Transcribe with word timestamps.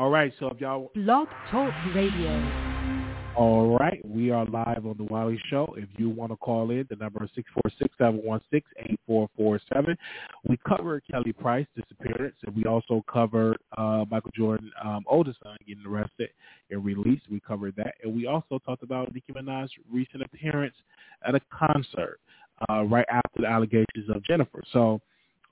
All 0.00 0.08
right, 0.08 0.32
so 0.40 0.46
if 0.46 0.58
y'all 0.58 0.90
Blog 0.94 1.28
Talk 1.50 1.74
Radio. 1.94 2.32
All 3.36 3.76
right, 3.78 4.00
we 4.02 4.30
are 4.30 4.46
live 4.46 4.86
on 4.86 4.94
the 4.96 5.04
Wiley 5.04 5.38
Show. 5.50 5.74
If 5.76 5.90
you 5.98 6.08
want 6.08 6.32
to 6.32 6.36
call 6.36 6.70
in, 6.70 6.86
the 6.88 6.96
number 6.96 7.22
is 7.22 7.28
six 7.34 7.50
four 7.52 7.70
six 7.78 7.94
seven 7.98 8.22
one 8.24 8.40
six 8.50 8.66
eight 8.78 8.98
four 9.06 9.28
four 9.36 9.60
seven. 9.70 9.98
We 10.48 10.58
covered 10.66 11.02
Kelly 11.10 11.34
Price 11.34 11.66
disappearance, 11.76 12.34
and 12.46 12.56
we 12.56 12.64
also 12.64 13.04
covered 13.12 13.58
uh, 13.76 14.06
Michael 14.10 14.30
Jordan 14.34 14.72
um, 14.82 15.04
oldest 15.06 15.38
son 15.42 15.58
getting 15.68 15.84
arrested 15.84 16.30
and 16.70 16.82
released. 16.82 17.24
We 17.30 17.38
covered 17.38 17.76
that, 17.76 17.96
and 18.02 18.16
we 18.16 18.26
also 18.26 18.58
talked 18.64 18.82
about 18.82 19.12
Nicki 19.12 19.34
Minaj's 19.34 19.72
recent 19.92 20.22
appearance 20.22 20.76
at 21.28 21.34
a 21.34 21.40
concert 21.52 22.20
uh, 22.70 22.84
right 22.84 23.04
after 23.10 23.42
the 23.42 23.48
allegations 23.48 24.08
of 24.08 24.24
Jennifer. 24.24 24.62
So. 24.72 25.02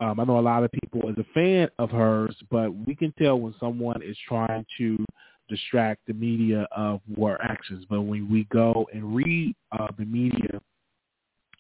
Um, 0.00 0.20
I 0.20 0.24
know 0.24 0.38
a 0.38 0.40
lot 0.40 0.62
of 0.62 0.70
people 0.72 1.08
is 1.10 1.16
a 1.18 1.26
fan 1.34 1.68
of 1.78 1.90
hers, 1.90 2.36
but 2.50 2.74
we 2.86 2.94
can 2.94 3.12
tell 3.18 3.38
when 3.38 3.54
someone 3.58 4.02
is 4.02 4.16
trying 4.28 4.64
to 4.78 5.04
distract 5.48 6.02
the 6.06 6.14
media 6.14 6.68
of 6.76 7.00
war 7.16 7.38
actions. 7.42 7.84
But 7.88 8.02
when 8.02 8.30
we 8.30 8.44
go 8.52 8.86
and 8.92 9.14
read 9.14 9.56
uh, 9.72 9.88
the 9.98 10.04
media, 10.04 10.60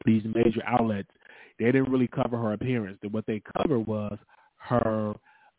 these 0.04 0.22
major 0.24 0.62
outlets, 0.66 1.08
they 1.58 1.66
didn't 1.66 1.90
really 1.90 2.08
cover 2.08 2.36
her 2.36 2.52
appearance. 2.52 2.98
What 3.10 3.26
they 3.26 3.42
covered 3.56 3.80
was 3.80 4.16
her 4.56 5.14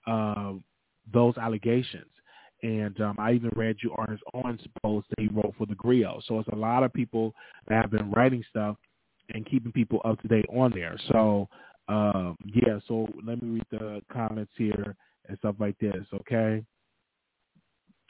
uh, 0.08 0.54
those 1.12 1.38
allegations. 1.38 2.06
And 2.62 3.00
um, 3.02 3.16
I 3.20 3.34
even 3.34 3.52
read 3.56 3.78
you 3.82 3.96
Ernest 3.98 4.24
Owens' 4.34 4.62
post 4.84 5.08
that 5.10 5.22
he 5.22 5.28
wrote 5.28 5.54
for 5.58 5.66
the 5.66 5.76
Grio. 5.76 6.20
So 6.28 6.40
it's 6.40 6.50
a 6.50 6.56
lot 6.56 6.84
of 6.84 6.94
people 6.94 7.34
that 7.68 7.82
have 7.82 7.92
been 7.92 8.12
writing 8.12 8.44
stuff 8.50 8.76
and 9.34 9.46
keeping 9.46 9.72
people 9.72 10.02
up 10.04 10.22
to 10.22 10.28
date 10.28 10.46
on 10.54 10.72
there. 10.72 10.98
So 11.12 11.48
um, 11.90 12.38
yeah, 12.46 12.80
so 12.88 13.08
let 13.26 13.42
me 13.42 13.56
read 13.56 13.66
the 13.72 14.02
comments 14.12 14.52
here 14.58 14.96
and 15.28 15.38
stuff 15.40 15.56
like 15.60 15.78
this, 15.80 16.06
okay? 16.14 16.64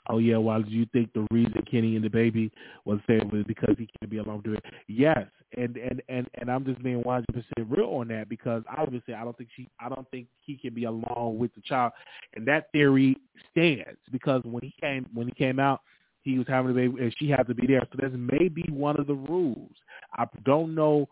oh 0.09 0.17
yeah, 0.17 0.37
why 0.37 0.61
do 0.61 0.69
you 0.69 0.85
think 0.91 1.13
the 1.13 1.25
reason 1.31 1.63
Kenny 1.69 1.95
and 1.95 2.03
the 2.03 2.09
baby 2.09 2.51
was 2.85 2.99
there 3.07 3.21
was 3.31 3.43
because 3.47 3.75
he 3.77 3.87
can't 3.99 4.11
be 4.11 4.17
alone 4.17 4.43
to 4.43 4.53
it? 4.53 4.63
Yes, 4.87 5.25
and 5.55 5.77
and 5.77 6.01
and 6.09 6.27
and 6.35 6.51
I'm 6.51 6.65
just 6.65 6.83
being 6.83 7.01
100 7.03 7.25
percent 7.27 7.69
real 7.69 7.89
on 7.89 8.09
that 8.09 8.27
because 8.27 8.63
obviously 8.77 9.13
I 9.13 9.23
don't 9.23 9.37
think 9.37 9.49
she, 9.55 9.67
I 9.79 9.89
don't 9.89 10.09
think 10.11 10.27
he 10.41 10.57
can 10.57 10.73
be 10.73 10.85
alone 10.85 11.37
with 11.37 11.53
the 11.55 11.61
child, 11.61 11.93
and 12.35 12.45
that 12.47 12.71
theory 12.71 13.17
stands 13.51 13.99
because 14.11 14.41
when 14.43 14.63
he 14.63 14.73
came 14.81 15.05
when 15.13 15.27
he 15.27 15.33
came 15.33 15.59
out, 15.59 15.81
he 16.21 16.37
was 16.37 16.47
having 16.47 16.71
a 16.71 16.73
baby 16.73 17.01
and 17.01 17.15
she 17.17 17.29
had 17.29 17.47
to 17.47 17.53
be 17.53 17.67
there. 17.67 17.81
So 17.91 17.99
that's 18.01 18.13
maybe 18.15 18.65
one 18.69 18.99
of 18.99 19.07
the 19.07 19.15
rules. 19.15 19.71
I 20.13 20.25
don't 20.43 20.75
know 20.75 21.07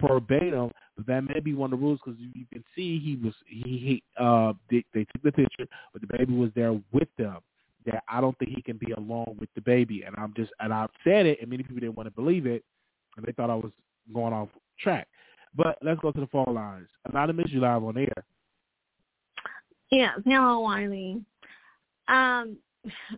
verbatim, 0.00 0.70
but 0.96 1.06
that 1.06 1.22
may 1.22 1.40
be 1.40 1.54
one 1.54 1.72
of 1.72 1.78
the 1.78 1.84
rules 1.84 2.00
because 2.04 2.18
you 2.20 2.46
can 2.52 2.64
see 2.74 2.98
he 2.98 3.16
was 3.22 3.34
he, 3.46 3.62
he 3.62 4.02
uh 4.18 4.52
they, 4.70 4.84
they 4.94 5.04
took 5.04 5.22
the 5.22 5.32
picture, 5.32 5.66
but 5.92 6.02
the 6.02 6.18
baby 6.18 6.34
was 6.34 6.50
there 6.54 6.72
with 6.92 7.08
them 7.18 7.38
that 7.86 8.02
I 8.08 8.20
don't 8.20 8.38
think 8.38 8.52
he 8.54 8.62
can 8.62 8.76
be 8.76 8.92
alone 8.92 9.36
with 9.38 9.48
the 9.54 9.60
baby. 9.60 10.02
And 10.02 10.14
I'm 10.16 10.32
just, 10.36 10.52
and 10.60 10.72
I've 10.72 10.90
said 11.04 11.26
it, 11.26 11.38
and 11.40 11.50
many 11.50 11.62
people 11.62 11.80
didn't 11.80 11.96
want 11.96 12.06
to 12.06 12.14
believe 12.14 12.46
it, 12.46 12.64
and 13.16 13.26
they 13.26 13.32
thought 13.32 13.50
I 13.50 13.54
was 13.54 13.72
going 14.12 14.32
off 14.32 14.48
track. 14.78 15.08
But 15.54 15.78
let's 15.82 16.00
go 16.00 16.12
to 16.12 16.20
the 16.20 16.26
phone 16.28 16.54
lines. 16.54 16.88
Anonymous, 17.08 17.50
you 17.50 17.60
live 17.60 17.84
on 17.84 17.98
air. 17.98 18.24
Yeah, 19.90 20.12
hello, 20.24 20.60
Wiley. 20.60 21.22
Um, 22.08 22.56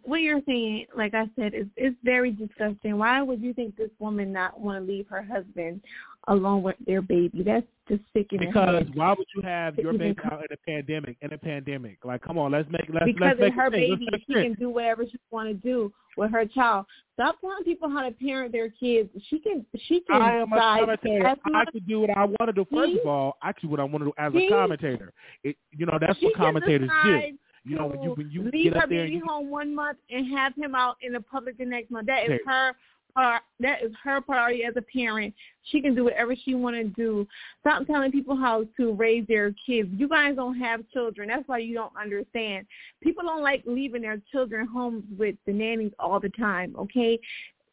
what 0.02 0.20
you're 0.20 0.42
saying, 0.46 0.86
like 0.96 1.14
I 1.14 1.26
said, 1.36 1.54
is 1.54 1.66
is 1.76 1.94
very 2.02 2.32
disgusting. 2.32 2.98
Why 2.98 3.22
would 3.22 3.40
you 3.40 3.54
think 3.54 3.76
this 3.76 3.90
woman 3.98 4.32
not 4.32 4.60
want 4.60 4.84
to 4.84 4.92
leave 4.92 5.06
her 5.08 5.22
husband 5.22 5.80
along 6.28 6.62
with 6.62 6.76
their 6.86 7.02
baby? 7.02 7.42
That's 7.42 7.66
just 7.88 8.02
sick 8.12 8.28
in 8.32 8.38
Because 8.38 8.84
why 8.94 9.14
would 9.16 9.26
you 9.34 9.42
have 9.42 9.76
your 9.76 9.92
baby 9.92 10.16
out 10.24 10.40
in 10.40 10.52
a 10.52 10.56
pandemic? 10.66 11.16
In 11.20 11.32
a 11.32 11.38
pandemic, 11.38 11.98
like 12.04 12.22
come 12.22 12.38
on, 12.38 12.52
let's 12.52 12.68
make 12.70 12.86
let's 12.92 13.06
because 13.06 13.20
let's 13.20 13.40
make 13.40 13.54
her 13.54 13.70
baby. 13.70 14.06
She 14.26 14.34
can 14.34 14.54
do 14.54 14.70
whatever 14.70 15.04
she 15.04 15.18
want 15.30 15.48
to 15.48 15.54
do 15.54 15.92
with 16.16 16.30
her 16.30 16.44
child. 16.46 16.86
Stop 17.14 17.40
telling 17.40 17.64
people 17.64 17.90
how 17.90 18.02
to 18.02 18.10
parent 18.12 18.52
their 18.52 18.70
kids. 18.70 19.10
She 19.28 19.38
can 19.38 19.64
she 19.86 20.00
can 20.00 20.20
I 20.20 20.36
am 20.36 20.52
a 20.52 20.56
commentator. 20.56 21.26
I 21.26 21.64
can 21.70 21.82
do 21.86 22.00
what 22.00 22.10
I 22.16 22.24
want 22.24 22.46
to 22.46 22.52
do. 22.52 22.66
First 22.72 22.92
See? 22.92 23.00
of 23.00 23.06
all, 23.06 23.36
actually, 23.42 23.68
what 23.70 23.80
I 23.80 23.84
want 23.84 23.98
to 23.98 24.04
do 24.06 24.12
as 24.18 24.32
See? 24.32 24.46
a 24.46 24.50
commentator, 24.50 25.12
it, 25.42 25.56
you 25.72 25.86
know, 25.86 25.98
that's 26.00 26.20
what 26.22 26.34
commentators 26.34 26.90
do. 27.04 27.36
You 27.66 27.76
know, 27.76 27.86
when 27.86 28.02
you 28.02 28.10
when 28.10 28.30
you 28.30 28.50
leave 28.50 28.64
get 28.64 28.74
her 28.74 28.82
up 28.82 28.88
there, 28.90 29.00
and 29.00 29.08
baby 29.08 29.16
you, 29.16 29.26
home 29.26 29.50
one 29.50 29.74
month 29.74 29.96
and 30.10 30.30
have 30.36 30.54
him 30.54 30.74
out 30.74 30.96
in 31.00 31.12
the 31.12 31.20
public 31.20 31.56
the 31.56 31.64
next 31.64 31.90
month. 31.90 32.06
That 32.06 32.30
is 32.30 32.40
her 32.46 32.74
That 33.16 33.82
is 33.82 33.92
her 34.02 34.20
priority 34.20 34.64
as 34.64 34.74
a 34.76 34.82
parent. 34.82 35.34
She 35.64 35.80
can 35.80 35.94
do 35.94 36.04
whatever 36.04 36.34
she 36.34 36.54
want 36.54 36.76
to 36.76 36.84
do. 36.84 37.26
Stop 37.60 37.86
telling 37.86 38.10
people 38.10 38.36
how 38.36 38.64
to 38.76 38.92
raise 38.92 39.26
their 39.28 39.54
kids. 39.66 39.88
You 39.92 40.08
guys 40.08 40.36
don't 40.36 40.58
have 40.58 40.80
children. 40.92 41.28
That's 41.28 41.46
why 41.46 41.58
you 41.58 41.74
don't 41.74 41.92
understand. 42.00 42.66
People 43.02 43.22
don't 43.24 43.42
like 43.42 43.62
leaving 43.66 44.02
their 44.02 44.20
children 44.32 44.66
home 44.66 45.04
with 45.16 45.36
the 45.46 45.52
nannies 45.52 45.92
all 45.98 46.18
the 46.18 46.30
time. 46.30 46.74
Okay. 46.76 47.20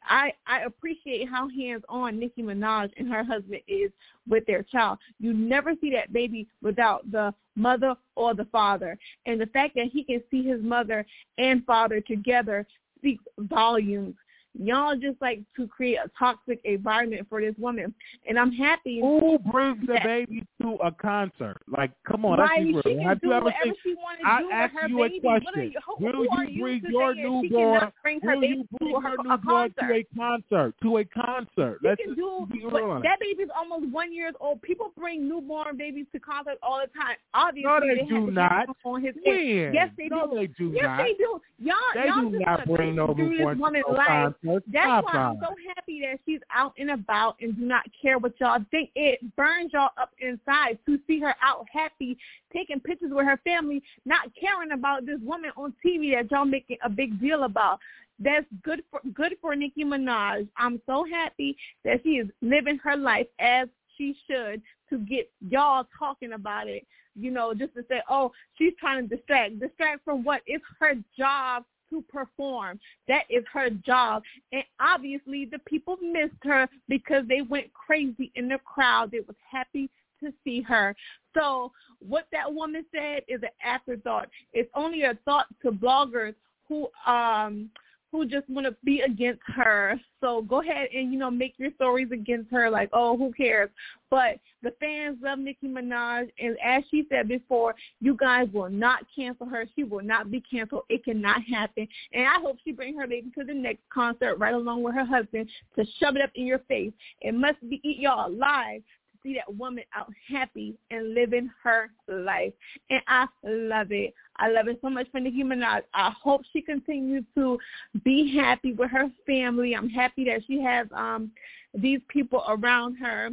I 0.04 0.34
I 0.48 0.62
appreciate 0.62 1.30
how 1.30 1.48
hands 1.50 1.84
on 1.90 2.20
Nicki 2.20 2.42
Minaj 2.42 2.92
and 2.98 3.12
her 3.12 3.24
husband 3.24 3.62
is 3.68 3.92
with 4.28 4.46
their 4.46 4.64
child. 4.64 5.00
You 5.20 5.34
never 5.34 5.74
see 5.80 5.92
that 5.92 6.14
baby 6.14 6.48
without 6.62 7.10
the 7.12 7.34
mother 7.56 7.96
or 8.16 8.34
the 8.34 8.46
father. 8.46 8.98
And 9.26 9.40
the 9.40 9.48
fact 9.48 9.76
that 9.76 9.88
he 9.92 10.04
can 10.04 10.24
see 10.32 10.44
his 10.44 10.62
mother 10.64 11.06
and 11.38 11.66
father 11.66 12.02
together 12.02 12.66
speaks 12.98 13.24
volumes. 13.38 14.16
Y'all 14.60 14.96
just 14.98 15.16
like 15.22 15.40
to 15.56 15.66
create 15.68 15.98
a 16.04 16.10
toxic 16.18 16.60
environment 16.66 17.26
for 17.30 17.40
this 17.42 17.56
woman. 17.58 17.94
And 18.28 18.38
I'm 18.38 18.52
happy 18.52 19.00
who 19.00 19.40
brings 19.52 19.80
the 19.88 19.98
baby 20.04 20.44
to 20.62 20.74
a 20.84 20.92
concert? 20.92 21.58
Like, 21.68 21.92
come 22.06 22.26
on, 22.26 22.38
be 22.60 22.76
she 22.84 22.90
real. 22.96 23.08
Have 23.08 23.20
you 23.24 23.32
ever 23.32 23.54
seen? 23.64 23.74
she 23.82 23.94
want 23.96 24.20
to 24.20 24.28
I 24.28 24.42
ask 24.54 24.74
you 24.90 24.98
baby. 24.98 25.18
a 25.18 25.22
question. 25.22 25.72
you, 25.72 25.80
who, 25.86 26.06
Will 26.06 26.12
who 26.12 26.24
you 26.24 26.50
you 26.50 26.62
bring 26.64 26.82
to 26.82 26.92
your 26.92 27.16
newborn? 27.16 27.92
bring 28.04 28.20
her 28.22 28.34
Will 28.36 28.42
baby 28.42 28.54
you 28.58 28.68
bring 28.78 28.94
to 28.94 29.00
her 29.00 29.10
her, 29.10 29.16
a 29.16 29.24
newborn 29.24 29.74
concert? 29.74 29.88
to 29.88 29.94
a 29.94 30.04
concert? 30.18 30.76
To 30.84 30.98
a 30.98 31.06
concert. 31.06 31.80
She 31.82 31.88
Let's 31.88 32.02
can 32.02 32.16
do 32.16 32.48
be 32.52 32.60
real 32.60 32.70
but 32.72 32.84
on 32.84 32.98
it. 32.98 33.04
that 33.04 33.20
baby's 33.22 33.48
almost 33.56 33.92
one 33.94 34.14
years 34.14 34.34
old. 34.42 34.62
People 34.62 34.92
bring 34.98 35.30
newborn 35.30 35.78
babies 35.78 36.06
to 36.14 36.20
concerts 36.20 36.60
all 36.62 36.82
the 36.82 36.88
time. 37.00 37.16
Obviously, 37.34 37.64
No, 37.72 37.80
they 37.80 38.00
have 38.00 38.10
do 38.10 38.32
not. 38.32 38.68
on 38.84 39.02
his. 39.02 39.16
Yes, 39.26 39.90
they 39.98 40.08
no, 40.10 40.28
do. 40.28 40.36
they 40.36 40.48
do 40.48 40.72
yes, 40.76 40.84
not. 40.84 40.98
they 40.98 41.14
do. 41.14 41.42
Y'all, 41.60 41.76
They 41.94 42.08
y'all 42.08 42.30
do 42.30 42.40
not 42.40 42.66
bring 42.68 42.96
no 42.96 43.14
newborn 43.14 43.58
to 43.58 43.92
life. 43.94 44.08
concert. 44.08 44.36
That's 44.44 44.66
why 44.74 45.12
I'm 45.14 45.40
so 45.40 45.56
happy 45.76 46.02
that 46.02 46.20
she's 46.26 46.40
out 46.54 46.74
and 46.78 46.92
about 46.92 47.36
and 47.42 47.56
do 47.56 47.64
not 47.64 47.86
care 48.02 48.18
what 48.18 48.34
y'all 48.40 48.64
think. 48.72 48.90
It 48.96 49.20
burns 49.36 49.72
y'all 49.74 49.90
up 50.00 50.12
inside 50.20 50.80
to 50.88 51.00
see 51.06 51.20
her 51.20 51.36
out 51.42 51.66
happy, 51.72 52.18
taking 52.52 52.80
pictures 52.80 53.12
with 53.12 53.26
her 53.26 53.40
family, 53.44 53.84
not 54.06 54.30
caring 54.40 54.72
about 54.72 55.06
this 55.06 55.20
woman 55.22 55.52
on 55.58 55.74
TV 55.86 56.14
that 56.16 56.32
y'all 56.32 56.46
making 56.46 56.78
a 56.84 56.90
big 56.90 57.20
deal 57.20 57.44
about. 57.44 57.80
That's 58.20 58.46
good 58.64 58.84
for 58.92 59.02
good 59.14 59.36
for 59.42 59.56
Nicki 59.56 59.84
Minaj. 59.84 60.48
I'm 60.58 60.82
so 60.86 61.06
happy 61.12 61.56
that 61.84 62.02
she 62.04 62.10
is 62.12 62.28
living 62.42 62.80
her 62.84 62.96
life 62.96 63.28
as 63.40 63.68
she 63.98 64.16
should 64.28 64.62
to 64.90 65.00
get 65.00 65.32
y'all 65.48 65.88
talking 65.98 66.34
about 66.34 66.68
it. 66.68 66.86
You 67.16 67.30
know, 67.32 67.54
just 67.54 67.74
to 67.76 67.84
say, 67.90 68.02
oh, 68.10 68.32
she's 68.58 68.74
trying 68.80 69.08
to 69.08 69.16
distract. 69.16 69.60
Distract 69.60 70.04
from 70.06 70.24
what? 70.24 70.42
It's 70.46 70.64
her 70.80 70.94
job 71.18 71.64
to 71.92 72.04
perform. 72.10 72.80
That 73.08 73.24
is 73.30 73.44
her 73.54 73.70
job. 73.70 74.24
And 74.52 74.64
obviously 74.80 75.46
the 75.46 75.60
people 75.60 75.98
missed 76.02 76.34
her 76.44 76.68
because 76.88 77.24
they 77.28 77.42
went 77.42 77.72
crazy 77.74 78.32
in 78.36 78.48
the 78.48 78.58
crowd. 78.66 79.12
They 79.12 79.20
was 79.20 79.36
happy 79.50 79.90
to 80.24 80.34
see 80.44 80.62
her. 80.62 80.96
So 81.38 81.72
what 82.00 82.28
that 82.32 82.52
woman 82.52 82.86
said 82.92 83.22
is 83.28 83.42
an 83.44 83.50
afterthought. 83.64 84.30
It's 84.54 84.70
only 84.76 85.04
a 85.04 85.18
thought 85.26 85.48
to 85.64 85.72
bloggers 85.72 86.36
who 86.68 86.88
um 87.06 87.70
who 88.12 88.26
just 88.26 88.50
want 88.50 88.68
to 88.68 88.76
be 88.84 89.02
against 89.02 89.42
her. 89.46 90.00
So 90.20 90.42
go 90.44 90.62
ahead 90.62 90.90
and 90.94 91.12
you 91.12 91.20
know 91.20 91.32
make 91.32 91.54
your 91.58 91.72
stories 91.76 92.10
against 92.12 92.52
her 92.52 92.70
like, 92.70 92.90
"Oh, 92.94 93.18
who 93.18 93.32
cares?" 93.32 93.70
But 94.10 94.40
the 94.62 94.72
fans 94.80 95.18
love 95.22 95.40
Nicki 95.40 95.68
Minaj 95.68 96.30
and 96.40 96.58
as 96.64 96.84
she 96.92 97.06
said 97.10 97.28
before, 97.28 97.76
you 98.02 98.16
guys 98.16 98.48
will 98.54 98.70
not 98.70 99.06
cancel 99.16 99.48
her. 99.48 99.66
She 99.76 99.84
will 99.84 100.04
not 100.04 100.30
be 100.30 100.42
canceled. 100.42 100.84
It 100.90 101.06
cannot 101.06 101.42
happen. 101.44 101.88
And 102.14 102.28
I 102.28 102.40
hope 102.42 102.58
she 102.64 102.72
bring 102.72 102.98
her 102.98 103.08
baby 103.08 103.32
to 103.38 103.44
the 103.44 103.54
next 103.54 103.82
concert 103.90 104.36
right 104.36 104.54
along 104.54 104.84
with 104.84 104.96
her 104.96 105.06
husband 105.06 105.50
to 105.76 105.86
shove 106.00 106.16
it 106.16 106.22
up 106.22 106.32
in 106.36 106.46
your 106.46 106.60
face. 106.60 106.92
It 107.22 107.34
must 107.34 107.58
be 107.70 107.80
eat 107.84 108.00
y'all 108.00 108.28
alive 108.28 108.82
see 109.24 109.36
that 109.36 109.56
woman 109.56 109.84
out 109.96 110.12
happy 110.28 110.76
and 110.90 111.14
living 111.14 111.50
her 111.64 111.90
life. 112.08 112.54
And 112.90 113.02
I 113.08 113.28
love 113.44 113.92
it. 113.92 114.14
I 114.38 114.50
love 114.50 114.68
it 114.68 114.80
so 114.82 114.90
much 114.90 115.08
for 115.12 115.20
Nicki 115.20 115.44
Minaj. 115.44 115.82
I 115.94 116.12
hope 116.22 116.42
she 116.52 116.62
continues 116.62 117.24
to 117.36 117.58
be 118.04 118.36
happy 118.36 118.74
with 118.74 118.90
her 118.92 119.10
family. 119.26 119.76
I'm 119.76 119.90
happy 119.90 120.26
that 120.26 120.42
she 120.48 120.62
has 120.62 120.88
um 120.96 121.32
these 121.74 122.02
people 122.08 122.44
around 122.48 122.96
her 122.96 123.30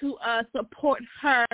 to 0.00 0.16
uh 0.16 0.42
support 0.54 1.02
her. 1.20 1.46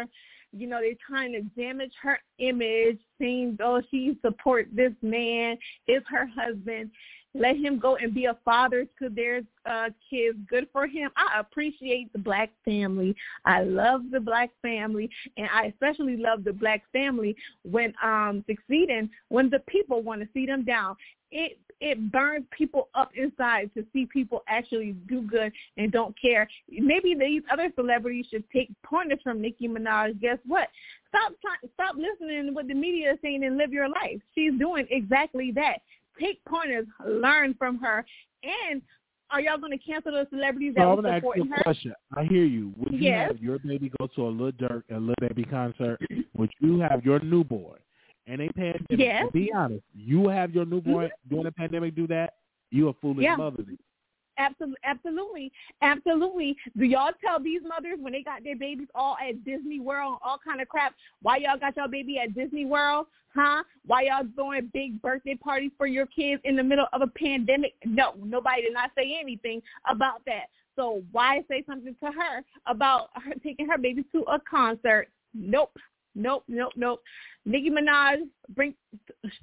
You 0.52 0.66
know, 0.66 0.80
they're 0.80 0.94
trying 1.06 1.32
to 1.32 1.42
damage 1.60 1.92
her 2.02 2.18
image 2.38 2.98
saying, 3.20 3.58
oh, 3.62 3.80
she 3.88 4.18
supports 4.20 4.68
this 4.72 4.92
man, 5.00 5.56
is 5.86 6.02
her 6.08 6.26
husband. 6.26 6.90
Let 7.34 7.56
him 7.56 7.78
go 7.78 7.96
and 7.96 8.12
be 8.12 8.24
a 8.24 8.36
father 8.44 8.86
to 8.98 9.08
their 9.08 9.42
uh, 9.64 9.90
kids. 10.08 10.36
Good 10.48 10.68
for 10.72 10.86
him. 10.86 11.10
I 11.16 11.38
appreciate 11.38 12.12
the 12.12 12.18
black 12.18 12.50
family. 12.64 13.14
I 13.44 13.62
love 13.62 14.02
the 14.10 14.20
black 14.20 14.50
family, 14.62 15.08
and 15.36 15.48
I 15.52 15.66
especially 15.66 16.16
love 16.16 16.42
the 16.42 16.52
black 16.52 16.82
family 16.92 17.36
when 17.62 17.94
um 18.02 18.44
succeeding 18.48 19.10
when 19.28 19.48
the 19.48 19.60
people 19.60 20.02
want 20.02 20.22
to 20.22 20.28
see 20.34 20.44
them 20.46 20.64
down. 20.64 20.96
It 21.30 21.58
it 21.80 22.12
burns 22.12 22.44
people 22.50 22.88
up 22.94 23.10
inside 23.14 23.70
to 23.74 23.84
see 23.92 24.06
people 24.06 24.42
actually 24.48 24.92
do 25.08 25.22
good 25.22 25.52
and 25.76 25.90
don't 25.90 26.14
care. 26.20 26.48
Maybe 26.68 27.14
these 27.14 27.42
other 27.50 27.72
celebrities 27.74 28.26
should 28.30 28.44
take 28.50 28.70
pointers 28.82 29.20
from 29.22 29.40
Nicki 29.40 29.66
Minaj. 29.66 30.20
Guess 30.20 30.38
what? 30.46 30.68
Stop 31.08 31.32
trying, 31.40 31.72
stop 31.74 31.96
listening 31.96 32.46
to 32.46 32.52
what 32.52 32.68
the 32.68 32.74
media 32.74 33.12
is 33.12 33.18
saying 33.22 33.44
and 33.44 33.56
live 33.56 33.72
your 33.72 33.88
life. 33.88 34.20
She's 34.34 34.52
doing 34.58 34.86
exactly 34.90 35.52
that. 35.52 35.78
Take 36.18 36.44
pointers, 36.44 36.86
learn 37.06 37.54
from 37.58 37.78
her, 37.78 38.04
and 38.42 38.82
are 39.30 39.40
y'all 39.40 39.58
going 39.58 39.76
to 39.76 39.78
cancel 39.78 40.12
the 40.12 40.26
celebrities 40.30 40.74
that 40.76 40.82
so 40.82 40.96
were 40.96 41.14
supporting 41.16 41.46
her? 41.46 41.62
Question. 41.62 41.94
I 42.16 42.24
hear 42.24 42.44
you. 42.44 42.72
Would 42.76 42.92
you 42.94 42.98
yes. 42.98 43.28
have 43.28 43.42
your 43.42 43.58
baby 43.58 43.90
go 43.98 44.08
to 44.08 44.26
a 44.26 44.28
Lil 44.28 44.52
Durk 44.52 44.82
and 44.88 45.06
Lil 45.06 45.14
Baby 45.20 45.44
concert? 45.44 46.00
Would 46.36 46.50
you 46.60 46.80
have 46.80 47.04
your 47.04 47.20
newborn 47.20 47.78
and 48.26 48.40
a 48.40 48.52
pandemic? 48.52 48.86
Yes. 48.90 49.26
be 49.32 49.52
honest, 49.54 49.84
you 49.94 50.28
have 50.28 50.52
your 50.52 50.64
newborn 50.64 51.06
mm-hmm. 51.06 51.34
during 51.34 51.46
a 51.46 51.52
pandemic 51.52 51.94
do 51.94 52.06
that? 52.08 52.34
You 52.70 52.88
a 52.88 52.92
foolish 52.94 53.24
yeah. 53.24 53.36
mother. 53.36 53.64
Absolutely, 54.40 54.78
absolutely, 54.84 55.52
absolutely. 55.82 56.56
Do 56.78 56.84
y'all 56.84 57.12
tell 57.22 57.38
these 57.42 57.60
mothers 57.66 57.98
when 58.00 58.12
they 58.12 58.22
got 58.22 58.42
their 58.42 58.56
babies 58.56 58.88
all 58.94 59.16
at 59.20 59.44
Disney 59.44 59.80
World, 59.80 60.18
all 60.24 60.38
kind 60.42 60.62
of 60.62 60.68
crap? 60.68 60.94
Why 61.20 61.36
y'all 61.36 61.58
got 61.58 61.76
your 61.76 61.88
baby 61.88 62.18
at 62.18 62.34
Disney 62.34 62.64
World? 62.64 63.06
Huh? 63.34 63.62
Why 63.86 64.02
y'all 64.02 64.26
throwing 64.34 64.70
big 64.72 65.00
birthday 65.02 65.34
parties 65.34 65.72
for 65.76 65.86
your 65.86 66.06
kids 66.06 66.40
in 66.44 66.56
the 66.56 66.62
middle 66.62 66.86
of 66.94 67.02
a 67.02 67.06
pandemic? 67.06 67.74
No, 67.84 68.14
nobody 68.24 68.62
did 68.62 68.72
not 68.72 68.90
say 68.96 69.18
anything 69.20 69.60
about 69.88 70.22
that. 70.26 70.46
So 70.74 71.02
why 71.12 71.44
say 71.48 71.62
something 71.66 71.94
to 72.02 72.10
her 72.10 72.42
about 72.66 73.10
her 73.14 73.34
taking 73.44 73.68
her 73.68 73.76
baby 73.76 74.04
to 74.12 74.22
a 74.22 74.40
concert? 74.50 75.08
Nope, 75.34 75.76
nope, 76.14 76.44
nope, 76.48 76.72
nope. 76.76 77.00
Nicki 77.44 77.70
Minaj 77.70 78.18
bring 78.54 78.74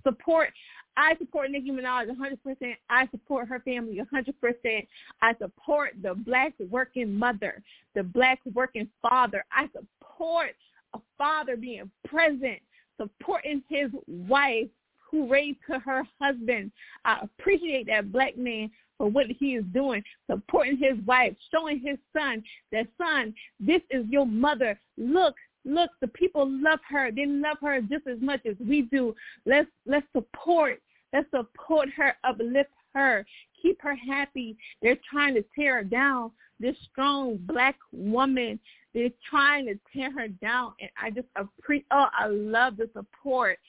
support. 0.04 0.50
I 0.96 1.16
support 1.18 1.52
Nicki 1.52 1.72
Minaj 1.72 2.08
100%. 2.08 2.76
I 2.90 3.08
support 3.12 3.48
her 3.48 3.60
family 3.60 4.02
100%. 4.14 4.88
I 5.22 5.34
support 5.40 5.92
the 6.02 6.16
black 6.16 6.54
working 6.70 7.14
mother, 7.14 7.62
the 7.96 8.04
black 8.04 8.40
working 8.54 8.90
father. 9.02 9.46
I 9.52 9.68
support 9.74 10.56
a 10.94 11.00
father 11.18 11.56
being 11.56 11.90
present, 12.06 12.60
supporting 13.00 13.64
his 13.70 13.92
wife 14.08 14.68
who 15.12 15.30
raised 15.30 15.60
her 15.68 16.04
husband. 16.20 16.72
I 17.06 17.20
appreciate 17.22 17.88
that 17.88 18.12
black 18.12 18.38
man 18.38 18.72
for 18.98 19.08
what 19.08 19.28
he 19.28 19.56
is 19.56 19.66
doing, 19.74 20.04
supporting 20.30 20.78
his 20.78 20.98
wife, 21.06 21.36
showing 21.54 21.80
his 21.80 21.98
son 22.18 22.44
that, 22.72 22.88
son, 22.98 23.34
this 23.60 23.82
is 23.92 24.06
your 24.10 24.26
mother. 24.26 24.80
Look, 24.98 25.36
look, 25.68 25.92
the 26.02 26.08
people 26.08 26.50
love 26.50 26.80
her. 26.90 27.12
They 27.12 27.26
love 27.26 27.58
her 27.62 27.82
just 27.82 28.08
as 28.08 28.20
much 28.22 28.46
as 28.46 28.56
we 28.60 28.84
do. 28.84 29.14
Let's 29.46 29.70
let's 29.86 30.08
support. 30.14 30.82
Let's 31.14 31.30
support 31.32 31.90
her, 31.96 32.16
uplift 32.24 32.70
her, 32.94 33.26
keep 33.62 33.82
her 33.82 33.96
happy. 33.96 34.58
They're 34.82 34.98
trying 35.10 35.36
to 35.36 35.46
tear 35.56 35.78
her 35.78 35.84
down. 35.84 36.32
This 36.60 36.76
strong 36.92 37.38
black 37.44 37.76
woman, 37.92 38.60
they're 38.94 39.10
trying 39.30 39.68
to 39.68 39.80
tear 39.94 40.12
her 40.12 40.28
down, 40.28 40.74
and 40.82 40.90
I 41.02 41.12
just 41.12 41.28
appreciate. 41.36 41.86
Oh, 41.92 42.08
I 42.18 42.28
love 42.28 42.78
the 42.78 42.90
support 42.94 43.60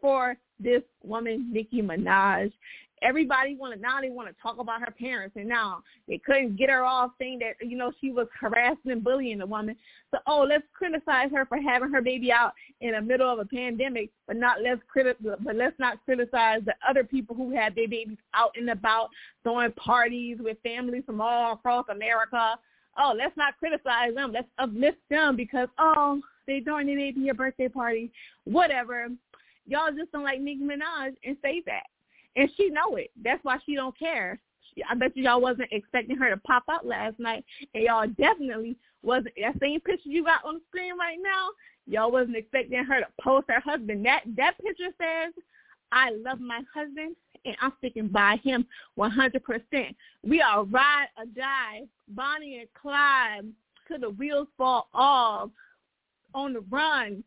for 0.00 0.36
this 0.60 0.82
woman, 1.02 1.50
Nicki 1.52 1.82
Minaj, 1.82 2.52
everybody 3.02 3.54
wanted 3.54 3.80
now 3.80 4.00
they 4.00 4.10
want 4.10 4.28
to 4.28 4.42
talk 4.42 4.58
about 4.58 4.80
her 4.80 4.94
parents 4.98 5.36
and 5.36 5.48
now 5.48 5.82
they 6.06 6.18
couldn't 6.18 6.56
get 6.56 6.70
her 6.70 6.84
off 6.84 7.10
saying 7.18 7.38
that 7.40 7.54
you 7.66 7.76
know 7.76 7.92
she 8.00 8.10
was 8.10 8.26
harassing 8.38 8.90
and 8.90 9.04
bullying 9.04 9.38
the 9.38 9.46
woman. 9.46 9.76
So 10.10 10.18
oh 10.26 10.46
let's 10.48 10.64
criticize 10.72 11.30
her 11.32 11.46
for 11.46 11.58
having 11.58 11.90
her 11.90 12.02
baby 12.02 12.32
out 12.32 12.52
in 12.80 12.92
the 12.92 13.00
middle 13.00 13.30
of 13.30 13.38
a 13.38 13.44
pandemic 13.44 14.10
but 14.26 14.36
not 14.36 14.62
let's 14.62 14.80
criti- 14.94 15.16
but 15.20 15.56
let's 15.56 15.78
not 15.78 16.04
criticize 16.04 16.60
the 16.64 16.74
other 16.88 17.04
people 17.04 17.34
who 17.34 17.54
had 17.54 17.74
their 17.74 17.88
babies 17.88 18.18
out 18.34 18.52
and 18.56 18.70
about 18.70 19.08
throwing 19.42 19.72
parties 19.72 20.38
with 20.40 20.56
families 20.62 21.02
from 21.06 21.20
all 21.20 21.52
across 21.52 21.86
america. 21.90 22.58
Oh 22.98 23.14
let's 23.16 23.36
not 23.36 23.58
criticize 23.58 24.14
them. 24.14 24.32
Let's 24.32 24.48
uplift 24.58 24.98
them 25.10 25.36
because 25.36 25.68
oh 25.78 26.20
they 26.46 26.60
throwing 26.60 26.86
their 26.86 26.96
baby 26.96 27.28
a 27.28 27.34
birthday 27.34 27.68
party. 27.68 28.10
Whatever. 28.44 29.08
Y'all 29.66 29.92
just 29.94 30.10
don't 30.12 30.24
like 30.24 30.40
Nicki 30.40 30.62
Minaj 30.62 31.14
and 31.24 31.36
say 31.42 31.62
that 31.66 31.84
and 32.36 32.50
she 32.56 32.70
know 32.70 32.96
it. 32.96 33.10
That's 33.22 33.42
why 33.44 33.58
she 33.64 33.74
don't 33.74 33.98
care. 33.98 34.38
I 34.88 34.94
bet 34.94 35.16
you 35.16 35.24
y'all 35.24 35.40
wasn't 35.40 35.72
expecting 35.72 36.16
her 36.16 36.30
to 36.30 36.36
pop 36.38 36.64
out 36.70 36.86
last 36.86 37.18
night, 37.18 37.44
and 37.74 37.84
y'all 37.84 38.06
definitely 38.06 38.76
wasn't. 39.02 39.34
That 39.40 39.58
same 39.60 39.80
picture 39.80 40.08
you 40.08 40.24
got 40.24 40.44
on 40.44 40.54
the 40.54 40.60
screen 40.68 40.96
right 40.96 41.18
now, 41.20 41.48
y'all 41.86 42.12
wasn't 42.12 42.36
expecting 42.36 42.84
her 42.84 43.00
to 43.00 43.06
post 43.20 43.46
her 43.48 43.60
husband. 43.60 44.06
That 44.06 44.22
that 44.36 44.56
picture 44.62 44.92
says, 45.00 45.32
"I 45.90 46.10
love 46.10 46.40
my 46.40 46.62
husband, 46.72 47.16
and 47.44 47.56
I'm 47.60 47.72
sticking 47.78 48.08
by 48.08 48.36
him 48.36 48.66
100%." 48.96 49.96
We 50.22 50.40
are 50.40 50.64
ride 50.64 51.08
or 51.16 51.26
die, 51.26 51.88
Bonnie 52.08 52.60
and 52.60 52.72
Clyde, 52.74 53.52
to 53.88 53.98
the 53.98 54.10
wheels 54.10 54.48
fall 54.56 54.88
off, 54.94 55.50
on 56.34 56.52
the 56.52 56.60
run, 56.60 57.24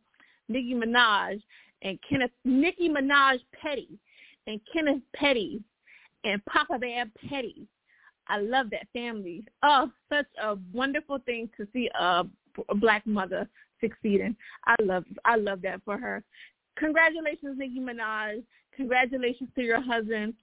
Nicki 0.48 0.74
Minaj 0.74 1.42
and 1.82 2.00
Kenneth 2.08 2.32
Nicki 2.46 2.90
Minaj 2.90 3.40
Petty 3.54 3.98
and 4.48 4.60
Kenneth 4.72 5.02
Petty 5.16 5.62
and 6.24 6.44
Papa 6.46 6.78
Bear 6.80 7.06
Petty. 7.30 7.68
I 8.28 8.38
love 8.40 8.70
that 8.72 8.88
family. 8.94 9.46
Oh, 9.64 9.92
such 10.10 10.28
a 10.42 10.58
wonderful 10.74 11.20
thing 11.26 11.50
to 11.58 11.68
see 11.74 11.90
a, 12.00 12.24
a 12.70 12.76
black 12.76 13.06
mother 13.06 13.48
succeeding. 13.82 14.36
I 14.66 14.76
love 14.82 15.06
I 15.26 15.36
love 15.36 15.62
that 15.64 15.82
for 15.84 15.98
her. 15.98 16.24
Congratulations, 16.78 17.58
Nicki 17.58 17.80
Minaj. 17.80 18.44
Congratulations 18.76 19.50
to 19.56 19.62
your 19.62 19.82
husband 19.82 20.34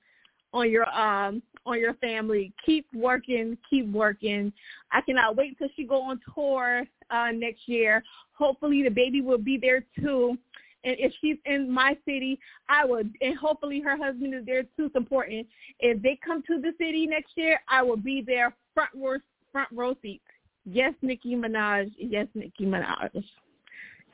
on 0.52 0.70
your 0.70 0.88
um 0.88 1.42
on 1.64 1.78
your 1.78 1.94
family. 1.94 2.52
Keep 2.64 2.86
working, 2.94 3.56
keep 3.68 3.90
working. 3.90 4.52
I 4.92 5.00
cannot 5.00 5.36
wait 5.36 5.56
till 5.58 5.68
she 5.76 5.84
go 5.84 6.02
on 6.02 6.20
tour 6.34 6.84
uh 7.10 7.30
next 7.32 7.66
year. 7.66 8.02
Hopefully 8.32 8.82
the 8.82 8.90
baby 8.90 9.20
will 9.20 9.38
be 9.38 9.56
there 9.56 9.84
too. 10.00 10.36
And 10.84 10.96
if 10.98 11.12
she's 11.20 11.36
in 11.44 11.70
my 11.70 11.96
city, 12.04 12.38
I 12.68 12.84
would, 12.84 13.12
and 13.20 13.36
hopefully 13.36 13.80
her 13.80 13.96
husband 13.96 14.34
is 14.34 14.46
there 14.46 14.62
too 14.76 14.90
supporting. 14.94 15.44
If 15.80 16.02
they 16.02 16.18
come 16.24 16.42
to 16.46 16.60
the 16.60 16.72
city 16.78 17.06
next 17.06 17.32
year, 17.36 17.60
I 17.68 17.82
will 17.82 17.96
be 17.96 18.22
there 18.24 18.54
front 18.74 18.90
row, 18.94 19.18
front 19.52 19.68
row 19.72 19.94
seats. 20.02 20.22
Yes, 20.64 20.94
Nicki 21.02 21.34
Minaj. 21.34 21.90
Yes, 21.98 22.26
Nicki 22.34 22.64
Minaj. 22.64 23.10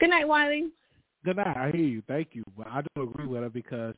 Good 0.01 0.11
night, 0.11 0.27
Wiley. 0.27 0.69
Good 1.25 1.37
night. 1.37 1.57
I 1.57 1.71
hear 1.71 1.87
you. 1.87 2.03
Thank 2.07 2.29
you. 2.33 2.45
But 2.57 2.67
I 2.69 2.83
don't 2.95 3.09
agree 3.09 3.27
with 3.27 3.43
her 3.43 3.51
because 3.51 3.95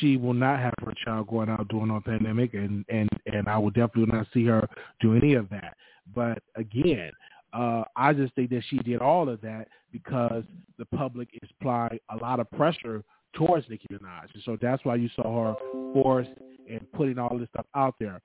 she 0.00 0.16
will 0.16 0.34
not 0.34 0.60
have 0.60 0.74
her 0.84 0.92
child 1.04 1.28
going 1.28 1.48
out 1.48 1.68
during 1.68 1.90
a 1.90 2.00
pandemic, 2.00 2.54
and 2.54 2.84
and 2.88 3.08
and 3.26 3.48
I 3.48 3.58
will 3.58 3.70
definitely 3.70 4.14
not 4.14 4.26
see 4.32 4.46
her 4.46 4.68
do 5.00 5.14
any 5.14 5.34
of 5.34 5.48
that. 5.50 5.76
But 6.14 6.38
again, 6.56 7.10
uh, 7.52 7.84
I 7.96 8.12
just 8.12 8.34
think 8.34 8.50
that 8.50 8.62
she 8.68 8.78
did 8.78 9.00
all 9.00 9.28
of 9.28 9.40
that 9.42 9.68
because 9.92 10.44
the 10.78 10.86
public 10.96 11.28
is 11.42 11.48
applying 11.60 11.98
a 12.10 12.16
lot 12.16 12.40
of 12.40 12.50
pressure 12.52 13.04
towards 13.34 13.68
Nicki 13.68 13.86
Minaj. 13.92 14.32
And 14.34 14.42
so 14.44 14.56
that's 14.60 14.84
why 14.84 14.96
you 14.96 15.08
saw 15.14 15.44
her 15.44 15.54
forced 15.92 16.30
and 16.70 16.80
putting 16.92 17.18
all 17.18 17.38
this 17.38 17.48
stuff 17.50 17.66
out 17.74 17.94
there. 18.00 18.20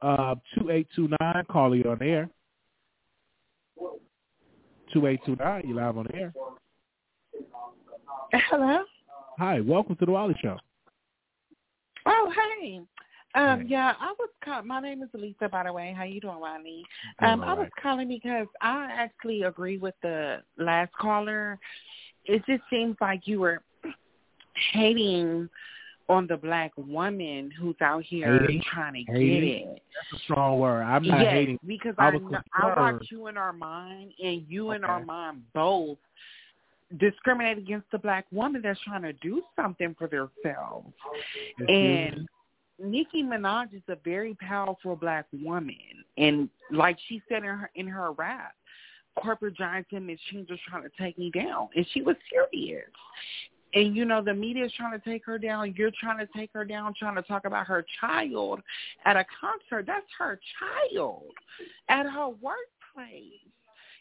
Uh, 0.00 0.34
2829, 0.56 1.44
call 1.50 1.76
you 1.76 1.84
on 1.84 2.02
air. 2.02 2.28
2829, 4.92 5.68
you 5.68 5.74
live 5.74 5.96
on 5.96 6.06
air. 6.14 6.32
Hello. 8.32 8.82
Hi, 9.38 9.60
welcome 9.60 9.96
to 9.96 10.06
the 10.06 10.12
Wiley 10.12 10.36
Show. 10.42 10.58
Oh, 12.06 12.32
hey. 12.60 12.80
Um, 13.34 13.64
yeah, 13.66 13.94
I 13.98 14.14
was 14.18 14.28
call- 14.44 14.62
my 14.62 14.80
name 14.80 15.02
is 15.02 15.08
Lisa 15.14 15.48
by 15.48 15.64
the 15.64 15.72
way. 15.72 15.94
How 15.96 16.04
you 16.04 16.20
doing, 16.20 16.38
Wiley? 16.38 16.84
Um, 17.20 17.42
I 17.42 17.54
was 17.54 17.68
calling 17.82 18.08
because 18.08 18.46
I 18.60 18.88
actually 18.92 19.42
agree 19.42 19.78
with 19.78 19.94
the 20.02 20.42
last 20.58 20.92
caller. 20.94 21.58
It 22.26 22.44
just 22.46 22.62
seems 22.70 22.96
like 23.00 23.26
you 23.26 23.40
were 23.40 23.62
hating 24.72 25.48
on 26.08 26.26
the 26.26 26.36
black 26.36 26.72
woman 26.76 27.50
who's 27.58 27.76
out 27.80 28.02
here 28.02 28.40
hating? 28.40 28.62
trying 28.70 29.06
to 29.06 29.12
hating? 29.12 29.28
get 29.28 29.42
it. 29.44 29.82
That's 30.10 30.20
a 30.20 30.24
strong 30.24 30.58
word. 30.58 30.82
I'm 30.82 31.06
not 31.06 31.20
yes, 31.20 31.32
hating. 31.32 31.58
because 31.66 31.94
I, 31.98 32.08
I, 32.08 32.10
was 32.10 32.22
know, 32.22 32.40
I 32.54 32.80
watch 32.92 33.06
you 33.10 33.26
and 33.28 33.38
Armand, 33.38 34.12
and 34.22 34.44
you 34.48 34.70
and 34.70 34.84
Okay. 34.84 34.92
Armand 34.92 35.42
both 35.54 35.98
discriminate 36.98 37.56
against 37.56 37.90
the 37.90 37.98
black 37.98 38.26
woman 38.30 38.60
that's 38.62 38.78
trying 38.80 39.02
to 39.02 39.14
do 39.14 39.42
something 39.56 39.94
for 39.98 40.08
themselves. 40.08 40.92
Excuse 41.58 41.68
And 41.68 42.20
me? 42.22 42.26
Nicki 42.82 43.22
Minaj 43.22 43.74
is 43.74 43.82
a 43.88 43.96
very 44.04 44.34
powerful 44.34 44.96
black 44.96 45.26
woman, 45.32 45.76
and 46.16 46.48
like 46.70 46.98
she 47.08 47.22
said 47.28 47.38
in 47.38 47.44
her 47.44 47.70
in 47.76 47.86
her 47.86 48.12
rap, 48.12 48.54
corporate 49.16 49.56
giants 49.56 49.90
and 49.92 50.06
machines 50.06 50.50
are 50.50 50.58
trying 50.68 50.82
to 50.82 50.90
take 50.98 51.18
me 51.18 51.30
down, 51.30 51.68
and 51.76 51.86
she 51.92 52.02
was 52.02 52.16
serious. 52.30 52.84
and 53.74 53.96
you 53.96 54.04
know 54.04 54.22
the 54.22 54.34
media 54.34 54.64
is 54.66 54.72
trying 54.76 54.98
to 54.98 55.04
take 55.08 55.24
her 55.24 55.38
down. 55.38 55.74
You're 55.76 55.92
trying 56.00 56.18
to 56.18 56.28
take 56.36 56.50
her 56.54 56.64
down, 56.64 56.94
trying 56.98 57.16
to 57.16 57.22
talk 57.22 57.44
about 57.44 57.66
her 57.66 57.84
child 58.00 58.60
at 59.04 59.16
a 59.16 59.24
concert. 59.40 59.86
That's 59.86 60.06
her 60.18 60.40
child 60.58 61.32
at 61.88 62.06
her 62.06 62.28
workplace. 62.28 63.40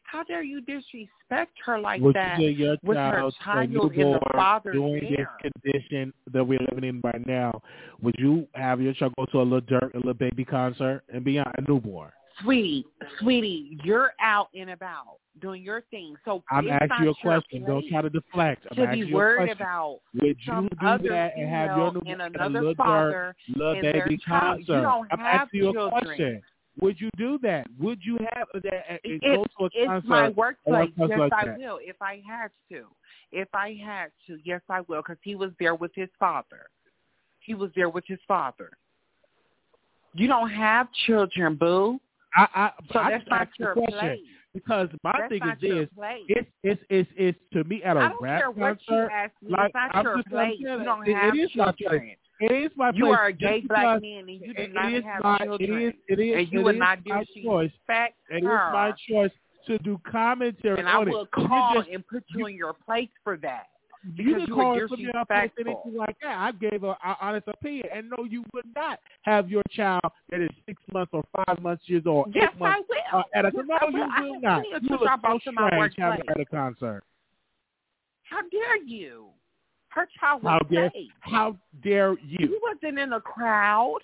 How 0.04 0.24
dare 0.24 0.44
you 0.44 0.62
disrespect 0.62 1.54
her 1.66 1.80
like 1.80 2.02
Would 2.02 2.16
that 2.16 2.40
your 2.40 2.78
with 2.84 2.98
her 2.98 3.32
child, 3.32 3.34
in 3.64 3.74
the 3.74 4.20
father's 4.34 4.74
during 4.74 5.16
care? 5.16 5.30
this 5.42 5.52
condition 5.64 6.14
that 6.34 6.44
we're 6.44 6.60
living 6.70 6.90
in 6.90 7.02
right 7.02 7.26
now? 7.26 7.62
Would 8.02 8.16
you 8.18 8.48
have 8.54 8.82
your 8.82 8.94
child 8.94 9.14
go 9.18 9.26
to 9.28 9.42
a 9.42 9.44
Lil 9.44 9.62
Durk, 9.62 9.94
a 9.94 10.00
Lil 10.06 10.14
Baby 10.16 10.44
concert, 10.44 11.04
and 11.14 11.24
be 11.24 11.38
a 11.38 11.46
newborn? 11.68 12.12
Sweetie, 12.42 12.86
sweetie, 13.20 13.78
you're 13.84 14.12
out 14.20 14.50
and 14.54 14.72
about 14.72 15.18
doing 15.42 15.64
your 15.64 15.82
thing. 15.92 16.16
So 16.26 16.44
I'm 16.50 16.68
asking 16.70 17.04
you 17.04 17.12
a 17.12 17.16
question. 17.16 17.64
Don't 17.66 17.88
try 17.88 18.02
to 18.02 18.10
deflect. 18.10 18.66
I'm 18.72 18.84
asking 18.84 19.08
you 19.08 19.20
a 19.20 19.36
question. 19.36 19.56
about 19.58 20.00
Would 20.22 20.38
some 20.46 20.64
you 20.66 20.70
do 20.80 20.86
other 20.88 21.10
that 21.10 21.38
and 21.38 21.50
have 21.50 21.78
your 21.78 21.92
female 21.92 22.04
new 22.04 22.12
and 22.12 22.22
a 22.22 22.26
another 22.26 22.60
little 22.60 22.76
father 22.76 23.36
dirt, 23.50 23.58
little 23.58 23.82
baby 23.82 24.18
child. 24.28 24.58
concert? 24.58 24.76
You 24.76 24.82
don't 24.82 25.08
I'm 25.12 25.20
have 25.20 25.42
asking 25.42 25.60
you 25.62 25.70
a 25.70 25.74
children. 25.74 26.04
question. 26.06 26.42
Would 26.80 27.02
you 27.02 27.10
do 27.18 27.38
that? 27.44 27.68
Would 27.80 28.00
you 28.04 28.18
have 28.34 28.48
that? 28.54 29.02
It- 29.04 29.22
go 29.22 29.44
to 29.44 29.66
a 29.66 29.70
it's 29.74 29.88
concert 29.88 30.08
my 30.08 30.28
or 30.28 30.32
workplace. 30.32 30.90
Yes, 30.98 31.10
like 31.20 31.34
I 31.34 31.46
that? 31.46 31.58
will 31.60 31.80
if 31.82 32.02
I 32.02 32.22
had 32.28 32.50
to. 32.72 32.86
If 33.32 33.50
I 33.54 33.78
had 33.86 34.12
to, 34.28 34.40
yes, 34.44 34.62
I 34.70 34.82
will, 34.82 35.02
because 35.02 35.18
he 35.22 35.36
was 35.36 35.52
there 35.60 35.76
with 35.76 35.92
his 35.96 36.10
father. 36.20 36.68
He 37.40 37.54
was 37.56 37.72
there 37.76 37.90
with 37.90 38.06
his 38.08 38.20
father. 38.28 38.70
You 40.14 40.28
don't 40.28 40.50
have 40.50 40.88
children, 41.06 41.56
boo. 41.56 42.00
I, 42.36 42.48
I, 42.56 42.72
So 42.94 43.00
I 43.00 43.12
that's 43.12 43.28
not 43.30 43.48
your 43.60 43.74
question 43.74 43.98
place. 44.00 44.20
because 44.54 44.90
my 45.04 45.14
That's 45.18 45.30
thing 45.30 45.42
is 45.44 45.60
this: 45.62 45.90
it's 46.30 46.50
it's 46.64 46.82
it's 46.90 47.12
it's 47.18 47.40
to 47.54 47.64
me 47.66 47.84
at 47.84 47.98
a 47.98 48.00
I 48.00 48.08
don't 48.10 48.22
rap 48.22 48.40
care 48.40 48.52
what 48.52 48.78
you 48.88 48.96
concert. 48.96 49.12
ask 49.12 49.34
me. 49.42 49.52
like, 49.52 49.66
it's 49.68 49.74
not 49.76 49.96
I'm 49.96 50.04
your 50.06 50.16
just- 50.18 50.28
place. 50.30 50.48
saying 50.50 50.58
You 50.60 50.84
don't 50.86 51.08
it- 51.08 51.12
it 51.12 51.16
have 51.18 51.36
is 51.36 51.50
my 51.56 51.66
place. 51.66 51.76
children. 51.80 52.16
It 52.42 52.52
is 52.52 52.72
my 52.76 52.92
You 52.94 53.06
place. 53.06 53.18
are 53.20 53.26
a 53.28 53.34
gay 53.34 53.62
black 53.68 54.02
man, 54.02 54.28
and 54.28 54.42
you 54.42 54.54
do 54.54 54.68
not 54.74 54.92
have 55.04 55.24
my, 55.24 55.38
children. 55.40 55.70
It 55.72 55.84
is, 55.88 55.94
it 56.08 56.20
is, 56.20 56.36
and 56.40 56.52
you 56.52 56.62
would 56.64 56.76
is 56.76 56.80
not 56.80 57.00
my 57.06 57.24
choice. 57.44 57.70
disrespect 57.72 58.16
It 58.32 58.38
is 58.38 58.44
her. 58.44 58.72
my 58.74 58.92
choice 59.08 59.32
to 59.68 59.78
do 59.80 60.02
commentary 60.12 60.80
and 60.80 60.90
I 60.90 60.98
will 60.98 61.22
it. 61.22 61.32
Call 61.32 61.76
just- 61.76 61.90
and 61.90 62.06
put 62.08 62.24
you 62.30 62.48
in 62.48 62.56
your 62.56 62.74
place 62.74 63.10
for 63.24 63.38
that. 63.38 63.68
you 64.16 64.40
you 64.40 64.48
call 64.56 64.80
something 64.90 65.06
else 65.14 65.28
and 65.30 65.52
disrespectful. 65.52 65.84
anything 65.86 65.96
like 66.00 66.16
that. 66.24 66.36
I 66.40 66.52
gave 66.54 66.84
a, 66.84 66.88
a 67.06 67.18
honest 67.22 67.48
opinion, 67.48 67.86
and 67.94 68.10
no, 68.10 68.24
you 68.24 68.44
would 68.56 68.66
not 68.76 69.00
have 69.22 69.52
your 69.52 69.62
child 69.70 70.02
that 70.32 70.42
is 70.42 70.50
six 70.66 70.82
months 70.92 71.12
or 71.14 71.24
five 71.46 71.62
months 71.62 71.84
years 71.86 72.08
old, 72.08 72.32
Yes, 72.34 72.50
eight 72.56 72.60
months 72.60 72.88
I 73.14 73.14
will. 73.14 73.20
uh, 73.20 73.24
at 73.36 73.46
a 73.46 73.52
no, 73.52 73.76
I 73.80 73.86
you 73.92 74.24
will. 74.24 74.32
Will 74.34 74.42
not. 74.42 74.66
You 74.82 74.90
look 74.98 75.02
I 75.08 75.18
so 75.22 75.52
my 75.52 75.68
strange 75.70 75.94
having 76.00 76.28
at 76.28 76.40
a 76.40 76.46
concert. 76.46 77.04
How 78.24 78.42
dare 78.50 78.78
you? 78.84 79.28
Her 79.92 80.08
child 80.20 80.42
How 80.44 80.60
dare 80.60 80.90
safe. 80.94 81.10
how 81.20 81.58
dare 81.84 82.14
You 82.26 82.38
you? 82.40 82.60
wasn't 82.64 82.98
in 83.00 83.14
a 83.14 83.20
crowd. 83.22 84.00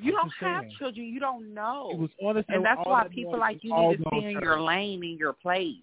You 0.00 0.12
don't 0.12 0.30
have 0.40 0.62
saying. 0.64 0.72
children. 0.78 1.06
You 1.06 1.20
don't 1.20 1.54
know. 1.54 1.90
It 1.92 1.98
was 1.98 2.10
on 2.22 2.34
the 2.34 2.44
and 2.48 2.64
that's 2.64 2.80
why 2.84 3.06
people 3.08 3.38
like 3.38 3.62
you 3.62 3.74
need 3.74 3.96
to 3.96 4.02
stay 4.08 4.24
in 4.32 4.40
your 4.42 4.60
lane, 4.60 5.02
in 5.04 5.16
your 5.16 5.32
place. 5.32 5.76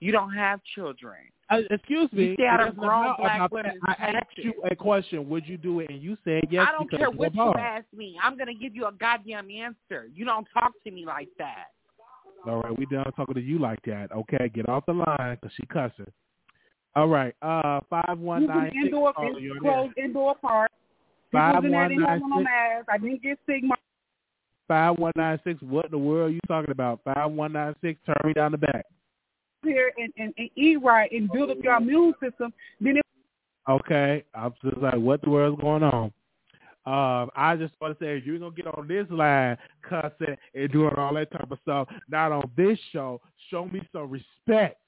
You 0.00 0.12
don't 0.12 0.32
have 0.32 0.60
children. 0.74 1.16
Uh, 1.50 1.60
excuse 1.70 2.12
me. 2.12 2.26
You 2.26 2.34
stay 2.34 2.46
out 2.46 2.68
of 2.68 2.76
grown 2.76 3.14
black 3.18 3.50
women's. 3.50 3.80
I 3.86 3.94
asked 4.16 4.36
you 4.36 4.52
a 4.70 4.76
question. 4.76 5.28
Would 5.30 5.48
you 5.48 5.56
do 5.56 5.80
it? 5.80 5.88
And 5.90 6.00
you 6.02 6.16
said 6.24 6.42
yes. 6.50 6.66
I 6.68 6.72
don't 6.72 6.90
care 6.90 7.10
what 7.10 7.34
you 7.34 7.52
ask 7.54 7.86
me. 7.96 8.16
I'm 8.22 8.36
going 8.36 8.48
to 8.48 8.54
give 8.54 8.76
you 8.76 8.86
a 8.86 8.92
goddamn 8.92 9.50
answer. 9.50 10.08
You 10.14 10.26
don't 10.26 10.46
talk 10.52 10.72
to 10.84 10.90
me 10.90 11.06
like 11.06 11.28
that. 11.38 11.68
All 12.46 12.60
right, 12.62 12.78
we 12.78 12.86
done 12.86 13.10
talking 13.16 13.34
to 13.34 13.40
you 13.40 13.58
like 13.58 13.80
that. 13.86 14.12
Okay, 14.12 14.48
get 14.54 14.68
off 14.68 14.84
the 14.86 14.92
line 14.92 15.36
because 15.40 15.50
she 15.56 15.66
cussing. 15.66 16.06
All 16.98 17.06
right, 17.06 17.32
uh, 17.42 17.78
five 17.88 18.18
one 18.18 18.42
You 18.42 18.48
nine 18.48 18.70
can 18.70 18.82
six. 18.82 18.84
indoor, 18.86 19.12
caller, 19.12 19.38
you're 19.38 19.60
closed 19.60 19.96
indoor 19.96 20.34
park. 20.34 20.68
People 21.30 21.40
Five 21.40 21.54
was 21.56 21.64
in 21.66 21.70
there, 21.70 21.80
one 21.80 21.88
didn't 21.90 22.04
have 22.06 22.20
nine 22.20 22.22
on 22.24 22.30
no 22.30 22.36
six. 22.38 22.44
mask. 22.50 22.88
I 22.90 22.98
didn't 22.98 23.22
get 23.22 23.38
sick. 23.46 23.62
My 23.62 23.76
Five 24.66 24.98
one 24.98 25.12
nine 25.14 25.38
six. 25.44 25.62
What 25.62 25.84
in 25.84 25.90
the 25.92 25.98
world 25.98 26.30
are 26.30 26.34
you 26.34 26.40
talking 26.48 26.72
about? 26.72 27.00
Five 27.04 27.30
one 27.30 27.52
nine 27.52 27.76
six. 27.82 28.00
Turn 28.04 28.16
me 28.24 28.32
down 28.32 28.50
the 28.50 28.58
back. 28.58 28.84
here 29.62 29.92
and, 29.96 30.12
and, 30.16 30.34
and 30.38 30.50
eat 30.56 30.82
right 30.82 31.10
and 31.12 31.30
build 31.30 31.50
up 31.50 31.58
your 31.62 31.76
immune 31.76 32.14
system. 32.20 32.52
Then 32.80 32.96
it 32.96 33.02
Okay, 33.68 34.24
I'm 34.34 34.54
just 34.64 34.78
like, 34.78 34.94
what 34.96 35.22
the 35.22 35.30
world's 35.30 35.60
going 35.60 35.82
on? 35.84 36.10
Um, 36.86 37.30
I 37.36 37.54
just 37.56 37.74
want 37.80 37.98
to 37.98 38.04
say, 38.04 38.16
if 38.16 38.24
you're 38.26 38.38
gonna 38.38 38.50
get 38.56 38.66
on 38.66 38.88
this 38.88 39.06
line, 39.10 39.56
cussing 39.88 40.36
and 40.54 40.72
doing 40.72 40.94
all 40.96 41.12
that 41.14 41.30
type 41.30 41.50
of 41.50 41.58
stuff, 41.62 41.86
not 42.08 42.32
on 42.32 42.50
this 42.56 42.78
show. 42.92 43.20
Show 43.50 43.66
me 43.66 43.86
some 43.92 44.10
respect, 44.10 44.80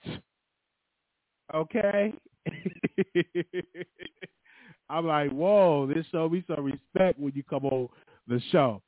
okay? 1.54 2.12
I'm 4.88 5.07
like, 5.07 5.30
whoa, 5.30 5.87
this 5.87 6.07
show 6.11 6.28
me 6.28 6.45
some 6.47 6.64
respect 6.64 7.19
when 7.19 7.33
you 7.35 7.45
come 7.45 7.64
on 7.66 7.88
the 8.26 8.40
show. 8.50 8.83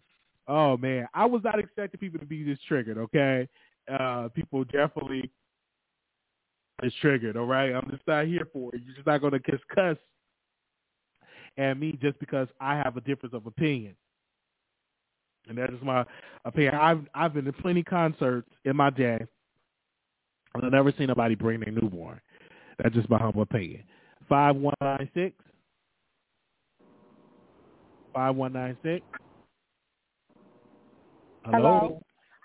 Oh 0.49 0.76
man, 0.76 1.07
I 1.14 1.25
was 1.26 1.42
not 1.45 1.59
expecting 1.59 2.00
people 2.00 2.19
to 2.19 2.26
be 2.26 2.42
this 2.42 2.59
triggered. 2.66 2.99
Okay, 2.99 3.49
uh, 3.92 4.28
people 4.35 4.64
definitely 4.64 5.31
is 6.83 6.92
triggered. 7.00 7.37
All 7.37 7.47
right, 7.47 7.73
I'm 7.73 7.88
just 7.90 8.02
not 8.07 8.26
here 8.26 8.49
for 8.52 8.75
it. 8.75 8.83
You're 8.85 8.95
just 8.97 9.07
not 9.07 9.21
going 9.21 9.33
to 9.33 9.38
just 9.50 9.62
cuss 9.69 9.97
at 11.57 11.78
me 11.78 11.99
just 12.02 12.19
because 12.19 12.49
I 12.61 12.76
have 12.76 12.97
a 12.97 13.00
difference 13.00 13.35
of 13.35 13.47
opinion. 13.47 13.95
And 15.49 15.59
that 15.59 15.71
is 15.71 15.81
my 15.83 16.04
opinion. 16.45 16.75
I've 16.75 17.07
I've 17.14 17.35
been 17.35 17.45
to 17.45 17.52
plenty 17.52 17.83
concerts 17.83 18.49
in 18.64 18.76
my 18.76 18.90
day, 18.90 19.19
and 20.54 20.64
I've 20.64 20.73
never 20.73 20.92
seen 20.99 21.09
nobody 21.09 21.35
bring 21.37 21.61
their 21.61 21.73
newborn. 21.73 22.21
That's 22.79 22.95
just 22.95 23.11
my 23.11 23.19
humble 23.19 23.43
opinion. 23.43 23.83
Five 24.29 24.57
one 24.57 24.75
nine 24.81 25.09
six. 25.14 25.35
Five 28.14 28.37
one 28.37 28.52
nine 28.52 28.76
six. 28.83 29.05
Hello? 31.45 32.00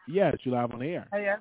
Yes, 0.08 0.36
you 0.44 0.52
live 0.54 0.72
on 0.72 0.80
the 0.80 0.86
air. 0.86 1.08
yeah. 1.14 1.36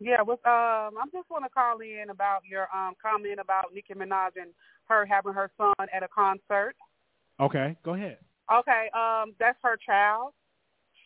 Yeah, 0.00 0.22
what's 0.22 0.44
um 0.44 0.94
I 0.96 1.04
just 1.12 1.28
want 1.28 1.44
to 1.44 1.50
call 1.50 1.80
in 1.80 2.10
about 2.10 2.42
your 2.48 2.68
um 2.74 2.94
comment 3.02 3.40
about 3.40 3.74
Nicki 3.74 3.94
Minaj 3.94 4.40
and 4.40 4.50
her 4.88 5.04
having 5.06 5.32
her 5.32 5.50
son 5.56 5.74
at 5.92 6.02
a 6.02 6.08
concert. 6.08 6.74
Okay, 7.40 7.76
go 7.84 7.94
ahead. 7.94 8.18
Okay, 8.52 8.88
um, 8.94 9.34
that's 9.38 9.58
her 9.62 9.76
child. 9.84 10.32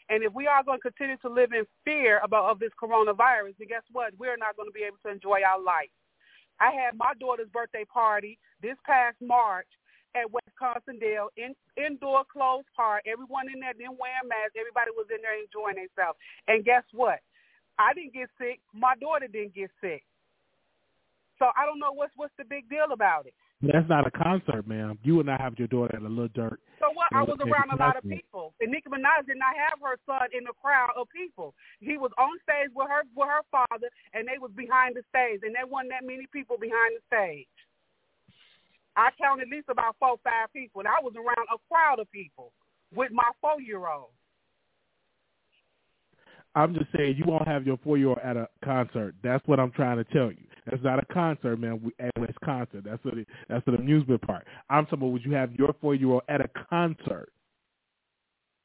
And 0.09 0.23
if 0.23 0.33
we 0.33 0.47
are 0.47 0.63
going 0.63 0.79
to 0.79 0.91
continue 0.91 1.17
to 1.19 1.29
live 1.29 1.53
in 1.53 1.65
fear 1.85 2.21
about 2.23 2.51
of 2.51 2.59
this 2.59 2.71
coronavirus, 2.81 3.57
then 3.59 3.69
guess 3.69 3.83
what? 3.93 4.13
We're 4.19 4.37
not 4.37 4.57
going 4.57 4.69
to 4.69 4.73
be 4.73 4.85
able 4.85 4.99
to 5.05 5.11
enjoy 5.11 5.41
our 5.41 5.61
life. 5.61 5.91
I 6.61 6.71
had 6.73 6.97
my 6.97 7.13
daughter's 7.19 7.51
birthday 7.53 7.85
party 7.85 8.39
this 8.61 8.77
past 8.87 9.17
March 9.21 9.67
at 10.15 10.29
Wisconsin 10.29 11.01
Dells, 11.01 11.33
in, 11.37 11.57
indoor 11.77 12.23
closed 12.29 12.69
park. 12.77 13.03
Everyone 13.09 13.49
in 13.49 13.61
there 13.61 13.73
didn't 13.73 13.97
wear 13.99 14.21
masks. 14.29 14.57
Everybody 14.59 14.93
was 14.93 15.09
in 15.09 15.25
there 15.25 15.37
enjoying 15.41 15.81
themselves. 15.81 16.21
And 16.49 16.65
guess 16.65 16.85
what? 16.93 17.21
I 17.79 17.97
didn't 17.97 18.13
get 18.13 18.29
sick. 18.37 18.61
My 18.77 18.95
daughter 19.01 19.27
didn't 19.27 19.57
get 19.57 19.73
sick. 19.81 20.05
So 21.41 21.51
I 21.57 21.65
don't 21.67 21.81
know 21.81 21.91
what's 21.91 22.13
what's 22.15 22.37
the 22.39 22.45
big 22.45 22.69
deal 22.69 22.93
about 22.93 23.27
it. 23.27 23.35
That's 23.63 23.89
not 23.89 24.07
a 24.07 24.11
concert, 24.11 24.67
ma'am. 24.67 24.99
You 25.05 25.15
would 25.17 25.27
not 25.27 25.41
have 25.41 25.55
your 25.57 25.69
daughter 25.69 25.95
at 25.95 26.03
a 26.03 26.09
Lil 26.11 26.27
Durk. 26.35 26.59
So 26.83 26.91
what? 26.95 27.07
I 27.15 27.23
was 27.23 27.39
around 27.39 27.71
a 27.71 27.79
lot 27.79 27.97
of 27.97 28.03
people, 28.03 28.55
and 28.61 28.73
Nicki 28.73 28.91
Minaj 28.91 29.23
did 29.31 29.39
not 29.39 29.55
have 29.55 29.79
her 29.79 29.95
son 30.05 30.27
in 30.35 30.43
the 30.43 30.53
crowd 30.61 30.91
of 30.99 31.07
people. 31.15 31.55
He 31.79 31.97
was 31.97 32.11
on 32.19 32.35
stage 32.43 32.75
with 32.75 32.91
her 32.91 33.07
with 33.15 33.29
her 33.31 33.47
father, 33.55 33.87
and 34.15 34.27
they 34.27 34.43
was 34.43 34.51
behind 34.57 34.99
the 34.99 35.07
stage, 35.15 35.47
and 35.47 35.55
there 35.55 35.67
wasn't 35.67 35.95
that 35.95 36.03
many 36.03 36.27
people 36.35 36.59
behind 36.59 36.99
the 36.99 37.03
stage. 37.07 37.47
I 38.97 39.11
counted 39.15 39.47
at 39.47 39.55
least 39.55 39.71
about 39.71 39.95
four, 40.03 40.19
five 40.25 40.53
people, 40.53 40.83
and 40.83 40.89
I 40.91 40.99
was 40.99 41.15
around 41.15 41.47
a 41.47 41.63
crowd 41.71 42.03
of 42.03 42.11
people 42.11 42.51
with 42.91 43.13
my 43.15 43.31
four 43.41 43.63
year 43.63 43.87
old. 43.87 44.11
I'm 46.55 46.75
just 46.75 46.91
saying 46.97 47.15
you 47.17 47.25
won't 47.31 47.47
have 47.47 47.65
your 47.65 47.79
four 47.79 47.97
year 47.97 48.09
old 48.09 48.19
at 48.25 48.37
a 48.37 48.49
concert. 48.65 49.15
That's 49.23 49.47
what 49.47 49.61
I'm 49.61 49.71
trying 49.71 50.03
to 50.03 50.05
tell 50.11 50.35
you. 50.35 50.51
That's 50.67 50.83
not 50.83 50.99
a 51.03 51.07
concert, 51.13 51.59
man. 51.59 51.81
We, 51.83 51.93
at 51.99 52.11
West 52.19 52.39
concert. 52.45 52.85
That's 52.85 53.03
what 53.05 53.19
it, 53.19 53.27
that's 53.49 53.65
the 53.67 53.73
amusement 53.73 54.23
part. 54.23 54.47
I'm 54.71 54.85
talking 54.85 55.01
about 55.01 55.11
would 55.13 55.25
you 55.25 55.33
have 55.33 55.53
your 55.55 55.75
four 55.81 55.95
year 55.95 56.11
old 56.11 56.23
at 56.29 56.41
a 56.41 56.49
concert? 56.71 57.33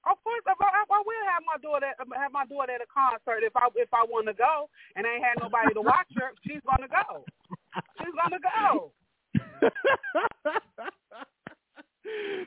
Of 0.10 0.18
course, 0.24 0.42
I, 0.48 0.54
I, 0.54 0.84
I 0.88 1.04
will 1.04 1.26
have 1.34 1.44
my 1.44 1.58
daughter 1.60 1.92
have 1.98 2.32
my 2.32 2.46
daughter 2.46 2.72
at 2.72 2.82
a 2.82 2.88
concert 2.88 3.44
if 3.44 3.54
I 3.58 3.68
if 3.76 3.94
I 3.94 4.06
want 4.06 4.28
to 4.28 4.34
go, 4.34 4.70
and 4.96 5.06
I 5.08 5.16
ain't 5.16 5.24
had 5.24 5.40
nobody 5.42 5.74
to 5.74 5.82
watch 5.82 6.08
her. 6.16 6.32
She's 6.46 6.62
gonna 6.64 6.88
go. 6.88 7.26
She's 8.00 8.14
gonna 8.16 8.40
go. 8.40 8.94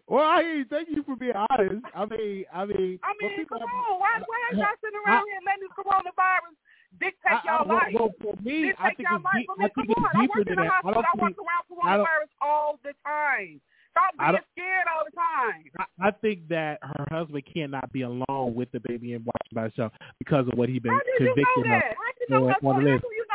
well, 0.09 0.25
I 0.25 0.41
you. 0.41 0.65
thank 0.71 0.89
you 0.89 1.03
for 1.03 1.17
being 1.17 1.37
honest. 1.37 1.85
I 1.93 2.07
mean, 2.07 2.47
I 2.55 2.65
mean, 2.65 2.99
I 3.03 3.13
mean, 3.19 3.45
come 3.45 3.61
on. 3.61 4.01
Why, 4.01 4.23
why 4.25 4.41
are 4.51 4.57
y'all 4.59 4.73
sitting 4.81 4.97
around 5.05 5.29
here 5.29 5.41
letting 5.45 5.61
this 5.67 5.75
coronavirus 5.77 6.57
dictate 6.99 7.31
I- 7.31 7.37
I- 7.37 7.43
y'all 7.47 7.69
life? 7.69 7.93
well, 7.95 8.11
for 8.21 8.35
me, 8.43 8.73
I 8.79 8.91
dictate 8.91 8.97
think 8.97 9.09
y'all 9.09 9.21
life. 9.23 9.35
deep, 9.37 9.51
I 9.51 9.65
I 9.65 9.69
think 9.69 9.89
it's 9.91 9.99
on. 9.99 10.05
I 10.15 10.21
deeper 10.21 10.45
than 10.45 10.57
that. 10.57 10.73
I 10.85 10.91
don't 10.91 11.05
I 11.05 11.13
think 11.13 11.37
around 11.39 11.65
I 11.85 11.97
don't- 11.97 12.07
coronavirus 12.07 12.33
all 12.41 12.79
the 12.83 12.95
time. 13.05 13.61
Stop 13.91 14.15
I 14.21 14.31
being 14.31 14.43
scared 14.53 14.87
all 14.95 15.05
the 15.05 15.11
time. 15.19 15.65
I, 15.79 16.09
I 16.09 16.11
think 16.13 16.47
that 16.49 16.79
her 16.83 17.07
husband 17.11 17.43
cannot 17.53 17.93
be 17.93 18.03
alone 18.03 18.55
with 18.55 18.71
the 18.71 18.79
baby 18.87 19.15
and 19.15 19.25
watching 19.27 19.53
by 19.55 19.63
himself 19.63 19.93
because 20.21 20.47
of 20.47 20.55
what 20.57 20.69
he's 20.69 20.81
been 20.81 20.93
How 20.93 21.01
you 21.19 21.25
know 21.27 21.35
convicted 21.35 21.59
of. 21.59 21.83
You 22.21 22.27
know 22.31 22.47
that? 22.47 22.57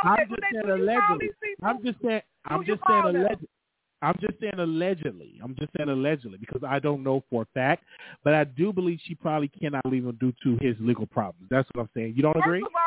How 0.04 0.18
the 0.18 0.76
list. 0.78 1.00
I'm 1.64 1.84
just 1.84 1.98
saying 2.02 2.22
when 2.50 2.64
you 2.66 2.78
call 2.78 3.08
allegedly. 3.10 3.50
I'm 4.02 4.16
just 4.22 4.40
saying. 4.40 4.54
I'm 4.56 4.60
just 4.60 4.60
saying 4.60 4.60
allegedly. 4.60 5.40
I'm 5.42 5.56
just 5.56 5.56
saying 5.56 5.56
allegedly. 5.56 5.56
I'm 5.56 5.56
just 5.60 5.72
saying 5.78 5.90
allegedly 5.90 6.38
because 6.38 6.62
I 6.68 6.80
don't 6.80 7.02
know 7.02 7.24
for 7.30 7.42
a 7.44 7.46
fact, 7.54 7.84
but 8.24 8.34
I 8.34 8.44
do 8.44 8.72
believe 8.72 9.00
she 9.04 9.16
probably 9.16 9.48
cannot 9.48 9.86
leave 9.88 10.06
him 10.06 10.18
due 10.20 10.34
to 10.44 10.58
his 10.64 10.76
legal 10.80 11.08
problems. 11.08 11.48
That's 11.50 11.68
what 11.74 11.84
I'm 11.84 11.90
saying. 11.96 12.14
You 12.16 12.22
don't 12.22 12.38
agree? 12.38 12.60
Of 12.62 12.68
all, 12.76 12.85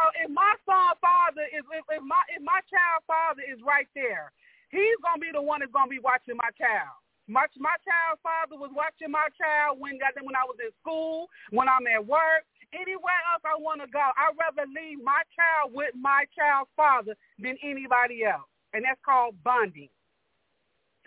son 0.69 0.93
father 1.01 1.49
is 1.49 1.65
if, 1.73 1.85
if 1.89 2.05
my 2.05 2.21
if 2.29 2.45
my 2.45 2.61
child 2.69 3.01
father 3.09 3.41
is 3.41 3.57
right 3.65 3.89
there, 3.97 4.29
he's 4.69 5.01
gonna 5.01 5.25
be 5.25 5.33
the 5.33 5.41
one 5.41 5.65
that's 5.65 5.73
gonna 5.73 5.89
be 5.89 6.05
watching 6.05 6.37
my 6.37 6.53
child. 6.61 6.93
My 7.25 7.49
my 7.57 7.77
child 7.89 8.21
father 8.21 8.61
was 8.61 8.73
watching 8.77 9.09
my 9.09 9.33
child 9.41 9.81
when 9.81 9.97
got 9.97 10.13
when 10.21 10.37
I 10.37 10.45
was 10.45 10.61
in 10.61 10.73
school, 10.85 11.33
when 11.49 11.73
I'm 11.73 11.89
at 11.89 12.05
work, 12.05 12.45
anywhere 12.77 13.21
else 13.33 13.45
I 13.49 13.57
want 13.57 13.81
to 13.81 13.89
go. 13.89 14.05
I'd 14.05 14.37
rather 14.37 14.69
leave 14.69 15.01
my 15.01 15.25
child 15.33 15.73
with 15.73 15.97
my 15.97 16.29
child's 16.37 16.73
father 16.77 17.17
than 17.41 17.57
anybody 17.65 18.29
else, 18.29 18.49
and 18.77 18.85
that's 18.85 19.01
called 19.01 19.41
bonding. 19.41 19.89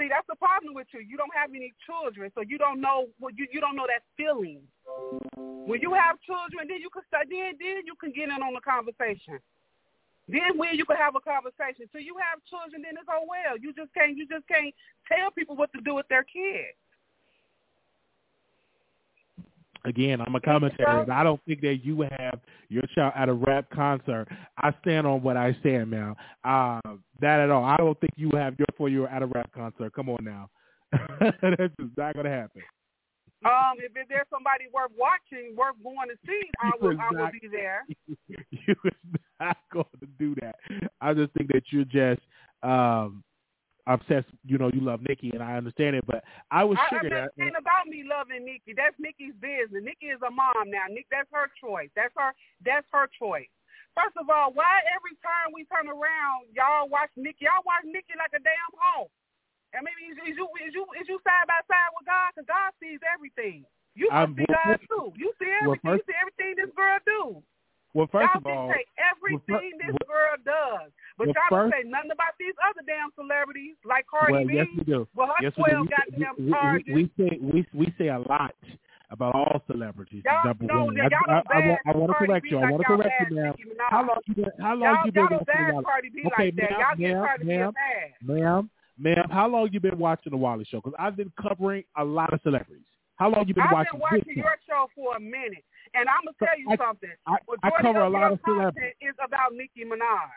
See, 0.02 0.10
that's 0.10 0.26
the 0.26 0.40
problem 0.42 0.74
with 0.74 0.90
you. 0.94 1.02
You 1.06 1.14
don't 1.14 1.34
have 1.38 1.54
any 1.54 1.74
children, 1.86 2.34
so 2.34 2.42
you 2.42 2.58
don't 2.58 2.82
know 2.82 3.14
what 3.22 3.38
you 3.38 3.46
you 3.54 3.62
don't 3.62 3.78
know 3.78 3.86
that 3.86 4.02
feeling. 4.18 4.66
When 5.66 5.80
you 5.82 5.94
have 5.94 6.20
children, 6.26 6.68
then 6.68 6.82
you 6.82 6.90
can 6.90 7.04
start. 7.08 7.28
Then 7.30 7.56
then 7.60 7.84
you 7.86 7.96
can 8.00 8.12
get 8.12 8.30
in 8.30 8.42
on 8.44 8.54
the 8.54 8.62
conversation. 8.62 9.40
Then 10.28 10.58
when 10.58 10.76
you 10.76 10.86
can 10.86 10.98
have 10.98 11.16
a 11.16 11.20
conversation. 11.20 11.90
So 11.92 12.00
you 12.00 12.16
have 12.18 12.40
children, 12.50 12.82
then 12.84 12.96
it's 12.96 13.10
oh 13.10 13.26
well. 13.28 13.58
You 13.58 13.74
just 13.74 13.94
can't 13.94 14.18
you 14.18 14.28
just 14.28 14.48
can't 14.48 14.74
tell 15.08 15.32
people 15.32 15.56
what 15.56 15.72
to 15.74 15.82
do 15.82 15.96
with 15.96 16.08
their 16.10 16.24
kids. 16.24 16.78
Again, 19.84 20.22
I'm 20.22 20.36
a 20.36 20.40
commentator, 20.40 20.88
and 20.88 21.12
I 21.12 21.24
don't 21.24 21.42
think 21.46 21.62
that 21.62 21.80
you 21.84 22.02
have 22.02 22.40
your 22.70 22.84
child 22.94 23.14
at 23.16 23.30
a 23.30 23.34
rap 23.34 23.68
concert. 23.74 24.28
I 24.60 24.72
stand 24.82 25.08
on 25.08 25.24
what 25.24 25.38
I 25.38 25.58
stand 25.60 25.90
now. 25.90 26.16
Uh, 26.44 26.80
that 27.20 27.40
at 27.40 27.50
all. 27.50 27.64
I 27.64 27.78
don't 27.78 28.00
think 28.00 28.14
you 28.16 28.30
have 28.36 28.60
your 28.60 28.68
four 28.78 28.90
year 28.90 29.08
at 29.08 29.24
a 29.24 29.26
rap 29.26 29.50
concert. 29.54 29.92
Come 29.94 30.10
on 30.10 30.24
now. 30.24 30.50
That's 31.22 31.74
just 31.80 31.98
not 31.98 32.16
gonna 32.16 32.30
happen. 32.30 32.62
Um, 33.44 33.82
if 33.82 33.92
there's 33.94 34.30
somebody 34.30 34.66
worth 34.70 34.92
watching, 34.94 35.56
worth 35.58 35.74
going 35.82 36.10
to 36.14 36.18
see, 36.26 36.46
I 36.62 36.72
will 36.78 36.94
I 37.02 37.10
will 37.10 37.32
be 37.34 37.48
there. 37.50 37.86
you 38.28 38.76
is 38.86 38.94
not 39.40 39.58
going 39.74 39.98
to 40.00 40.08
do 40.20 40.36
that. 40.42 40.56
I 41.02 41.14
just 41.14 41.34
think 41.34 41.50
that 41.50 41.64
you're 41.74 41.90
just 41.90 42.22
um 42.62 43.24
obsessed. 43.88 44.30
You 44.46 44.58
know, 44.62 44.70
you 44.70 44.82
love 44.82 45.02
Nicki, 45.02 45.32
and 45.34 45.42
I 45.42 45.58
understand 45.58 45.96
it, 45.96 46.06
but 46.06 46.24
I 46.52 46.64
was 46.64 46.78
I, 46.78 46.90
sugar 46.90 47.00
I 47.00 47.10
mean, 47.10 47.18
that. 47.18 47.30
it 47.34 47.42
ain't 47.50 47.58
about 47.58 47.90
me 47.90 48.06
loving 48.06 48.46
Nicki. 48.46 48.78
That's 48.78 48.94
Nicki's 49.02 49.34
business. 49.42 49.82
Nicki 49.82 50.14
is 50.14 50.22
a 50.22 50.30
mom 50.30 50.70
now. 50.70 50.86
Nick, 50.90 51.10
that's 51.10 51.30
her 51.34 51.50
choice. 51.58 51.90
That's 51.96 52.14
her. 52.18 52.38
That's 52.62 52.86
her 52.94 53.10
choice. 53.18 53.50
First 53.98 54.16
of 54.16 54.30
all, 54.30 54.54
why 54.54 54.86
every 54.96 55.18
time 55.20 55.52
we 55.52 55.68
turn 55.68 55.90
around, 55.90 56.48
y'all 56.56 56.88
watch 56.88 57.12
Nicki? 57.18 57.50
Y'all 57.50 57.66
watch 57.66 57.84
Nicki 57.84 58.16
like 58.16 58.32
a 58.32 58.40
damn 58.40 58.72
hoe. 58.78 59.10
I 59.72 59.80
mean, 59.80 59.96
is, 60.12 60.18
is 60.28 60.36
you 60.36 60.48
is 60.64 60.72
you 60.76 60.84
is 61.00 61.08
you 61.08 61.18
side 61.24 61.48
by 61.48 61.60
side 61.68 61.92
with 61.96 62.06
God? 62.06 62.32
Because 62.36 62.48
God 62.48 62.70
sees 62.82 63.00
everything. 63.08 63.64
You 63.96 64.08
must 64.12 64.36
see 64.36 64.48
God 64.48 64.80
too. 64.88 65.12
You 65.16 65.32
see 65.40 65.48
well, 65.64 65.76
everything. 65.76 65.92
first- 65.92 66.04
you 66.04 66.14
see 66.14 66.18
everything 66.20 66.52
this 66.60 66.72
girl 66.76 66.98
do. 67.08 67.22
Well, 67.94 68.08
first 68.08 68.32
y'all 68.32 68.40
of 68.40 68.48
all, 68.48 68.68
dictate 68.72 68.88
everything 68.96 69.76
well, 69.76 69.84
this 69.84 69.96
girl 70.08 70.36
does, 70.48 70.96
but 71.20 71.28
well, 71.28 71.36
y'all 71.36 71.52
don't 71.52 71.76
say 71.76 71.84
nothing 71.84 72.16
about 72.16 72.40
these 72.40 72.56
other 72.64 72.80
damn 72.88 73.12
celebrities 73.20 73.76
like 73.84 74.08
Cardi 74.08 74.32
well, 74.32 74.48
B. 74.48 74.56
yes, 74.56 74.68
we 74.80 74.84
do. 74.88 75.04
Well, 75.12 75.28
her 75.28 75.44
Yes, 75.44 75.52
we 75.60 75.64
do. 75.64 75.76
twelve 75.76 75.88
We- 75.88 75.92
goddamn 75.92 76.36
we, 76.40 76.46
we, 76.46 76.52
charges. 76.56 76.94
we 76.96 77.04
say 77.20 77.32
we 77.44 77.60
we 77.76 77.88
say 78.00 78.08
a 78.08 78.20
lot 78.32 78.56
about 79.12 79.36
all 79.36 79.60
celebrities. 79.68 80.24
Y'all, 80.24 80.40
number 80.46 80.64
no, 80.72 80.86
one. 80.88 80.96
y'all 80.96 81.10
I, 81.28 81.32
I, 81.36 81.44
I, 81.52 81.68
want, 81.68 81.80
I 81.84 81.92
want 81.92 82.12
to 82.12 82.16
correct 82.16 82.46
you. 82.48 82.58
I 82.58 82.62
like 82.62 82.72
want 82.72 82.82
to 82.82 82.88
correct 82.96 83.12
you, 83.28 83.36
ma'am. 83.36 83.54
How 83.92 84.08
long 84.08 84.20
you 84.26 84.36
been? 84.36 84.52
How 84.60 84.72
long 84.76 84.82
y'all, 84.82 85.06
you 85.06 85.12
been 85.12 85.22
y'all 85.28 85.30
don't 85.30 85.46
bash? 85.48 85.84
Cardi 85.84 86.10
B 86.16 86.24
Okay, 86.32 86.46
like 86.48 86.56
that. 86.56 86.72
Y'all 86.72 86.96
get 86.96 87.14
Cardi 87.20 87.44
B 87.44 87.50
ma'am. 87.52 87.74
Ma'am, 88.24 88.70
ma'am, 89.02 89.28
how 89.32 89.48
long 89.48 89.70
you 89.72 89.80
been 89.80 89.98
watching 89.98 90.32
the 90.32 90.38
Wiley 90.38 90.66
Show? 90.70 90.78
Because 90.78 90.94
I've 91.00 91.16
been 91.18 91.32
covering 91.42 91.84
a 91.98 92.04
lot 92.04 92.34
of 92.34 92.40
celebrities. 92.44 92.86
How 93.16 93.30
long 93.30 93.48
you 93.48 93.54
been 93.54 93.64
I've 93.66 93.72
watching 93.74 93.92
been 93.94 94.00
watching 94.02 94.36
your 94.38 94.56
show 94.68 94.88
for 94.96 95.16
a 95.18 95.20
minute, 95.20 95.64
and 95.94 96.08
I'm 96.10 96.26
gonna 96.26 96.36
tell 96.40 96.58
you 96.60 96.68
I- 96.72 96.78
something. 96.78 97.10
I, 97.28 97.36
I 97.64 97.70
cover 97.82 98.00
a 98.02 98.10
lot 98.10 98.32
of 98.32 98.40
celebrities. 98.46 98.94
is 99.02 99.16
about 99.24 99.54
Nicki 99.54 99.84
Minaj. 99.86 100.30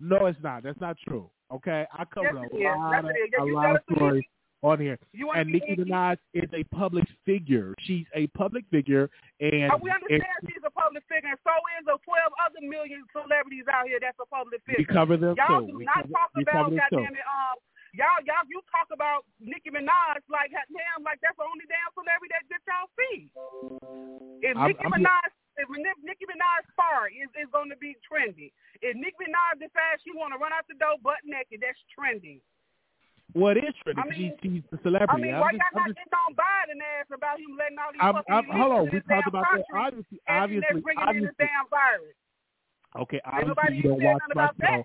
No, 0.00 0.26
it's 0.26 0.38
not. 0.42 0.62
That's 0.62 0.80
not 0.80 0.96
true. 1.06 1.30
Okay, 1.52 1.86
I 1.92 2.04
cover 2.04 2.26
Yes, 2.26 2.34
a 2.34 2.36
lot 2.36 2.48
Yes, 2.52 3.04
of. 3.04 3.10
Yeah, 3.32 3.42
a 3.42 3.44
lot 3.54 3.76
of 3.76 3.82
stories 3.96 4.24
on 4.62 4.78
here. 4.80 4.98
And 5.34 5.48
Nicki 5.50 5.76
Minaj 5.76 6.18
is 6.34 6.50
a 6.52 6.62
public 6.74 7.04
figure. 7.24 7.74
She's 7.80 8.04
a 8.14 8.26
public 8.36 8.64
figure, 8.70 9.08
and 9.40 9.72
Oh, 9.72 9.78
we 9.80 9.88
understand 9.90 10.22
and 10.42 10.50
she's 10.50 10.62
a 10.66 10.70
public 10.70 11.02
figure, 11.08 11.30
and 11.30 11.38
so 11.42 11.50
is 11.80 11.86
the 11.86 11.96
12 12.04 12.32
other 12.44 12.60
million 12.68 13.02
celebrities 13.16 13.64
out 13.72 13.86
here 13.88 13.98
that's 14.02 14.18
a 14.20 14.26
public 14.26 14.60
figure. 14.66 14.84
we 14.86 14.94
cover 14.94 15.16
them 15.16 15.34
Y'all 15.38 15.62
too. 15.62 15.72
do 15.72 15.78
We 15.78 15.84
not 15.86 16.04
cover, 16.04 16.12
talk 16.12 16.30
about 16.36 16.70
goddamn 16.76 17.14
it, 17.16 17.24
um, 17.24 17.37
y'all, 17.94 18.20
y'all, 18.26 18.44
you 18.48 18.60
talk 18.72 18.88
about 18.92 19.24
Nicki 19.40 19.70
Minaj 19.70 20.20
like 20.28 20.50
damn, 20.52 21.00
like 21.04 21.20
that's 21.22 21.36
the 21.38 21.46
only 21.46 21.64
damn 21.68 21.88
celebrity 21.94 22.32
that, 22.34 22.44
that 22.52 22.62
y'all 22.68 22.90
see. 22.96 23.30
If 24.44 24.56
I'm- 24.56 24.68
Nicki 24.68 24.84
I'm- 24.84 24.92
Minaj, 24.96 25.30
if 25.58 25.66
Nicki 26.04 26.24
Minaj 26.26 26.62
far 26.78 27.08
is 27.08 27.28
is 27.34 27.48
going 27.50 27.70
to 27.70 27.78
be 27.82 27.96
trendy. 28.06 28.52
If 28.82 28.94
Nicki 28.94 29.18
Minaj 29.26 29.58
decides 29.58 30.02
she 30.06 30.12
want 30.14 30.32
to 30.34 30.38
run 30.38 30.52
out 30.54 30.66
the 30.70 30.78
door 30.78 30.96
butt 31.02 31.18
naked, 31.26 31.60
that's 31.62 31.78
trending. 31.94 32.40
Well, 33.34 33.52
it 33.58 33.64
is 33.66 33.74
true. 33.84 33.92
I 33.98 34.08
mean- 34.08 34.38
she's 34.40 34.62
I 34.72 34.78
celebrity. 34.82 35.20
mean, 35.28 35.34
I'm 35.34 35.40
why 35.42 35.52
y'all 35.52 35.68
not 35.74 35.92
just- 35.92 35.98
getting 36.00 36.16
on 36.16 36.32
Biden 36.38 36.80
ass 36.80 37.10
about 37.12 37.36
him 37.40 37.52
letting 37.58 37.78
all 37.78 37.92
these 37.92 38.00
I'm, 38.00 38.14
fucking 38.14 38.34
I'm, 38.34 38.44
hold 38.48 38.72
on, 38.72 38.84
we 38.88 39.00
talked 39.04 39.28
about 39.28 39.44
that. 39.52 39.64
Obviously, 39.74 40.18
and 40.26 40.38
obviously, 40.44 40.66
that's 40.70 40.82
bringing 40.84 41.02
in 41.02 41.08
obviously. 41.08 41.34
this 41.36 41.48
damn 41.48 41.68
virus. 41.68 42.16
Okay, 42.96 43.20
obviously 43.26 43.76
you 43.76 43.82
don't 43.82 44.02
watch 44.02 44.22
nothing 44.34 44.84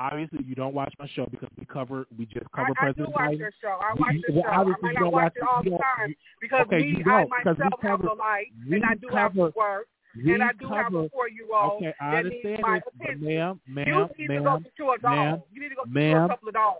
Obviously, 0.00 0.42
you 0.46 0.54
don't 0.54 0.72
watch 0.74 0.94
my 0.98 1.06
show 1.14 1.26
because 1.30 1.50
we 1.58 1.66
cover 1.66 2.06
we 2.16 2.24
just 2.24 2.46
I, 2.54 2.64
cover 2.64 2.74
I 2.80 2.92
do 2.92 3.04
watch 3.08 3.30
Biden. 3.32 3.38
your 3.38 3.52
show. 3.60 3.76
I 3.82 3.92
watch 3.94 4.14
you- 4.14 4.22
your 4.28 4.42
well, 4.42 4.44
show. 4.44 4.50
I 4.50 4.64
might 4.64 4.66
you 4.80 4.92
not 4.94 5.00
don't 5.00 5.12
watch 5.12 5.32
it 5.36 5.42
all 5.42 5.62
the 5.62 5.70
time 5.70 6.08
you- 6.08 6.14
because 6.40 6.60
okay, 6.66 6.78
me, 6.78 6.88
you 6.88 6.96
I 7.00 7.02
don't, 7.04 7.30
because 7.30 7.56
we 7.58 7.64
myself 7.64 7.82
have 7.82 7.90
cover- 8.00 8.08
a 8.08 8.14
life 8.14 8.46
and 8.72 8.84
I 8.84 8.94
do 8.94 9.08
have 9.08 9.32
cover- 9.34 9.50
to 9.50 9.58
work 9.58 9.88
and 10.14 10.42
I 10.42 10.52
do 10.58 10.68
have 10.68 10.84
cover- 10.86 11.04
a 11.04 11.08
four-year-old 11.10 11.72
Okay, 11.82 11.92
I 12.00 12.10
that 12.12 12.16
understand 12.24 12.54
it, 12.58 12.62
but 12.62 12.94
attention. 13.04 13.26
ma'am, 13.26 13.60
you 13.66 13.74
ma'am, 13.74 14.08
need 14.18 14.26
to 14.28 14.38
go 14.38 14.42
ma'am, 14.44 14.66
you 14.78 14.90
a 14.90 14.98
dog. 14.98 15.12
ma'am, 15.12 15.42
you 15.52 15.60
need 15.60 15.68
to 15.68 15.74
go 15.74 15.82
you 15.86 15.92
ma'am, 15.92 16.24
a 16.24 16.28
couple 16.28 16.48
of 16.48 16.54
dogs. 16.54 16.78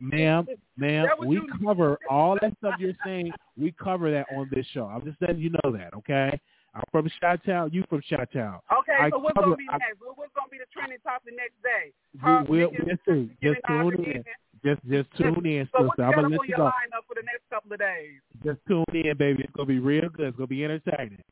ma'am, 0.00 0.46
ma'am, 0.76 1.06
That 1.06 1.18
we 1.20 1.36
you- 1.36 1.48
cover 1.64 1.98
all 2.10 2.36
that 2.42 2.56
stuff 2.58 2.74
you're 2.80 2.92
saying. 3.04 3.30
We 3.56 3.70
cover 3.72 4.10
that 4.10 4.26
on 4.36 4.48
this 4.52 4.66
show. 4.74 4.86
I'm 4.86 5.04
just 5.04 5.20
letting 5.22 5.38
you 5.38 5.50
know 5.50 5.70
that, 5.72 5.94
okay? 5.94 6.38
I'm 6.78 6.84
from 6.94 7.10
Chi-Town. 7.20 7.70
You 7.72 7.82
from 7.90 8.00
Chi-Town. 8.08 8.60
Okay, 8.70 8.94
I 8.94 9.10
so 9.10 9.18
what's 9.18 9.34
cover- 9.34 9.50
to 9.52 9.56
be 9.56 9.66
I- 9.70 9.78
next? 9.78 9.98
What- 10.00 10.16
What's 10.18 10.32
going 10.34 10.46
to 10.46 10.50
be 10.54 10.58
the 10.62 10.70
trending 10.72 10.98
topic 11.02 11.34
the 11.34 11.36
next 11.36 11.58
day? 11.62 11.90
We 12.14 12.20
uh, 12.22 12.38
Her 12.38 12.44
will 12.46 12.70
Nicki- 12.70 12.86
just 12.86 13.02
see. 13.06 13.30
Just 13.42 13.60
tune 13.66 14.04
in. 14.06 14.24
Just 14.64 14.82
just 14.90 15.08
tune 15.18 15.46
in, 15.46 15.68
So 15.70 15.86
sister. 15.86 16.02
I'm 16.02 16.14
gonna 16.18 16.34
let 16.34 16.48
you 16.48 16.56
go. 16.56 16.66
lineup 16.66 17.06
for 17.06 17.14
the 17.14 17.22
next 17.22 17.46
couple 17.50 17.72
of 17.72 17.78
days? 17.78 18.18
Just 18.42 18.58
tune 18.66 18.82
in, 18.94 19.14
baby. 19.16 19.44
It's 19.46 19.52
gonna 19.54 19.66
be 19.70 19.78
real 19.78 20.08
good. 20.10 20.28
It's 20.34 20.36
gonna 20.36 20.48
be 20.50 20.64
entertaining. 20.64 21.22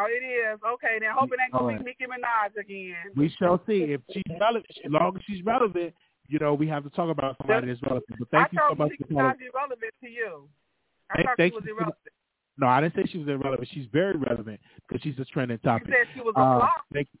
Oh, 0.00 0.06
it 0.08 0.24
is. 0.24 0.56
Okay, 0.64 0.96
then 1.00 1.10
hope 1.12 1.28
it 1.32 1.38
ain't 1.42 1.52
going 1.52 1.64
All 1.64 1.68
to 1.68 1.76
right. 1.76 1.84
be 1.84 1.92
Nicki 1.92 2.08
Minaj 2.08 2.56
again. 2.56 3.12
We 3.14 3.28
shall 3.38 3.60
see 3.66 3.92
if 3.92 4.00
she's 4.10 4.22
relevant. 4.40 4.64
As 4.84 4.90
long 4.90 5.16
as 5.16 5.22
she's 5.28 5.44
relevant, 5.44 5.92
you 6.28 6.38
know, 6.38 6.54
we 6.54 6.66
have 6.68 6.84
to 6.84 6.90
talk 6.90 7.10
about 7.10 7.36
somebody 7.36 7.66
that's 7.68 7.82
relevant. 7.82 8.08
But 8.18 8.28
thank 8.30 8.46
I 8.46 8.48
you 8.52 8.58
so 8.58 8.68
thought 8.68 8.78
much 8.78 8.90
Nicki 8.92 9.04
for 9.04 9.08
calling. 9.12 9.26
Minaj 9.36 9.40
irrelevant 9.52 9.92
to 10.02 10.08
you. 10.08 10.48
I 11.10 11.18
Hey, 11.18 11.24
thought 11.24 11.36
she 11.36 11.50
was 11.52 11.64
irrelevant. 11.68 11.96
No, 12.60 12.66
I 12.68 12.80
didn't 12.82 12.94
say 12.94 13.04
she 13.10 13.18
was 13.18 13.26
irrelevant. 13.28 13.68
She's 13.72 13.86
very 13.92 14.16
relevant 14.18 14.60
because 14.86 15.02
she's 15.02 15.18
a 15.18 15.24
trending 15.24 15.58
topic. 15.58 15.88
You 15.88 15.94
said 15.94 16.06
she 16.14 16.20
was 16.20 16.34
a 16.36 16.40
Uh, 16.40 16.58
flop. 16.58 16.84
thank 16.92 17.08
you. 17.12 17.18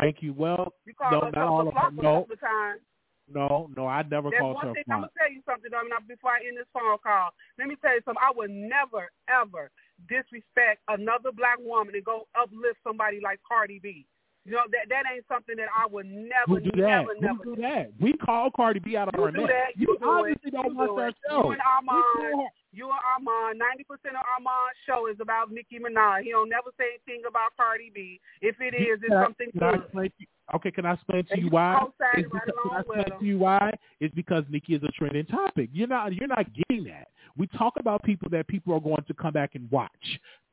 Thank 0.00 0.22
you. 0.22 0.32
Well, 0.32 0.72
You 0.86 0.94
no, 1.10 1.20
not 1.20 1.36
all 1.36 1.60
a 1.60 1.68
of 1.68 1.74
them. 1.74 1.96
No, 2.02 2.26
of 2.30 2.40
times. 2.40 2.80
no, 3.28 3.68
no. 3.76 3.86
I 3.86 4.02
never 4.02 4.30
That's 4.30 4.40
called 4.40 4.54
one 4.56 4.64
her 4.66 4.70
a 4.70 4.74
thing. 4.74 4.84
I'm 4.90 5.00
gonna 5.00 5.10
tell 5.18 5.30
you 5.30 5.42
something. 5.44 5.70
though, 5.70 5.82
now, 5.82 5.98
before 6.06 6.30
I 6.32 6.46
end 6.46 6.56
this 6.56 6.66
phone 6.72 6.96
call, 7.02 7.30
let 7.58 7.68
me 7.68 7.76
tell 7.82 7.92
you 7.94 8.00
something. 8.04 8.22
I 8.24 8.30
would 8.34 8.50
never, 8.50 9.10
ever 9.28 9.70
disrespect 10.08 10.80
another 10.88 11.32
black 11.32 11.58
woman 11.60 11.94
and 11.94 12.04
go 12.04 12.26
uplift 12.34 12.78
somebody 12.82 13.20
like 13.20 13.40
Cardi 13.46 13.78
B. 13.80 14.06
You 14.44 14.52
know 14.52 14.62
that 14.70 14.88
that 14.88 15.02
ain't 15.12 15.26
something 15.28 15.56
that 15.56 15.68
I 15.76 15.86
would 15.86 16.06
never, 16.06 16.46
Who 16.46 16.60
do 16.60 16.70
that? 16.80 17.04
never, 17.04 17.14
Who 17.14 17.20
never 17.20 17.44
do 17.44 17.56
that? 17.60 17.90
We 18.00 18.14
call 18.14 18.50
Cardi 18.50 18.78
B 18.80 18.96
out 18.96 19.08
of 19.12 19.14
her 19.20 19.30
that. 19.32 19.76
You, 19.76 19.88
You 19.92 19.98
do 19.98 20.04
it. 20.04 20.08
obviously 20.08 20.50
don't 20.52 20.72
you 20.72 20.86
do 20.86 20.98
our 20.98 21.12
show. 21.28 21.44
You 21.44 21.50
and 21.52 21.60
Armand, 21.60 22.48
you 22.72 22.84
and 22.90 23.00
Armand, 23.16 23.58
ninety 23.58 23.84
percent 23.84 24.16
of 24.16 24.24
Armand's 24.36 24.78
show 24.86 25.06
is 25.08 25.16
about 25.20 25.50
Nicki 25.50 25.78
Minaj. 25.78 26.22
He 26.22 26.30
don't 26.30 26.48
never 26.48 26.70
say 26.78 26.84
anything 27.00 27.24
about 27.28 27.56
Cardi 27.56 27.90
B. 27.94 28.20
If 28.40 28.60
it 28.60 28.74
is, 28.74 29.00
it's 29.02 29.12
something 29.12 29.48
good. 29.58 29.82
explain 29.84 30.10
to 30.10 30.14
you- 30.18 30.26
Okay, 30.54 30.70
can 30.70 30.86
I 30.86 30.94
explain 30.94 31.24
to 31.26 31.38
you 31.40 31.48
why? 31.50 31.74
right 32.00 32.16
because, 32.16 32.40
can 32.44 32.72
I 32.72 32.80
explain 32.80 33.18
to 33.20 33.24
you 33.24 33.38
why? 33.38 33.70
It's 34.00 34.14
because 34.14 34.44
Nicki 34.48 34.74
is 34.74 34.82
a 34.82 34.88
trending 34.92 35.26
topic. 35.26 35.68
You're 35.72 35.88
not 35.88 36.14
you're 36.14 36.26
not 36.28 36.46
getting 36.54 36.84
that. 36.84 37.08
We 37.36 37.46
talk 37.48 37.74
about 37.78 38.02
people 38.02 38.28
that 38.30 38.48
people 38.48 38.72
are 38.74 38.80
going 38.80 39.04
to 39.06 39.14
come 39.14 39.32
back 39.34 39.54
and 39.54 39.70
watch. 39.70 39.90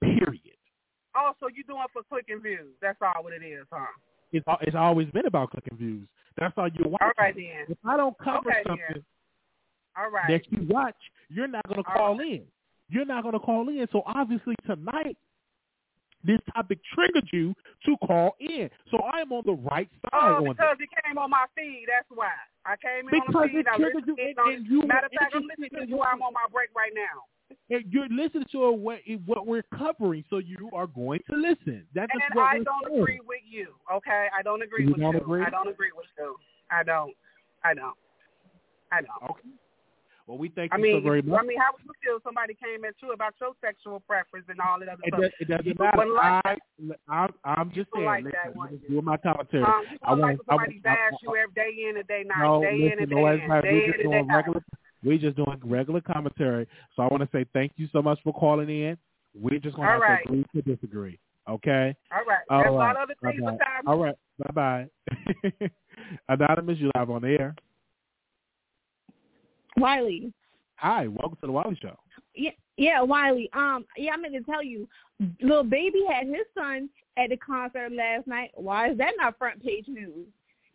Period. 0.02 0.58
Oh, 1.16 1.32
so 1.40 1.48
you 1.48 1.64
doing 1.64 1.80
for 1.94 2.04
click 2.04 2.26
and 2.28 2.44
views? 2.44 2.74
That's 2.82 2.98
all 3.02 3.24
what 3.24 3.32
it 3.34 3.44
is, 3.46 3.66
huh? 3.72 3.86
It's 4.34 4.46
it's 4.62 4.76
always 4.76 5.10
been 5.12 5.28
about 5.28 5.52
clicking 5.52 5.78
views. 5.78 6.08
That's 6.38 6.54
all 6.58 6.68
you're 6.68 6.90
watching. 6.90 7.08
All 7.08 7.12
right 7.18 7.34
then. 7.36 7.66
If 7.70 7.78
I 7.86 7.96
don't 7.96 8.18
cover 8.18 8.50
Okay, 8.50 8.64
something 8.68 9.04
All 9.98 10.10
right. 10.12 10.28
that 10.30 10.42
you 10.52 10.68
watch, 10.70 10.96
you're 11.30 11.48
not 11.48 11.68
going 11.68 11.84
to 11.84 11.90
All 11.90 12.16
call 12.16 12.20
in. 12.20 12.44
You're 12.90 13.06
not 13.06 13.24
going 13.24 13.34
to 13.34 13.40
call 13.40 13.68
in. 13.70 13.88
So 13.92 14.04
obviously 14.06 14.56
tonight, 14.66 15.18
this 16.24 16.40
topic 16.54 16.80
triggered 16.94 17.28
you 17.32 17.54
to 17.86 17.96
call 18.06 18.36
in. 18.40 18.70
So 18.92 18.98
I 19.02 19.22
am 19.22 19.32
on 19.32 19.44
the 19.46 19.54
right 19.54 19.90
side 20.02 20.12
Oh, 20.14 20.42
because 20.42 20.78
it 20.80 20.90
came 21.06 21.18
on 21.18 21.30
my 21.30 21.46
feed. 21.56 21.86
That's 21.88 22.08
why. 22.14 22.32
I 22.66 22.76
came 22.78 23.08
in 23.08 23.14
because 23.14 23.36
on 23.36 23.42
the 23.44 23.48
feed. 23.50 23.60
it 23.60 23.68
I 23.68 23.78
listened 23.78 24.04
you, 24.08 24.16
and, 24.18 24.54
and 24.54 24.66
you 24.66 24.82
matter 24.88 25.06
of 25.06 25.12
fact, 25.20 25.34
I'm 25.36 25.44
listening 25.48 25.70
to 25.82 25.88
you. 25.88 26.02
I'm 26.02 26.22
on 26.22 26.34
my 26.34 26.46
break 26.52 26.70
right 26.76 26.92
now. 26.96 27.30
and 27.70 27.86
you're 27.94 28.10
listening 28.10 28.46
to 28.54 28.72
what 28.72 29.00
what 29.26 29.46
we're 29.46 29.64
covering, 29.78 30.24
so 30.30 30.40
you 30.40 30.70
are 30.74 30.88
going 30.88 31.20
to 31.30 31.36
listen. 31.38 31.86
That's 31.94 32.12
And 32.12 32.22
what 32.34 32.44
I 32.44 32.58
don't 32.64 32.86
agree 33.00 33.22
with 33.26 33.42
you. 33.48 33.74
Okay, 33.94 34.28
I 34.38 34.42
don't 34.42 34.64
agree 34.64 34.84
You 34.86 34.92
with 34.94 35.02
don't 35.02 35.14
you. 35.14 35.22
agree? 35.22 35.44
I 35.46 35.50
don't 35.52 35.68
agree 35.70 35.92
with 35.96 36.08
you. 36.18 36.36
I 36.72 36.82
don't. 36.84 37.14
I 37.64 37.74
don't. 37.76 37.94
I 38.92 39.02
don't. 39.02 39.30
Okay. 39.30 39.42
Well, 40.28 40.40
we 40.40 40.50
thank 40.50 40.74
I 40.74 40.78
you 40.78 40.84
mean, 40.84 40.98
so 40.98 41.08
very 41.08 41.22
much. 41.22 41.40
I 41.40 41.46
mean, 41.46 41.60
how 41.60 41.70
would 41.74 41.86
you 41.86 41.94
feel 42.04 42.18
if 42.18 42.24
somebody 42.24 42.56
came 42.56 42.84
at 42.84 42.96
you 43.02 43.12
about 43.14 43.36
your 43.40 43.52
sexual 43.64 44.00
preference 44.02 44.48
and 44.50 44.60
all 44.60 44.80
that 44.80 44.90
other 44.90 45.02
It, 45.04 45.14
stuff? 45.14 45.22
does, 45.22 45.32
it 45.40 45.48
doesn't 45.48 45.80
matter. 45.80 46.10
like 46.10 46.46
I, 46.46 46.56
I'm, 47.08 47.30
I'm 47.46 47.72
just 47.72 47.90
saying. 47.94 48.06
like 48.06 48.24
listen, 48.24 48.40
that, 48.58 48.72
just 48.72 48.88
doing 48.90 49.06
my 49.06 49.18
commentary. 49.18 49.64
Um, 49.64 49.84
you 49.92 49.98
I 50.02 50.12
like 50.14 50.20
want- 50.20 50.26
when 50.26 50.38
somebody 50.50 50.82
I- 50.84 50.90
I- 50.90 50.96
bash 50.96 51.20
you 51.22 51.36
every 51.36 51.54
day 51.54 51.90
in 51.90 51.98
and 51.98 52.08
day 52.08 52.24
night, 52.26 52.42
no, 52.42 52.62
day 52.62 52.74
listen, 52.74 52.92
in 52.98 53.00
and 53.04 53.12
no, 53.12 53.18
day 53.38 53.44
in, 53.44 53.48
not. 53.48 53.62
day 53.62 53.70
We're 53.72 53.84
in 53.86 53.86
and 53.86 53.98
day 53.98 54.04
doing 54.04 54.28
out. 54.32 54.36
regular. 54.36 54.62
We're 55.04 55.18
just 55.20 55.36
doing 55.38 55.62
regular 55.64 56.02
commentary. 56.02 56.68
So 56.96 57.04
I 57.04 57.08
want 57.08 57.22
to 57.22 57.30
say 57.32 57.46
thank 57.54 57.74
you 57.78 57.88
so 57.94 58.02
much 58.02 58.18
for 58.24 58.34
calling 58.34 58.70
in. 58.70 58.98
We're 59.40 59.60
just 59.60 59.76
going 59.76 59.86
to 59.88 59.92
have 59.94 60.02
right. 60.02 60.24
to 60.26 60.30
agree 60.30 60.46
to 60.56 60.62
disagree. 60.64 61.20
Okay. 61.48 61.96
All 62.12 62.26
right. 62.26 62.40
All 62.50 62.68
a 62.68 62.74
lot 62.74 62.80
right. 62.80 62.92
of 62.96 62.98
other 63.04 63.16
things 63.22 63.44
Bye-bye. 63.44 63.52
besides 63.52 63.86
All 63.86 64.00
right. 64.00 64.16
Bye 64.56 64.88
bye. 65.52 65.70
Anonymous, 66.30 66.80
you 66.80 66.90
live 66.96 67.12
on 67.12 67.22
the 67.22 67.28
air. 67.40 67.56
Wiley. 69.78 70.34
Hi, 70.78 71.08
welcome 71.08 71.38
to 71.42 71.48
the 71.48 71.52
Wiley 71.52 71.78
Show. 71.82 71.98
Yeah, 72.36 72.52
yeah, 72.78 73.02
Wiley. 73.02 73.50
Um, 73.54 73.86
yeah, 73.98 74.12
I 74.14 74.18
meant 74.18 74.34
to 74.34 74.42
tell 74.42 74.64
you, 74.64 74.88
Lil 75.42 75.64
Baby 75.64 76.04
had 76.12 76.28
his 76.28 76.46
son 76.58 76.90
at 77.18 77.30
the 77.30 77.38
concert 77.38 77.92
last 77.94 78.28
night. 78.28 78.52
Why 78.56 78.90
is 78.92 78.98
that 78.98 79.14
not 79.18 79.38
front 79.38 79.64
page 79.64 79.86
news? 79.88 80.28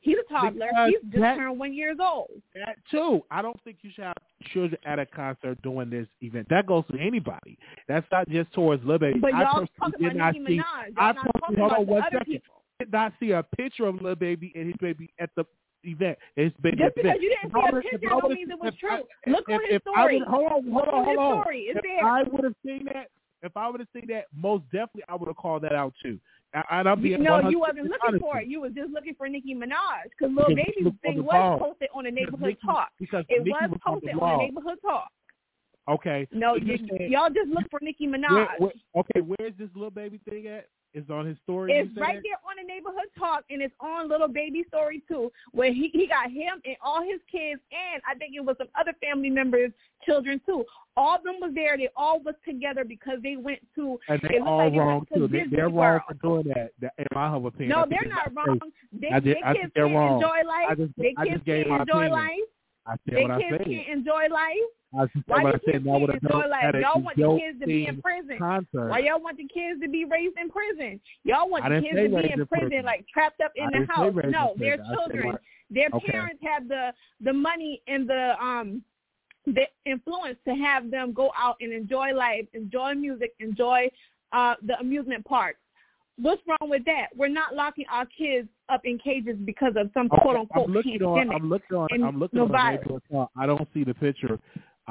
He's 0.02 0.16
a 0.16 0.32
toddler. 0.32 0.68
Because 0.70 0.88
He's 1.02 1.10
just 1.12 1.20
that- 1.22 1.36
turned 1.36 1.58
one 1.58 1.74
years 1.74 1.98
old. 2.00 2.30
That 2.54 2.76
too. 2.90 3.22
I 3.30 3.42
don't 3.42 3.62
think 3.64 3.78
you 3.82 3.90
should 3.94 4.04
have 4.04 4.14
children 4.52 4.80
at 4.86 4.98
a 4.98 5.04
concert 5.04 5.60
doing 5.60 5.90
this 5.90 6.06
event. 6.22 6.46
That 6.48 6.66
goes 6.66 6.84
to 6.90 6.98
anybody. 6.98 7.58
That's 7.86 8.06
not 8.10 8.26
just 8.30 8.50
towards 8.54 8.82
Lil 8.84 8.98
Baby. 8.98 9.18
But 9.20 9.34
I 9.34 9.42
y'all 9.42 9.66
talking 9.78 10.06
about 10.06 10.34
Nicki. 10.34 10.56
Minaj. 10.56 10.56
Y'all 10.56 10.94
I 10.96 11.12
not 11.12 11.26
talking 11.40 11.56
about 11.56 11.86
the 11.86 11.92
other 11.92 12.02
second. 12.12 12.24
people. 12.26 12.54
did 12.78 12.90
not 12.92 13.12
see 13.20 13.32
a 13.32 13.42
picture 13.42 13.84
of 13.84 14.00
Lil 14.00 14.14
Baby 14.14 14.52
and 14.54 14.68
his 14.68 14.76
baby 14.80 15.10
at 15.20 15.28
the 15.36 15.44
event. 15.84 16.18
His 16.36 16.52
baby 16.62 16.76
Just 16.76 16.96
event. 16.96 17.18
because 17.18 17.22
you 17.22 17.28
didn't 17.30 17.52
see 17.52 17.78
a 17.78 17.80
picture 17.82 18.08
don't 18.08 18.32
mean 18.32 18.50
it 18.50 18.58
was 18.60 18.74
true. 18.78 18.90
I- 19.26 19.30
Look 19.30 19.44
if, 19.48 19.54
on 19.54 19.60
his 19.66 19.76
if 19.76 19.82
I 19.88 19.90
story. 19.92 20.18
would, 20.18 20.28
hold 20.28 20.52
on, 20.52 20.70
hold 20.72 20.88
on, 20.88 21.04
hold 21.04 21.18
on. 21.18 21.42
story. 21.42 21.60
It's 21.68 21.78
if 21.78 21.82
there. 21.82 22.04
I 22.08 22.22
would 22.22 22.44
have 22.44 22.54
seen 22.64 22.84
that, 22.92 23.08
if 23.42 23.56
I 23.56 23.68
would 23.68 23.80
have 23.80 23.88
seen 23.92 24.06
that, 24.08 24.26
most 24.34 24.64
definitely 24.72 25.04
I 25.08 25.14
would 25.16 25.26
have 25.28 25.36
called 25.36 25.62
that 25.62 25.72
out 25.72 25.94
too. 26.02 26.18
And 26.70 26.88
I'm 26.88 27.00
being 27.00 27.22
no, 27.22 27.40
100% 27.42 27.50
you 27.52 27.60
wasn't 27.60 27.84
looking 27.84 27.98
honest 28.06 28.22
for 28.22 28.40
it. 28.40 28.48
you. 28.48 28.60
Was 28.60 28.72
just 28.74 28.90
looking 28.90 29.14
for 29.14 29.28
Nicki 29.28 29.54
Minaj 29.54 30.10
because 30.10 30.34
Lil 30.34 30.48
Baby's 30.48 30.66
Nicki 30.66 30.82
was 30.84 30.92
on 30.92 30.98
thing 31.14 31.22
was 31.24 31.30
ball. 31.32 31.58
posted 31.60 31.88
on 31.94 32.04
the 32.04 32.10
neighborhood 32.10 32.40
Nicki- 32.48 32.66
talk. 32.66 32.88
Because 32.98 33.24
It 33.28 33.38
Nicki 33.44 33.50
was 33.50 33.70
was 33.70 33.70
on 33.70 33.70
the 33.70 33.78
posted 33.78 34.14
on 34.20 34.38
the 34.38 34.44
neighborhood 34.46 34.78
talk. 34.82 35.08
Okay. 35.88 36.28
No, 36.32 36.56
you, 36.56 36.76
y'all 37.08 37.30
just 37.30 37.48
look 37.50 37.64
for 37.70 37.78
Nicki 37.82 38.06
Minaj. 38.08 38.30
Where, 38.30 38.48
where, 38.58 38.72
okay, 38.96 39.20
where's 39.20 39.52
this 39.58 39.68
Lil 39.76 39.90
Baby 39.90 40.20
thing 40.28 40.46
at? 40.48 40.66
It's 40.92 41.08
on 41.08 41.24
his 41.26 41.36
story. 41.44 41.72
It's 41.72 41.96
right 41.96 42.18
there 42.22 42.38
on 42.44 42.56
the 42.60 42.66
neighborhood 42.66 43.06
talk, 43.18 43.44
and 43.48 43.62
it's 43.62 43.74
on 43.80 44.08
Lil 44.08 44.26
Baby 44.28 44.64
story 44.68 45.02
too, 45.06 45.30
where 45.52 45.72
he 45.72 45.88
he 45.92 46.06
got 46.08 46.30
him 46.30 46.60
and 46.64 46.76
all 46.82 47.00
his 47.02 47.20
kids, 47.30 47.60
and 47.70 48.02
I 48.08 48.14
think 48.18 48.34
it 48.34 48.44
was 48.44 48.56
some 48.58 48.66
other 48.78 48.92
family 49.00 49.30
members' 49.30 49.70
children 50.04 50.40
too. 50.44 50.64
All 50.96 51.14
of 51.16 51.22
them 51.22 51.36
was 51.40 51.52
there. 51.54 51.76
They 51.76 51.88
all 51.96 52.20
was 52.20 52.34
together 52.44 52.84
because 52.84 53.18
they 53.22 53.36
went 53.36 53.60
to. 53.76 53.98
And 54.08 54.20
they 54.28 54.38
all 54.40 54.58
like 54.68 54.74
wrong 54.74 55.06
to 55.12 55.20
too. 55.20 55.28
They, 55.28 55.44
they're 55.48 55.68
wrong 55.68 56.00
for 56.08 56.14
doing 56.14 56.48
that. 56.54 56.72
that. 56.80 56.92
In 56.98 57.06
my 57.14 57.28
humble 57.28 57.48
opinion, 57.48 57.70
No, 57.70 57.86
they're 57.88 58.08
not 58.08 58.34
wrong. 58.34 58.58
They, 58.92 59.08
I 59.08 59.20
just- 59.20 59.24
they 59.24 59.34
kids 59.54 59.72
they're 59.74 59.84
can't 59.86 59.94
wrong. 59.96 60.14
enjoy 60.20 60.38
life. 60.46 60.66
I 60.70 60.74
just- 60.74 60.92
they 60.98 61.14
I 61.16 61.24
kids 61.24 61.36
just 61.36 61.46
gave 61.46 61.66
can't 61.66 61.70
my 61.70 61.80
enjoy 61.82 61.92
opinion. 61.92 62.12
life. 62.12 62.48
I 62.86 62.90
said 62.92 62.98
They 63.14 63.22
what 63.22 63.30
I 63.30 63.40
kids 63.40 63.50
said. 63.58 63.66
can't 63.66 63.88
enjoy 63.88 64.26
life. 64.32 64.70
I 64.92 65.02
said 65.02 65.22
Why 65.26 65.42
what 65.42 65.42
do 65.42 65.48
I 65.48 65.52
said. 65.52 65.72
kids 65.72 65.86
and 65.86 65.94
I 65.94 65.98
would 65.98 66.10
have 66.10 66.50
life? 66.50 66.74
Y'all 66.80 67.00
want 67.00 67.16
the 67.16 67.38
kids 67.38 67.60
to 67.60 67.66
be 67.66 67.86
in 67.86 68.02
prison. 68.02 68.38
Concert. 68.38 68.88
Why 68.88 68.98
y'all 68.98 69.20
want 69.20 69.36
the 69.36 69.46
kids 69.46 69.80
to 69.82 69.88
be 69.88 70.04
raised 70.04 70.36
in 70.36 70.50
prison? 70.50 71.00
Y'all 71.24 71.48
want 71.48 71.64
the 71.64 71.80
kids 71.80 71.96
to 71.96 72.08
be 72.08 72.32
in 72.32 72.46
prison, 72.46 72.46
prison. 72.48 72.84
like 72.84 73.06
trapped 73.12 73.40
up 73.40 73.52
in 73.54 73.66
I 73.72 73.80
the 73.80 73.86
house. 73.86 74.12
No, 74.30 74.54
their. 74.56 74.78
Children. 74.78 75.38
Their 75.70 75.88
Okay. 75.94 76.10
parents 76.10 76.42
have 76.42 76.66
the 76.66 76.92
the 77.20 77.32
money 77.32 77.80
and 77.86 78.08
the 78.08 78.34
um 78.42 78.82
the 79.46 79.62
influence 79.86 80.36
to 80.44 80.54
have 80.54 80.90
them 80.90 81.12
go 81.12 81.30
out 81.38 81.56
and 81.60 81.72
enjoy 81.72 82.12
life, 82.12 82.46
enjoy 82.54 82.94
music, 82.94 83.34
enjoy 83.38 83.88
uh 84.32 84.56
the 84.62 84.78
amusement 84.80 85.24
parks. 85.24 85.60
What's 86.16 86.42
wrong 86.46 86.68
with 86.68 86.84
that? 86.84 87.06
We're 87.16 87.28
not 87.28 87.54
locking 87.54 87.86
our 87.90 88.04
kids 88.04 88.48
up 88.68 88.82
in 88.84 88.98
cages 88.98 89.36
because 89.44 89.74
of 89.76 89.90
some 89.94 90.08
Okay, 90.12 90.20
quote 90.22 90.36
unquote 90.36 90.66
I'm 90.68 90.74
looking 90.74 91.02
on. 91.02 91.30
I'm 91.30 91.48
looking 91.48 91.76
on. 91.76 91.88
I'm 91.92 92.18
looking 92.18 92.38
no 92.38 92.44
on 92.44 92.52
virus. 92.52 92.80
I 93.36 93.46
don't 93.46 93.68
see 93.72 93.84
the 93.84 93.94
picture. 93.94 94.38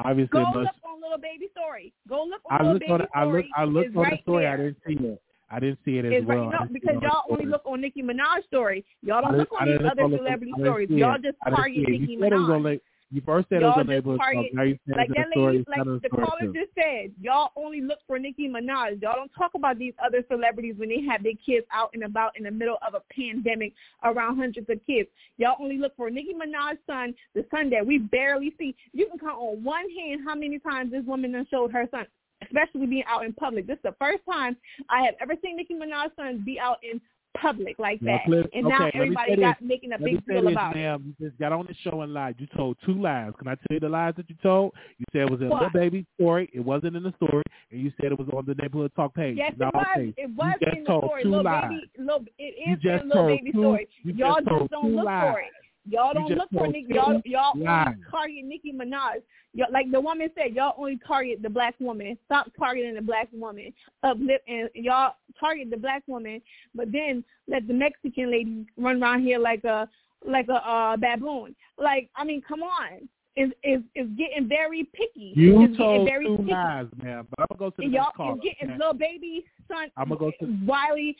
Obviously, 0.05 0.39
Go 0.39 0.45
must, 0.45 0.55
look 0.57 0.75
on 0.85 1.01
Lil 1.01 1.17
Baby 1.17 1.47
story. 1.51 1.93
Go 2.07 2.23
look 2.23 2.41
on 2.49 2.59
I 2.59 2.63
little 2.63 2.79
baby 2.79 2.91
on. 2.91 3.01
it- 3.01 3.09
I 3.13 3.23
story. 3.23 3.33
looked. 3.43 3.49
I 3.57 3.63
looked 3.65 3.95
on 3.97 4.03
right 4.03 4.11
the 4.13 4.21
story. 4.21 4.43
there. 4.45 4.53
I 4.53 4.57
didn't 4.57 4.77
see 4.87 4.93
it. 5.07 5.21
I 5.51 5.59
didn't 5.59 5.79
see 5.83 5.97
it 5.97 6.05
as 6.05 6.11
It's 6.13 6.27
well. 6.27 6.37
right, 6.45 6.59
no, 6.61 6.67
because 6.71 6.89
it 6.89 6.95
on 6.95 7.01
the 7.01 7.07
y'all 7.07 7.23
only 7.31 7.45
look 7.45 7.61
on 7.65 7.81
Nicki 7.81 8.03
Minaj 8.03 8.43
story. 8.45 8.85
Y'all 9.01 9.21
don't 9.21 9.35
look 9.37 9.49
on 9.59 9.67
these 9.67 9.79
other 9.81 10.15
celebrity 10.15 10.53
stories. 10.61 10.89
Y'all 10.91 11.17
just 11.17 11.37
target. 11.43 11.89
Nicki 11.89 12.13
You 12.13 12.19
said 12.21 12.33
it 12.33 12.35
was 12.35 12.49
on 12.49 12.61
Minaj. 12.63 12.81
You 13.11 13.21
first 13.25 13.49
said 13.49 13.57
it 13.57 13.61
Y'all 13.61 13.69
was 13.71 13.77
on 13.79 13.85
just 13.87 13.89
neighborhood 13.89 14.19
talk. 14.19 14.45
Now 14.53 14.61
you 14.63 14.77
said 14.87 14.97
Like 14.97 15.09
that 15.09 15.27
story. 15.31 15.57
lady, 15.57 15.65
like 15.67 16.01
the 16.03 16.09
caller 16.09 16.41
too. 16.41 16.53
just 16.53 16.69
said, 16.75 17.11
y'all 17.19 17.49
only 17.55 17.81
look 17.81 17.97
for 18.05 18.19
Nicki 18.19 18.47
Minaj. 18.47 19.01
Y'all 19.01 19.15
don't 19.15 19.31
talk 19.35 19.51
about 19.55 19.79
these 19.79 19.93
other 20.03 20.23
celebrities 20.29 20.75
when 20.77 20.89
they 20.89 21.01
have 21.09 21.23
their 21.23 21.33
kids 21.43 21.65
out 21.73 21.89
and 21.95 22.03
about 22.03 22.37
in 22.37 22.43
the 22.43 22.51
middle 22.51 22.77
of 22.87 22.93
a 22.93 23.01
pandemic 23.11 23.73
around 24.03 24.37
hundreds 24.37 24.69
of 24.69 24.79
kids. 24.85 25.09
Y'all 25.37 25.57
only 25.59 25.79
look 25.79 25.95
for 25.97 26.11
Nicki 26.11 26.33
Minaj's 26.35 26.77
son, 26.85 27.15
the 27.33 27.43
son 27.49 27.71
that 27.71 27.85
we 27.85 27.97
barely 27.97 28.53
see. 28.59 28.75
You 28.93 29.07
can 29.07 29.17
count 29.17 29.39
on 29.39 29.63
one 29.63 29.89
hand 29.89 30.21
how 30.23 30.35
many 30.35 30.59
times 30.59 30.91
this 30.91 31.03
woman 31.05 31.31
done 31.31 31.47
showed 31.49 31.71
her 31.71 31.87
son, 31.89 32.05
especially 32.43 32.85
being 32.85 33.03
out 33.07 33.25
in 33.25 33.33
public. 33.33 33.65
This 33.65 33.77
is 33.77 33.83
the 33.83 33.95
first 33.97 34.19
time 34.29 34.55
I 34.87 35.03
have 35.03 35.15
ever 35.19 35.33
seen 35.43 35.57
Nicki 35.57 35.73
Minaj's 35.73 36.11
son 36.15 36.43
be 36.45 36.59
out 36.59 36.77
in 36.83 37.01
public 37.41 37.77
like 37.79 38.01
Now, 38.01 38.17
that. 38.17 38.25
Cliff, 38.25 38.45
and 38.53 38.65
okay, 38.67 38.75
now 38.77 38.89
everybody 38.93 39.35
got 39.37 39.61
making 39.61 39.91
a 39.93 39.97
big 39.99 40.25
deal 40.25 40.47
about 40.47 40.75
it. 40.75 40.79
ma'am. 40.79 41.15
You 41.19 41.27
just 41.27 41.39
got 41.39 41.51
on 41.51 41.65
the 41.67 41.75
show 41.83 42.01
and 42.01 42.13
lied. 42.13 42.35
You 42.39 42.47
told 42.55 42.77
two 42.85 42.93
lies. 43.01 43.31
Can 43.39 43.47
I 43.47 43.55
tell 43.55 43.71
you 43.71 43.79
the 43.79 43.89
lies 43.89 44.13
that 44.17 44.29
you 44.29 44.35
told? 44.43 44.73
You 44.97 45.05
said 45.11 45.21
it 45.23 45.31
was 45.31 45.41
in? 45.41 45.49
Lil 45.49 45.69
Baby's 45.73 46.05
story. 46.19 46.49
It 46.53 46.59
wasn't 46.61 46.95
in 46.95 47.03
the 47.03 47.13
story, 47.17 47.43
and 47.71 47.81
you 47.81 47.91
said 48.01 48.11
it 48.11 48.19
was 48.19 48.27
on 48.33 48.45
the 48.45 48.55
neighborhood 48.55 48.91
talk 48.95 49.13
page. 49.15 49.37
Yes, 49.37 49.53
it 49.59 49.59
was. 49.73 49.85
page. 49.95 50.13
It 50.17 50.29
was 50.35 50.53
you 50.61 50.65
just 50.67 50.77
in 50.77 50.83
the 50.83 50.87
told 50.89 51.03
story. 51.05 51.23
two 51.23 51.29
Little 51.29 51.43
lies. 51.45 51.63
baby, 51.69 51.81
little, 51.97 52.25
it 52.37 52.69
is 52.69 52.79
just 52.81 53.03
in 53.03 53.09
little 53.09 53.27
baby 53.27 53.51
two- 53.51 53.59
story. 53.59 53.87
you 54.03 54.13
Y'all 54.13 54.35
just 54.35 54.47
just 54.59 54.71
don't 54.71 54.95
look 54.95 55.05
lies. 55.05 55.33
for 55.33 55.39
it. 55.39 55.47
Y'all 55.87 56.13
don't 56.13 56.29
look 56.31 56.49
for 56.51 56.67
Nicki. 56.67 56.93
Y'all 56.93 57.21
y'all 57.25 57.53
only 57.53 57.95
target 58.11 58.45
Nicki 58.45 58.73
Minaj. 58.73 59.21
Y'all, 59.53 59.71
like 59.71 59.91
the 59.91 59.99
woman 59.99 60.29
said, 60.35 60.55
y'all 60.55 60.75
only 60.77 60.99
target 61.07 61.41
the 61.41 61.49
black 61.49 61.75
woman. 61.79 62.17
Stop 62.25 62.51
targeting 62.57 62.95
the 62.95 63.01
black 63.01 63.27
woman. 63.33 63.73
Uplift 64.03 64.43
and 64.47 64.69
y'all 64.75 65.13
target 65.39 65.69
the 65.69 65.77
black 65.77 66.03
woman, 66.07 66.41
but 66.75 66.91
then 66.91 67.23
let 67.47 67.67
the 67.67 67.73
Mexican 67.73 68.31
lady 68.31 68.65
run 68.77 69.01
around 69.01 69.23
here 69.23 69.39
like 69.39 69.63
a 69.63 69.87
like 70.25 70.47
a 70.49 70.69
uh, 70.69 70.97
baboon. 70.97 71.55
Like 71.77 72.09
I 72.15 72.23
mean, 72.23 72.41
come 72.47 72.61
on. 72.61 73.07
Is 73.41 73.51
is 73.63 73.81
is 73.95 74.07
getting 74.17 74.49
very 74.49 74.83
picky. 74.91 75.31
You 75.33 75.59
getting 75.61 75.77
told 75.77 76.05
very 76.07 76.25
two 76.25 76.37
picky. 76.39 76.51
lies, 76.51 76.87
ma'am. 77.01 77.25
But 77.29 77.39
I'm 77.39 77.47
gonna 77.57 77.59
go 77.59 77.69
to 77.69 77.75
the 77.77 77.83
And 77.83 77.93
y'all 77.93 78.11
caller. 78.15 78.35
is 78.35 78.41
getting 78.43 78.77
Lil 78.77 78.93
Baby 78.93 79.45
son. 79.69 79.87
I'ma 79.95 80.15
go 80.15 80.29
to- 80.41 80.57
Wiley. 80.65 81.15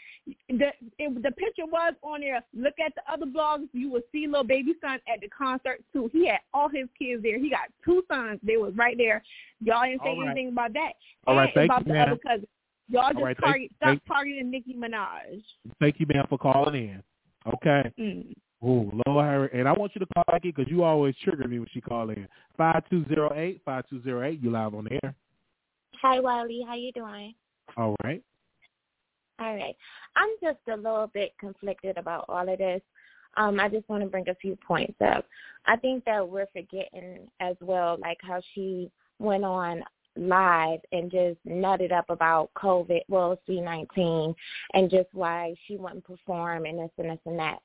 The 0.50 0.68
it, 0.98 1.24
the 1.24 1.32
picture 1.32 1.66
was 1.66 1.94
on 2.04 2.20
there. 2.20 2.44
Look 2.54 2.74
at 2.86 2.94
the 2.96 3.02
other 3.10 3.26
blogs. 3.26 3.70
You 3.72 3.90
will 3.90 4.02
see 4.12 4.28
Lil 4.28 4.44
Baby 4.44 4.74
son 4.82 5.00
at 5.12 5.22
the 5.22 5.30
concert 5.30 5.82
too. 5.94 6.10
He 6.12 6.28
had 6.28 6.40
all 6.54 6.68
his 6.68 6.88
kids 6.98 7.24
there. 7.24 7.40
He 7.40 7.50
got 7.50 7.70
two 7.86 8.04
sons. 8.12 8.40
They 8.44 8.58
was 8.58 8.74
right 8.76 8.98
there. 8.98 9.24
Y'all 9.62 9.84
didn't 9.86 10.02
say 10.04 10.10
All 10.10 10.20
right. 10.20 10.32
anything 10.32 10.50
about 10.50 10.74
that. 10.74 10.94
All 11.26 11.36
right, 11.38 11.46
and 11.46 11.54
thank 11.54 11.72
about 11.72 11.80
you, 11.82 11.86
the 11.86 11.94
ma'am. 11.94 12.08
other 12.10 12.18
cousin. 12.28 12.48
Y'all 12.90 13.12
just 13.14 13.24
right, 13.24 13.38
thank- 13.40 13.46
target. 13.54 13.72
Stop 13.78 13.88
thank- 13.88 14.06
targeting 14.06 14.52
Nicki 14.52 14.74
Minaj. 14.74 15.42
Thank 15.80 16.00
you, 16.02 16.06
man, 16.14 16.26
for 16.28 16.38
calling 16.38 16.76
in. 16.76 17.04
Okay. 17.54 17.92
Mm. 17.98 18.34
Ooh, 18.64 18.92
Lord, 19.06 19.26
Harry. 19.26 19.50
And 19.54 19.68
I 19.68 19.74
want 19.74 19.94
you 19.96 20.00
to 20.00 20.08
call 20.14 20.24
back 20.28 20.44
in 20.44 20.52
because 20.56 20.70
you 20.70 20.84
always 20.84 21.16
trigger 21.24 21.48
me 21.48 21.60
when 21.60 21.68
she 21.74 21.80
call 21.80 22.10
in. 22.10 22.28
5208, 22.58 23.62
5208. 23.64 24.42
You 24.42 24.52
live 24.52 24.76
on 24.76 24.86
the 24.86 25.00
air. 25.04 25.16
Hi, 26.02 26.20
Wiley. 26.20 26.64
How 26.68 26.76
you 26.76 26.92
doing? 26.92 27.34
All 27.78 27.96
right. 28.04 28.22
All 29.40 29.56
right. 29.56 29.76
I'm 30.16 30.30
just 30.42 30.60
a 30.68 30.76
little 30.76 31.10
bit 31.14 31.34
conflicted 31.40 31.98
about 31.98 32.26
all 32.28 32.48
of 32.48 32.58
this. 32.58 32.82
Um, 33.38 33.60
I 33.60 33.70
just 33.70 33.88
want 33.88 34.04
to 34.04 34.10
bring 34.10 34.28
a 34.28 34.36
few 34.36 34.58
points 34.58 35.00
up. 35.02 35.26
I 35.66 35.78
think 35.78 36.04
that 36.06 36.28
we're 36.28 36.48
forgetting 36.52 37.30
as 37.40 37.56
well, 37.62 37.98
like 38.02 38.18
how 38.22 38.42
she 38.54 38.92
went 39.20 39.46
on 39.46 39.84
live 40.18 40.80
and 40.92 41.12
just 41.12 41.38
nutted 41.46 41.92
up 41.92 42.10
about 42.10 42.50
COVID, 42.56 43.02
well, 43.08 43.40
C19, 43.48 44.36
and 44.74 44.90
just 44.90 45.08
why 45.14 45.56
she 45.68 45.78
wouldn't 45.78 46.04
perform 46.04 46.66
and 46.66 46.80
this 46.80 46.92
and 46.98 47.12
this 47.12 47.20
and 47.26 47.40
that. 47.40 47.60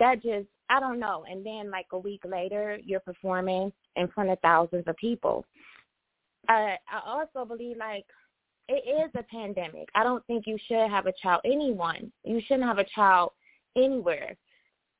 That 0.00 0.22
just, 0.22 0.48
I 0.68 0.80
don't 0.80 0.98
know. 0.98 1.24
And 1.30 1.46
then 1.46 1.70
like 1.70 1.86
a 1.92 1.98
week 1.98 2.22
later, 2.24 2.78
you're 2.84 2.98
performing 3.00 3.72
in 3.94 4.08
front 4.08 4.30
of 4.30 4.40
thousands 4.40 4.84
of 4.88 4.96
people. 4.96 5.44
Uh, 6.48 6.74
I 6.90 7.00
also 7.06 7.44
believe 7.46 7.76
like 7.76 8.06
it 8.68 8.82
is 8.88 9.10
a 9.14 9.22
pandemic. 9.24 9.88
I 9.94 10.02
don't 10.02 10.26
think 10.26 10.46
you 10.46 10.56
should 10.66 10.90
have 10.90 11.06
a 11.06 11.12
child. 11.22 11.42
Anyone, 11.44 12.10
you 12.24 12.40
shouldn't 12.46 12.64
have 12.64 12.78
a 12.78 12.84
child 12.84 13.30
anywhere. 13.76 14.36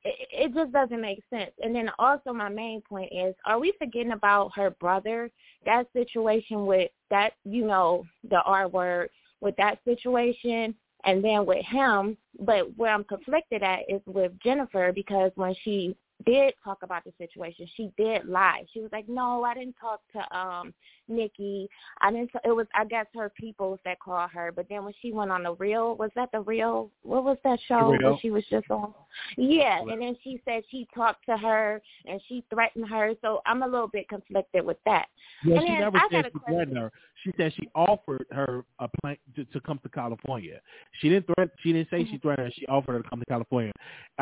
it, 0.03 0.27
it 0.31 0.53
just 0.53 0.71
doesn't 0.71 1.01
make 1.01 1.21
sense. 1.29 1.51
And 1.61 1.75
then 1.75 1.89
also 1.99 2.33
my 2.33 2.49
main 2.49 2.81
point 2.81 3.11
is, 3.11 3.35
are 3.45 3.59
we 3.59 3.73
forgetting 3.77 4.11
about 4.11 4.51
her 4.55 4.71
brother? 4.71 5.29
That 5.65 5.87
situation 5.93 6.65
with 6.65 6.89
that, 7.09 7.33
you 7.43 7.65
know, 7.65 8.05
the 8.29 8.41
R 8.41 8.67
word 8.67 9.09
with 9.41 9.55
that 9.57 9.79
situation, 9.85 10.75
and 11.05 11.23
then 11.23 11.45
with 11.45 11.65
him. 11.65 12.17
But 12.39 12.75
where 12.77 12.93
I'm 12.93 13.03
conflicted 13.03 13.63
at 13.63 13.81
is 13.89 14.01
with 14.05 14.31
Jennifer 14.43 14.91
because 14.93 15.31
when 15.35 15.55
she 15.63 15.95
did 16.25 16.53
talk 16.63 16.79
about 16.83 17.03
the 17.03 17.13
situation. 17.17 17.67
She 17.75 17.91
did 17.97 18.25
lie. 18.25 18.65
She 18.73 18.81
was 18.81 18.91
like, 18.91 19.07
"No, 19.07 19.43
I 19.43 19.53
didn't 19.53 19.75
talk 19.79 20.01
to 20.13 20.37
um 20.37 20.73
Nicki. 21.11 21.69
I 22.01 22.11
didn't. 22.11 22.31
It 22.43 22.51
was 22.51 22.67
I 22.73 22.85
guess 22.85 23.05
her 23.15 23.29
people 23.29 23.79
that 23.85 23.99
called 23.99 24.31
her. 24.31 24.51
But 24.51 24.67
then 24.69 24.83
when 24.83 24.93
she 25.01 25.11
went 25.11 25.31
on 25.31 25.43
the 25.43 25.55
real, 25.55 25.95
was 25.95 26.11
that 26.15 26.31
the 26.31 26.41
real? 26.41 26.89
What 27.03 27.23
was 27.23 27.37
that 27.43 27.59
show 27.67 27.95
that 28.01 28.17
she 28.21 28.31
was 28.31 28.43
just 28.49 28.69
on? 28.71 28.93
Yeah, 29.37 29.81
and 29.81 30.01
then 30.01 30.15
she 30.23 30.41
said 30.45 30.63
she 30.71 30.87
talked 30.95 31.25
to 31.25 31.37
her 31.37 31.81
and 32.05 32.21
she 32.27 32.43
threatened 32.53 32.87
her. 32.89 33.13
So 33.21 33.41
I'm 33.45 33.63
a 33.63 33.67
little 33.67 33.87
bit 33.87 34.07
conflicted 34.09 34.65
with 34.65 34.77
that. 34.85 35.07
Yeah, 35.43 35.57
and 35.57 35.67
she 35.67 35.73
never 35.73 35.97
I 35.97 36.07
said 36.11 36.25
she 36.31 36.39
threatened 36.51 36.77
her. 36.77 36.91
She 37.23 37.31
said 37.37 37.53
she 37.55 37.69
offered 37.75 38.25
her 38.31 38.63
a 38.79 38.87
plan 39.01 39.17
to, 39.35 39.45
to 39.45 39.59
come 39.61 39.79
to 39.83 39.89
California. 39.89 40.59
She 40.99 41.09
didn't 41.09 41.27
threaten. 41.27 41.51
She 41.61 41.73
didn't 41.73 41.89
say 41.89 42.03
mm-hmm. 42.03 42.13
she 42.13 42.17
threatened 42.19 42.47
her. 42.47 42.53
She 42.55 42.65
offered 42.67 42.93
her 42.93 43.01
to 43.03 43.09
come 43.09 43.19
to 43.19 43.25
California. 43.25 43.71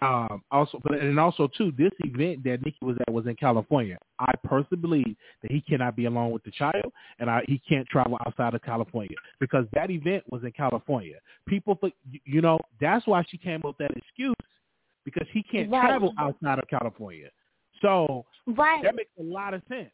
Um, 0.02 0.42
also, 0.52 0.80
but 0.84 1.00
and 1.00 1.20
also 1.20 1.48
too, 1.58 1.72
this 1.78 1.92
event 2.00 2.44
that 2.44 2.64
Nicki 2.64 2.78
was 2.82 2.98
at 3.08 3.14
was 3.14 3.26
in 3.28 3.36
California. 3.36 3.98
I 4.20 4.34
personally 4.44 4.82
believe 4.82 5.16
that 5.42 5.52
he 5.52 5.62
cannot 5.62 5.96
be 5.96 6.06
alone 6.06 6.32
with 6.32 6.44
the 6.44 6.52
child, 6.52 6.92
and 7.20 7.30
I, 7.30 7.42
he 7.48 7.62
can't 7.68 7.88
travel 7.88 8.18
outside 8.26 8.54
of 8.54 8.62
California 8.62 9.16
because 9.40 9.66
that 9.74 9.90
event 9.90 10.24
was 10.30 10.44
in 10.44 10.52
California. 10.52 11.16
People, 11.48 11.80
you 12.26 12.42
know, 12.42 12.60
that's 12.82 13.08
why 13.08 13.24
she 13.30 13.38
came 13.38 13.58
up 13.58 13.66
with 13.66 13.78
that 13.78 13.92
excuse 13.96 14.36
because 15.06 15.28
he 15.32 15.44
can't 15.44 15.72
right. 15.72 15.82
travel 15.82 16.14
outside 16.20 16.60
of 16.60 16.68
California. 16.70 17.30
So 17.82 18.26
right. 18.46 18.84
that 18.84 18.96
makes 18.96 19.12
a 19.20 19.24
lot 19.24 19.54
of 19.54 19.62
sense. 19.70 19.92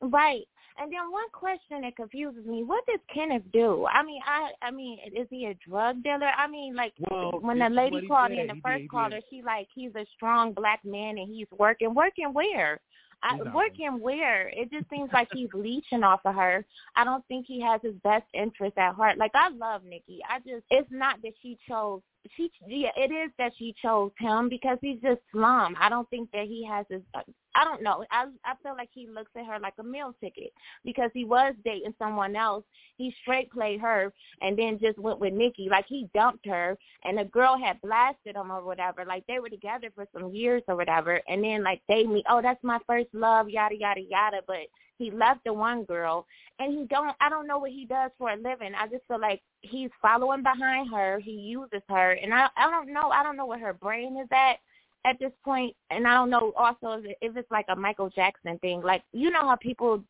Right. 0.00 0.46
And 0.80 0.90
then 0.90 1.10
one 1.10 1.28
question 1.32 1.82
that 1.82 1.94
confuses 1.94 2.46
me: 2.46 2.64
What 2.64 2.86
does 2.86 3.00
Kenneth 3.12 3.42
do? 3.52 3.86
I 3.86 4.02
mean, 4.02 4.22
I 4.26 4.50
I 4.62 4.70
mean, 4.70 4.98
is 5.14 5.26
he 5.28 5.44
a 5.44 5.54
drug 5.68 6.02
dealer? 6.02 6.30
I 6.36 6.46
mean, 6.46 6.74
like 6.74 6.94
well, 7.10 7.38
when 7.42 7.58
the 7.58 7.68
lady 7.68 8.06
called 8.08 8.32
in 8.32 8.46
the 8.46 8.54
he 8.54 8.60
first 8.62 8.80
did, 8.82 8.90
caller, 8.90 9.20
she 9.28 9.42
like 9.42 9.68
he's 9.74 9.94
a 9.94 10.06
strong 10.16 10.54
black 10.54 10.80
man 10.82 11.18
and 11.18 11.28
he's 11.28 11.48
working. 11.58 11.94
Working 11.94 12.32
where? 12.32 12.80
I, 13.22 13.36
working 13.54 14.00
where? 14.00 14.48
It 14.48 14.70
just 14.70 14.88
seems 14.88 15.10
like 15.12 15.28
he's 15.32 15.50
leeching 15.52 16.02
off 16.02 16.20
of 16.24 16.34
her. 16.34 16.64
I 16.96 17.04
don't 17.04 17.26
think 17.28 17.44
he 17.46 17.60
has 17.60 17.82
his 17.82 17.94
best 18.02 18.24
interest 18.32 18.78
at 18.78 18.94
heart. 18.94 19.18
Like 19.18 19.32
I 19.34 19.50
love 19.50 19.82
Nicki. 19.84 20.20
I 20.26 20.38
just 20.38 20.64
it's 20.70 20.88
not 20.90 21.20
that 21.22 21.32
she 21.42 21.58
chose 21.68 22.00
she 22.36 22.50
yeah 22.66 22.90
it 22.96 23.12
is 23.12 23.30
that 23.38 23.52
she 23.58 23.74
chose 23.80 24.10
him 24.18 24.48
because 24.48 24.78
he's 24.80 25.00
just 25.00 25.20
slum. 25.32 25.74
I 25.80 25.88
don't 25.88 26.08
think 26.10 26.30
that 26.32 26.46
he 26.46 26.66
has 26.66 26.86
his 26.90 27.02
uh, 27.14 27.22
I 27.54 27.64
don't 27.64 27.82
know. 27.82 28.04
I 28.10 28.26
I 28.44 28.54
feel 28.62 28.74
like 28.76 28.90
he 28.92 29.08
looks 29.08 29.30
at 29.36 29.46
her 29.46 29.58
like 29.58 29.74
a 29.78 29.82
meal 29.82 30.14
ticket 30.20 30.52
because 30.84 31.10
he 31.14 31.24
was 31.24 31.54
dating 31.64 31.94
someone 31.98 32.36
else. 32.36 32.64
He 32.96 33.14
straight 33.22 33.50
played 33.50 33.80
her 33.80 34.12
and 34.42 34.58
then 34.58 34.78
just 34.78 34.98
went 34.98 35.18
with 35.18 35.32
Nicki. 35.32 35.68
Like 35.70 35.86
he 35.88 36.08
dumped 36.14 36.46
her 36.46 36.76
and 37.04 37.18
the 37.18 37.24
girl 37.24 37.58
had 37.58 37.80
blasted 37.80 38.36
him 38.36 38.52
or 38.52 38.64
whatever. 38.64 39.04
Like 39.04 39.24
they 39.26 39.40
were 39.40 39.48
together 39.48 39.88
for 39.94 40.06
some 40.12 40.32
years 40.32 40.62
or 40.68 40.76
whatever. 40.76 41.20
And 41.28 41.42
then 41.42 41.62
like 41.64 41.82
they 41.88 42.04
meet. 42.04 42.26
Oh, 42.28 42.42
that's 42.42 42.62
my 42.62 42.78
first 42.86 43.08
love. 43.12 43.48
Yada 43.48 43.76
yada 43.76 44.00
yada. 44.00 44.40
But 44.46 44.68
he 45.00 45.10
left 45.10 45.40
the 45.44 45.52
one 45.52 45.84
girl 45.84 46.26
and 46.58 46.78
he 46.78 46.84
don't. 46.84 47.16
I 47.20 47.28
don't 47.30 47.46
know 47.46 47.58
what 47.58 47.70
he 47.70 47.86
does 47.86 48.10
for 48.18 48.30
a 48.30 48.36
living. 48.36 48.72
I 48.78 48.86
just 48.86 49.06
feel 49.08 49.20
like 49.20 49.40
he's 49.62 49.90
following 50.00 50.42
behind 50.42 50.90
her. 50.90 51.18
He 51.18 51.32
uses 51.32 51.82
her, 51.88 52.12
and 52.12 52.32
I 52.34 52.48
I 52.56 52.70
don't 52.70 52.92
know. 52.92 53.08
I 53.10 53.22
don't 53.22 53.36
know 53.36 53.46
where 53.46 53.58
her 53.58 53.72
brain 53.72 54.18
is 54.18 54.28
at 54.30 54.58
at 55.06 55.18
this 55.18 55.32
point, 55.42 55.74
and 55.90 56.06
I 56.06 56.14
don't 56.14 56.30
know 56.30 56.52
also 56.56 57.02
if 57.22 57.36
it's 57.36 57.50
like 57.50 57.66
a 57.70 57.76
Michael 57.76 58.10
Jackson 58.10 58.58
thing. 58.58 58.82
Like 58.82 59.02
you 59.12 59.30
know 59.30 59.48
how 59.48 59.56
people 59.56 60.04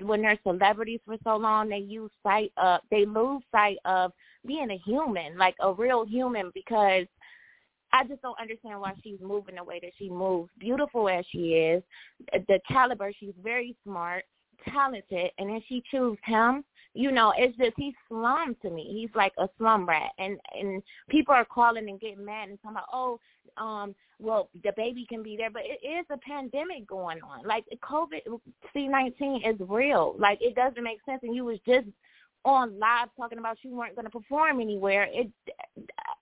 when 0.00 0.22
they're 0.22 0.38
celebrities 0.44 1.00
for 1.04 1.16
so 1.24 1.36
long, 1.36 1.68
they 1.68 1.78
use 1.78 2.10
sight 2.22 2.52
of 2.56 2.80
they 2.90 3.04
lose 3.04 3.42
sight 3.50 3.78
of 3.84 4.12
being 4.46 4.70
a 4.70 4.78
human, 4.78 5.36
like 5.36 5.56
a 5.60 5.72
real 5.72 6.06
human, 6.06 6.52
because 6.54 7.06
I 7.92 8.04
just 8.04 8.22
don't 8.22 8.38
understand 8.40 8.80
why 8.80 8.92
she's 9.02 9.20
moving 9.20 9.56
the 9.56 9.64
way 9.64 9.80
that 9.80 9.92
she 9.98 10.10
moves. 10.10 10.50
Beautiful 10.58 11.08
as 11.08 11.24
she 11.30 11.54
is, 11.54 11.82
the 12.32 12.60
caliber, 12.68 13.12
she's 13.18 13.34
very 13.42 13.74
smart, 13.84 14.24
talented, 14.68 15.30
and 15.38 15.50
then 15.50 15.62
she 15.68 15.82
chooses 15.90 16.18
him. 16.24 16.64
You 16.94 17.12
know, 17.12 17.32
it's 17.36 17.56
just 17.58 17.74
he's 17.76 17.94
slum 18.08 18.56
to 18.62 18.70
me. 18.70 19.00
He's 19.00 19.14
like 19.14 19.32
a 19.38 19.48
slum 19.58 19.86
rat, 19.86 20.12
and 20.18 20.38
and 20.58 20.82
people 21.08 21.34
are 21.34 21.44
calling 21.44 21.88
and 21.88 22.00
getting 22.00 22.24
mad 22.24 22.48
and 22.48 22.58
talking 22.62 22.76
about, 22.76 22.88
oh, 22.92 23.20
um, 23.56 23.94
well, 24.18 24.48
the 24.64 24.72
baby 24.76 25.04
can 25.06 25.22
be 25.22 25.36
there, 25.36 25.50
but 25.50 25.62
it 25.64 25.86
is 25.86 26.06
a 26.10 26.16
pandemic 26.18 26.86
going 26.86 27.20
on. 27.22 27.46
Like 27.46 27.64
COVID, 27.84 28.20
C 28.72 28.88
nineteen 28.88 29.42
is 29.44 29.56
real. 29.68 30.16
Like 30.18 30.38
it 30.40 30.54
doesn't 30.54 30.82
make 30.82 31.00
sense. 31.04 31.20
And 31.22 31.34
you 31.34 31.44
was 31.44 31.58
just 31.66 31.86
on 32.46 32.78
live 32.78 33.08
talking 33.16 33.38
about 33.38 33.58
you 33.62 33.74
weren't 33.74 33.96
going 33.96 34.04
to 34.04 34.10
perform 34.10 34.60
anywhere. 34.60 35.08
It 35.10 35.28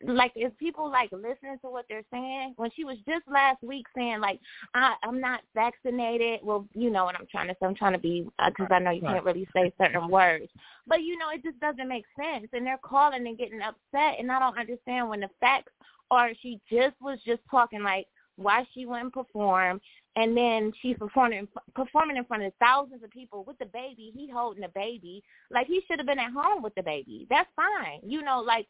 like 0.02 0.32
if 0.34 0.56
people 0.56 0.90
like 0.90 1.12
listening 1.12 1.58
to 1.60 1.68
what 1.68 1.84
they're 1.88 2.04
saying 2.10 2.54
when 2.56 2.70
she 2.74 2.82
was 2.82 2.96
just 3.06 3.28
last 3.28 3.62
week 3.62 3.84
saying 3.94 4.20
like 4.20 4.40
I 4.74 4.94
I'm 5.04 5.20
not 5.20 5.42
vaccinated. 5.54 6.40
Well, 6.42 6.66
you 6.72 6.90
know 6.90 7.04
what 7.04 7.14
I'm 7.14 7.26
trying 7.30 7.48
to 7.48 7.54
say. 7.54 7.66
I'm 7.66 7.74
trying 7.74 7.92
to 7.92 7.98
be 7.98 8.26
because 8.46 8.68
uh, 8.70 8.74
I 8.74 8.78
know 8.78 8.90
you 8.90 9.02
can't 9.02 9.24
really 9.24 9.46
say 9.54 9.70
certain 9.78 10.08
words, 10.08 10.48
but 10.86 11.02
you 11.02 11.18
know 11.18 11.28
it 11.28 11.42
just 11.44 11.60
doesn't 11.60 11.88
make 11.88 12.06
sense. 12.18 12.48
And 12.54 12.66
they're 12.66 12.80
calling 12.82 13.26
and 13.26 13.38
getting 13.38 13.60
upset, 13.60 14.18
and 14.18 14.32
I 14.32 14.38
don't 14.38 14.58
understand 14.58 15.10
when 15.10 15.20
the 15.20 15.30
facts 15.40 15.72
or 16.10 16.32
she 16.40 16.58
just 16.70 16.94
was 17.02 17.18
just 17.26 17.42
talking 17.50 17.82
like 17.82 18.06
why 18.36 18.64
she 18.72 18.86
wouldn't 18.86 19.12
perform. 19.12 19.80
And 20.16 20.36
then 20.36 20.72
she's 20.80 20.96
performing 20.96 21.48
performing 21.74 22.16
in 22.16 22.24
front 22.24 22.44
of 22.44 22.52
thousands 22.60 23.02
of 23.02 23.10
people 23.10 23.44
with 23.44 23.58
the 23.58 23.66
baby. 23.66 24.12
He 24.14 24.30
holding 24.30 24.62
the 24.62 24.68
baby. 24.68 25.22
Like 25.50 25.66
he 25.66 25.82
should 25.86 25.98
have 25.98 26.06
been 26.06 26.18
at 26.18 26.32
home 26.32 26.62
with 26.62 26.74
the 26.74 26.82
baby. 26.82 27.26
That's 27.28 27.48
fine. 27.56 28.00
You 28.04 28.22
know 28.22 28.40
like 28.40 28.66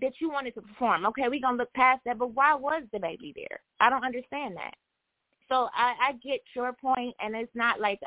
that 0.00 0.12
you 0.20 0.30
wanted 0.30 0.54
to 0.54 0.62
perform. 0.62 1.06
Okay 1.06 1.28
we're 1.28 1.40
gonna 1.40 1.56
look 1.56 1.72
past 1.72 2.02
that 2.04 2.18
but 2.18 2.34
why 2.34 2.54
was 2.54 2.82
the 2.92 2.98
baby 2.98 3.32
there? 3.34 3.60
I 3.80 3.88
don't 3.88 4.04
understand 4.04 4.56
that. 4.56 4.74
So 5.48 5.68
i 5.74 5.94
i 6.08 6.12
get 6.22 6.40
your 6.54 6.72
point 6.72 7.14
and 7.20 7.34
it's 7.34 7.54
not 7.54 7.80
like 7.80 8.00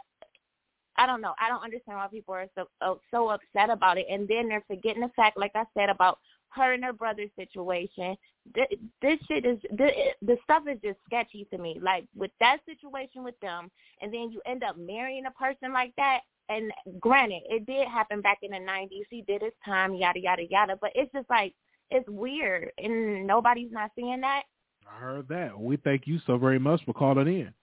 I 0.97 1.05
don't 1.05 1.21
know. 1.21 1.33
I 1.39 1.47
don't 1.47 1.63
understand 1.63 1.97
why 1.97 2.07
people 2.07 2.33
are 2.33 2.47
so 2.55 2.65
oh, 2.81 2.99
so 3.11 3.29
upset 3.29 3.69
about 3.69 3.97
it, 3.97 4.07
and 4.09 4.27
then 4.27 4.49
they're 4.49 4.63
forgetting 4.67 5.01
the 5.01 5.11
fact, 5.15 5.37
like 5.37 5.51
I 5.53 5.63
said, 5.75 5.89
about 5.89 6.17
her 6.49 6.73
and 6.73 6.83
her 6.83 6.93
brother's 6.93 7.29
situation. 7.35 8.17
This 8.55 9.19
shit 9.27 9.45
is 9.45 9.57
the 9.71 9.89
the 10.21 10.37
stuff 10.43 10.63
is 10.67 10.79
just 10.83 10.99
sketchy 11.05 11.47
to 11.51 11.57
me. 11.57 11.79
Like 11.81 12.05
with 12.15 12.31
that 12.39 12.57
situation 12.65 13.23
with 13.23 13.39
them, 13.41 13.69
and 14.01 14.13
then 14.13 14.31
you 14.31 14.41
end 14.45 14.63
up 14.63 14.77
marrying 14.77 15.25
a 15.25 15.31
person 15.31 15.73
like 15.73 15.93
that. 15.97 16.21
And 16.49 16.71
granted, 16.99 17.41
it 17.49 17.65
did 17.65 17.87
happen 17.87 18.21
back 18.21 18.39
in 18.41 18.51
the 18.51 18.57
'90s. 18.57 19.03
He 19.09 19.21
did 19.23 19.41
his 19.41 19.51
time, 19.65 19.93
yada 19.95 20.19
yada 20.19 20.43
yada. 20.49 20.77
But 20.79 20.91
it's 20.95 21.11
just 21.11 21.29
like 21.29 21.53
it's 21.91 22.07
weird, 22.07 22.71
and 22.77 23.25
nobody's 23.27 23.71
not 23.71 23.91
seeing 23.95 24.21
that. 24.21 24.43
I 24.89 24.99
heard 24.99 25.27
that. 25.27 25.59
We 25.59 25.77
thank 25.77 26.07
you 26.07 26.19
so 26.25 26.37
very 26.37 26.59
much 26.59 26.83
for 26.85 26.93
calling 26.93 27.27
in. 27.27 27.53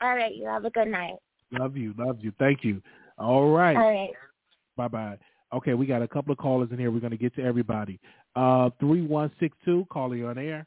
All 0.00 0.14
right, 0.14 0.34
you 0.34 0.46
have 0.46 0.64
a 0.64 0.70
good 0.70 0.88
night. 0.88 1.16
Love 1.52 1.76
you, 1.76 1.94
love 1.98 2.18
you. 2.20 2.32
Thank 2.38 2.64
you. 2.64 2.80
All 3.18 3.50
right. 3.50 3.76
All 3.76 3.82
right. 3.82 4.10
Bye 4.76 4.88
bye. 4.88 5.18
Okay, 5.52 5.74
we 5.74 5.84
got 5.86 6.00
a 6.02 6.08
couple 6.08 6.32
of 6.32 6.38
callers 6.38 6.68
in 6.70 6.78
here. 6.78 6.90
We're 6.90 7.00
going 7.00 7.10
to 7.10 7.16
get 7.16 7.34
to 7.36 7.42
everybody. 7.42 7.98
Uh, 8.36 8.70
3162, 8.78 9.86
calling 9.90 10.24
on 10.24 10.38
air. 10.38 10.66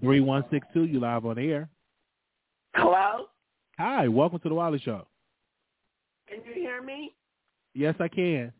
3162, 0.00 0.84
you 0.84 0.98
live 0.98 1.24
on 1.24 1.38
air. 1.38 1.68
Hello? 2.74 3.26
Hi, 3.78 4.08
welcome 4.08 4.40
to 4.40 4.48
the 4.48 4.54
Wiley 4.54 4.80
Show. 4.80 5.06
Can 6.28 6.38
you 6.44 6.54
hear 6.54 6.82
me? 6.82 7.14
Yes, 7.74 7.94
I 8.00 8.08
can. 8.08 8.52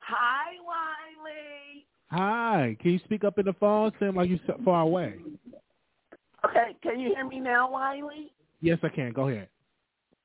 Hi, 0.00 0.52
Wiley. 0.66 1.86
Hi. 2.10 2.76
Can 2.80 2.92
you 2.92 3.00
speak 3.04 3.24
up 3.24 3.38
in 3.38 3.44
the 3.44 3.52
phone? 3.54 3.92
Seem 4.00 4.16
like 4.16 4.30
you're 4.30 4.38
far 4.64 4.82
away. 4.82 5.16
Okay, 6.44 6.74
can 6.82 6.98
you 7.00 7.14
hear 7.14 7.26
me 7.26 7.38
now, 7.38 7.70
Wiley? 7.70 8.32
Yes, 8.62 8.78
I 8.82 8.88
can. 8.88 9.12
Go 9.12 9.28
ahead. 9.28 9.48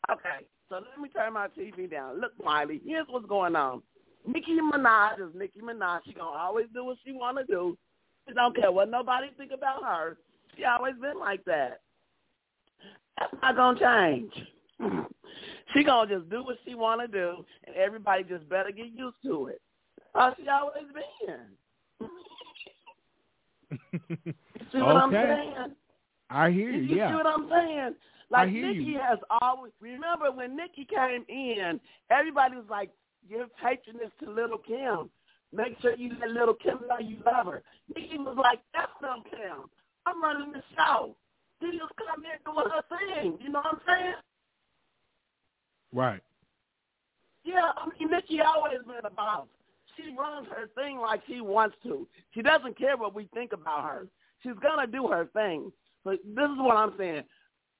Okay. 0.10 0.46
So 0.70 0.76
let 0.76 1.00
me 1.02 1.10
turn 1.10 1.34
my 1.34 1.48
TV 1.50 1.90
down. 1.90 2.20
Look, 2.20 2.32
Miley, 2.44 2.82
here's 2.86 3.08
what's 3.10 3.28
going 3.28 3.56
on. 3.56 3.82
Nicki 4.26 4.58
Minaj 4.60 5.20
is 5.20 5.36
Nicki 5.36 5.60
Minaj. 5.60 6.00
She 6.06 6.14
gonna 6.14 6.38
always 6.38 6.68
do 6.74 6.86
what 6.86 6.98
she 7.06 7.12
wanna 7.12 7.44
do. 7.46 7.78
She 8.28 8.34
don't 8.34 8.56
care 8.56 8.72
what 8.72 8.90
nobody 8.90 9.28
think 9.38 9.52
about 9.52 9.84
her. 9.84 10.18
She 10.56 10.64
always 10.64 10.96
been 11.02 11.20
like 11.20 11.44
that. 11.46 11.82
That's 13.20 13.34
not 13.42 13.56
gonna 13.56 13.80
change. 13.80 14.34
she 15.74 15.84
gonna 15.84 16.18
just 16.18 16.30
do 16.30 16.44
what 16.44 16.58
she 16.66 16.76
wanna 16.76 17.08
do, 17.08 17.46
and 17.66 17.76
everybody 17.76 18.24
just 18.24 18.48
better 18.50 18.72
get 18.72 18.88
used 18.88 19.18
to 19.26 19.48
it. 19.48 19.62
Uh, 20.16 20.32
she 20.38 20.48
always 20.48 20.86
been. 20.94 21.40
see 24.72 24.82
what 24.82 24.96
okay. 24.96 24.98
I'm 24.98 25.12
saying? 25.12 25.76
I 26.30 26.52
hear 26.52 26.72
you. 26.72 26.82
You 26.82 26.96
yeah. 26.98 27.10
see 27.10 27.16
what 27.16 27.28
I'm 27.28 27.50
saying? 27.50 27.96
Like 28.30 28.52
Nicki 28.52 28.84
you. 28.84 29.00
has 29.00 29.20
always 29.42 29.72
remember 29.80 30.32
when 30.32 30.56
Nicki 30.56 30.86
came 30.86 31.24
in, 31.30 31.80
everybody 32.10 32.56
was 32.56 32.66
like, 32.70 32.90
"Give 33.30 33.48
patronage 33.58 34.12
to 34.24 34.32
Lil' 34.32 34.58
Kim." 34.66 35.10
Make 35.54 35.80
sure 35.82 35.96
you 35.96 36.12
let 36.20 36.32
Lil' 36.32 36.56
Kim 36.56 36.80
know 36.90 36.98
you 37.00 37.18
love 37.26 37.46
her. 37.46 37.62
Nicki 37.96 38.18
was 38.18 38.38
like, 38.42 38.60
that's 38.74 38.92
them 39.02 39.24
Kim. 39.30 39.70
I'm 40.08 40.22
running 40.22 40.52
the 40.52 40.64
show. 40.76 41.16
She 41.62 41.78
just 41.78 41.94
come 41.96 42.24
here 42.24 42.40
doing 42.44 42.66
her 42.74 42.84
thing. 42.90 43.38
You 43.40 43.50
know 43.52 43.60
what 43.60 43.74
I'm 43.74 43.80
saying? 43.88 44.16
Right. 45.94 46.22
Yeah, 47.44 47.72
I 47.78 47.88
mean, 47.88 48.10
Nicki 48.10 48.42
always 48.42 48.80
been 48.88 49.06
about. 49.06 49.48
She 49.96 50.16
runs 50.18 50.48
her 50.48 50.68
thing 50.74 50.98
like 50.98 51.22
she 51.28 51.40
wants 51.40 51.76
to. 51.84 52.08
She 52.34 52.42
doesn't 52.42 52.78
care 52.78 52.98
what 52.98 53.14
we 53.14 53.30
think 53.34 53.54
about 53.54 53.84
her. 53.84 54.08
She's 54.42 54.58
gonna 54.62 54.88
do 54.88 55.08
her 55.08 55.28
thing. 55.34 55.72
But 56.04 56.20
this 56.24 56.46
is 56.46 56.58
what 56.58 56.76
I'm 56.76 56.94
saying. 56.98 57.24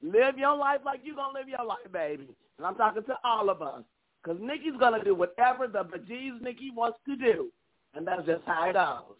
Live 0.02 0.38
your 0.38 0.56
life 0.56 0.82
like 0.86 1.02
you're 1.04 1.16
gonna 1.16 1.38
live 1.38 1.48
your 1.48 1.66
life, 1.66 1.92
baby. 1.92 2.30
And 2.58 2.68
I'm 2.68 2.76
talking 2.76 3.04
to 3.04 3.16
all 3.24 3.50
of 3.50 3.62
us. 3.62 3.84
Because 4.24 4.40
Nicki's 4.42 4.80
gonna 4.80 5.04
do 5.04 5.16
whatever 5.16 5.68
the 5.68 5.84
bejeez 5.84 6.42
Nicki 6.42 6.72
wants 6.76 7.00
to 7.08 7.16
do. 7.16 7.50
And 7.94 8.08
that's 8.08 8.26
just 8.26 8.42
how 8.46 8.70
it 8.70 8.74
goes. 8.74 9.18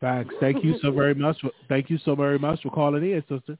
Thanks. 0.00 0.34
Thank 0.40 0.64
you 0.64 0.78
so 0.82 0.90
very 0.90 1.14
much. 1.14 1.40
For, 1.40 1.50
thank 1.68 1.88
you 1.88 1.98
so 2.04 2.14
very 2.14 2.38
much 2.38 2.62
for 2.62 2.70
calling 2.70 3.02
in, 3.02 3.22
sister. 3.22 3.56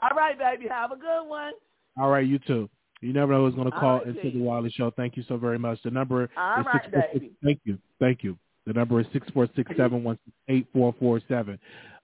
All 0.00 0.16
right, 0.16 0.38
baby. 0.38 0.68
Have 0.68 0.92
a 0.92 0.96
good 0.96 1.24
one. 1.26 1.52
All 1.98 2.08
right, 2.08 2.26
you 2.26 2.38
too. 2.38 2.70
You 3.00 3.12
never 3.12 3.32
know 3.32 3.44
who's 3.44 3.54
going 3.54 3.70
to 3.70 3.78
call 3.78 3.98
right, 3.98 4.06
into 4.06 4.30
the 4.30 4.42
Wiley 4.42 4.70
Show. 4.70 4.90
Thank 4.92 5.16
you 5.16 5.24
so 5.28 5.36
very 5.36 5.58
much. 5.58 5.78
The 5.84 5.90
number 5.90 6.28
All 6.36 6.60
is 6.60 6.66
right, 6.66 6.82
six 6.82 6.92
four 6.92 7.02
six. 7.12 7.14
baby. 7.14 7.32
Thank 7.44 7.60
you. 7.64 7.78
Thank 8.00 8.24
you. 8.24 8.38
The 8.66 8.72
number 8.72 9.00
is 9.00 9.06
six 9.12 9.28
four 9.30 9.48
six 9.54 9.70
seven 9.76 10.02
one 10.02 10.18
eight 10.48 10.66
four 10.72 10.94
four 10.98 11.20
seven. 11.28 11.58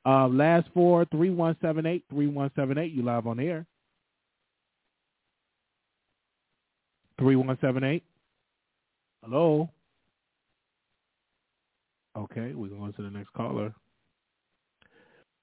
Uh, 0.07 0.29
last 0.29 0.69
four 0.75 1.05
three 1.07 1.31
one 1.31 1.57
seven 1.63 1.87
eight 1.87 2.05
three 2.11 2.27
one 2.27 2.51
seven 2.55 2.79
eight. 2.79 2.93
You 2.93 3.03
live 3.03 3.27
on 3.27 3.41
air. 3.41 3.67
Three 7.19 7.37
one 7.37 7.57
seven 7.61 7.85
eight. 7.85 8.05
Hello. 9.23 9.71
Okay, 12.17 12.53
we're 12.55 12.69
going 12.69 12.93
to 12.93 13.03
the 13.03 13.11
next 13.11 13.33
caller. 13.33 13.75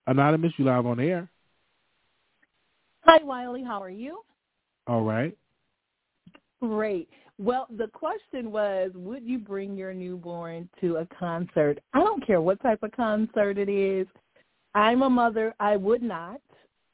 Anonymous, 0.08 0.54
you 0.58 0.66
live 0.66 0.86
on 0.86 1.00
air. 1.00 1.30
Hi, 3.02 3.24
Wiley. 3.24 3.64
How 3.64 3.82
are 3.82 3.90
you? 3.90 4.22
All 4.88 5.04
right. 5.04 5.36
Great. 6.62 7.10
Well, 7.40 7.68
the 7.76 7.88
question 7.88 8.52
was, 8.52 8.92
would 8.94 9.24
you 9.24 9.40
bring 9.40 9.76
your 9.76 9.94
newborn 9.94 10.70
to 10.80 10.98
a 10.98 11.08
concert? 11.20 11.80
I 11.94 12.00
don't 12.00 12.26
care 12.26 12.42
what 12.42 12.62
type 12.62 12.84
of 12.84 12.92
concert 12.92 13.58
it 13.58 13.68
is. 13.68 14.08
I'm 14.74 15.02
a 15.02 15.10
mother. 15.10 15.54
I 15.60 15.76
would 15.78 16.02
not. 16.02 16.42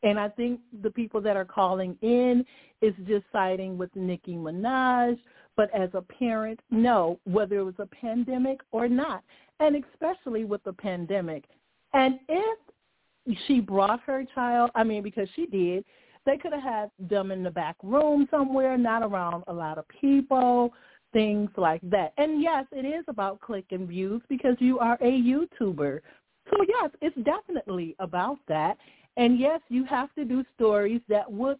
And 0.03 0.19
I 0.19 0.29
think 0.29 0.59
the 0.81 0.91
people 0.91 1.21
that 1.21 1.35
are 1.35 1.45
calling 1.45 1.97
in 2.01 2.45
is 2.81 2.93
just 3.07 3.25
siding 3.31 3.77
with 3.77 3.95
Nicki 3.95 4.35
Minaj. 4.35 5.17
But 5.55 5.73
as 5.73 5.89
a 5.93 6.01
parent, 6.01 6.59
no, 6.69 7.19
whether 7.23 7.57
it 7.57 7.63
was 7.63 7.79
a 7.79 7.87
pandemic 7.87 8.59
or 8.71 8.87
not, 8.87 9.23
and 9.59 9.83
especially 9.91 10.45
with 10.45 10.63
the 10.63 10.73
pandemic. 10.73 11.45
And 11.93 12.19
if 12.29 12.59
she 13.47 13.59
brought 13.59 13.99
her 14.01 14.23
child, 14.35 14.69
I 14.75 14.83
mean, 14.83 15.01
because 15.01 15.27
she 15.35 15.47
did, 15.47 15.83
they 16.27 16.37
could 16.37 16.53
have 16.53 16.61
had 16.61 16.91
them 16.99 17.31
in 17.31 17.41
the 17.41 17.49
back 17.49 17.75
room 17.81 18.27
somewhere, 18.29 18.77
not 18.77 19.01
around 19.01 19.45
a 19.47 19.53
lot 19.53 19.79
of 19.79 19.85
people, 19.87 20.73
things 21.11 21.49
like 21.57 21.81
that. 21.83 22.13
And 22.17 22.41
yes, 22.41 22.65
it 22.71 22.85
is 22.85 23.03
about 23.07 23.41
click 23.41 23.65
and 23.71 23.87
views 23.87 24.21
because 24.29 24.55
you 24.59 24.77
are 24.77 24.97
a 25.01 25.21
YouTuber. 25.21 26.01
So 26.49 26.63
yes, 26.67 26.91
it's 27.01 27.17
definitely 27.23 27.95
about 27.99 28.37
that. 28.47 28.77
And 29.17 29.39
yes, 29.39 29.61
you 29.69 29.83
have 29.85 30.13
to 30.15 30.25
do 30.25 30.43
stories 30.55 31.01
that 31.09 31.31
would 31.31 31.57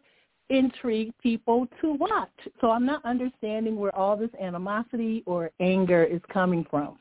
intrigue 0.50 1.12
people 1.22 1.68
to 1.82 1.94
watch. 1.94 2.30
So 2.62 2.72
I'm 2.72 2.86
not 2.86 3.04
understanding 3.04 3.78
where 3.78 3.96
all 3.96 4.16
this 4.16 4.30
animosity 4.40 5.24
or 5.26 5.52
anger 5.60 6.04
is 6.04 6.22
coming 6.32 6.66
from. 6.70 6.98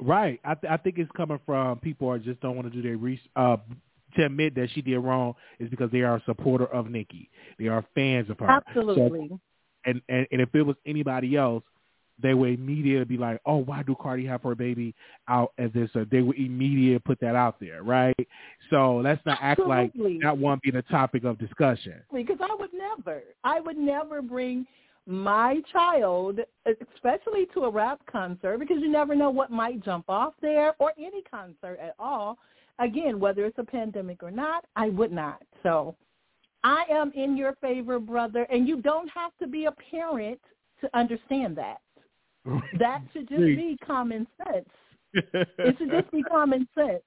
Right. 0.00 0.40
I, 0.44 0.54
th- 0.54 0.70
I 0.70 0.76
think 0.76 0.98
it's 0.98 1.10
coming 1.16 1.40
from 1.44 1.78
people 1.80 2.12
who 2.12 2.18
just 2.20 2.40
don't 2.40 2.54
want 2.54 2.70
to 2.70 2.74
do 2.74 2.82
their 2.82 2.96
research. 2.96 3.30
Uh, 3.34 3.56
to 4.16 4.24
admit 4.24 4.54
that 4.54 4.68
she 4.74 4.80
did 4.80 4.98
wrong 4.98 5.34
is 5.58 5.68
because 5.68 5.90
they 5.90 6.00
are 6.00 6.16
a 6.16 6.22
supporter 6.24 6.66
of 6.66 6.90
Nicki. 6.90 7.28
They 7.58 7.66
are 7.66 7.84
fans 7.94 8.30
of 8.30 8.38
her. 8.38 8.48
Absolutely. 8.48 9.28
So, 9.28 9.40
and, 9.84 10.00
and 10.08 10.26
and 10.32 10.40
if 10.40 10.54
it 10.54 10.62
was 10.62 10.76
anybody 10.86 11.36
else, 11.36 11.62
they 12.20 12.34
would 12.34 12.50
immediately 12.50 13.04
be 13.04 13.16
like, 13.16 13.40
"Oh, 13.46 13.58
why 13.58 13.82
do 13.82 13.94
Cardi 14.00 14.26
have 14.26 14.42
her 14.42 14.54
baby 14.54 14.94
out 15.28 15.52
as 15.58 15.72
this?" 15.72 15.94
Or 15.94 16.04
they 16.04 16.22
would 16.22 16.36
immediately 16.36 16.98
put 16.98 17.20
that 17.20 17.34
out 17.34 17.60
there, 17.60 17.82
right? 17.82 18.28
So 18.70 18.96
let's 18.98 19.24
not 19.24 19.38
act 19.40 19.60
Absolutely. 19.60 20.14
like 20.14 20.22
that 20.22 20.36
won't 20.36 20.62
be 20.62 20.70
the 20.70 20.82
topic 20.82 21.24
of 21.24 21.38
discussion. 21.38 22.02
Because 22.12 22.38
I 22.40 22.54
would 22.58 22.72
never, 22.72 23.22
I 23.44 23.60
would 23.60 23.78
never 23.78 24.22
bring 24.22 24.66
my 25.06 25.62
child, 25.72 26.38
especially 26.66 27.46
to 27.54 27.64
a 27.64 27.70
rap 27.70 28.00
concert, 28.10 28.58
because 28.58 28.78
you 28.80 28.90
never 28.90 29.14
know 29.14 29.30
what 29.30 29.50
might 29.50 29.82
jump 29.82 30.04
off 30.08 30.34
there 30.42 30.74
or 30.78 30.92
any 30.98 31.22
concert 31.22 31.78
at 31.80 31.94
all. 31.98 32.38
Again, 32.78 33.18
whether 33.18 33.44
it's 33.46 33.58
a 33.58 33.64
pandemic 33.64 34.22
or 34.22 34.30
not, 34.30 34.66
I 34.76 34.90
would 34.90 35.10
not. 35.10 35.42
So 35.62 35.96
I 36.62 36.84
am 36.90 37.10
in 37.12 37.36
your 37.36 37.54
favor, 37.54 37.98
brother, 37.98 38.46
and 38.50 38.68
you 38.68 38.82
don't 38.82 39.08
have 39.08 39.32
to 39.40 39.46
be 39.46 39.64
a 39.64 39.72
parent 39.72 40.40
to 40.80 40.96
understand 40.96 41.56
that. 41.56 41.78
That 42.78 43.02
should 43.12 43.28
just 43.28 43.40
be 43.40 43.76
common 43.84 44.26
sense. 44.44 44.68
It 45.12 45.76
should 45.78 45.90
just 45.90 46.10
be 46.12 46.22
common 46.30 46.68
sense. 46.74 47.02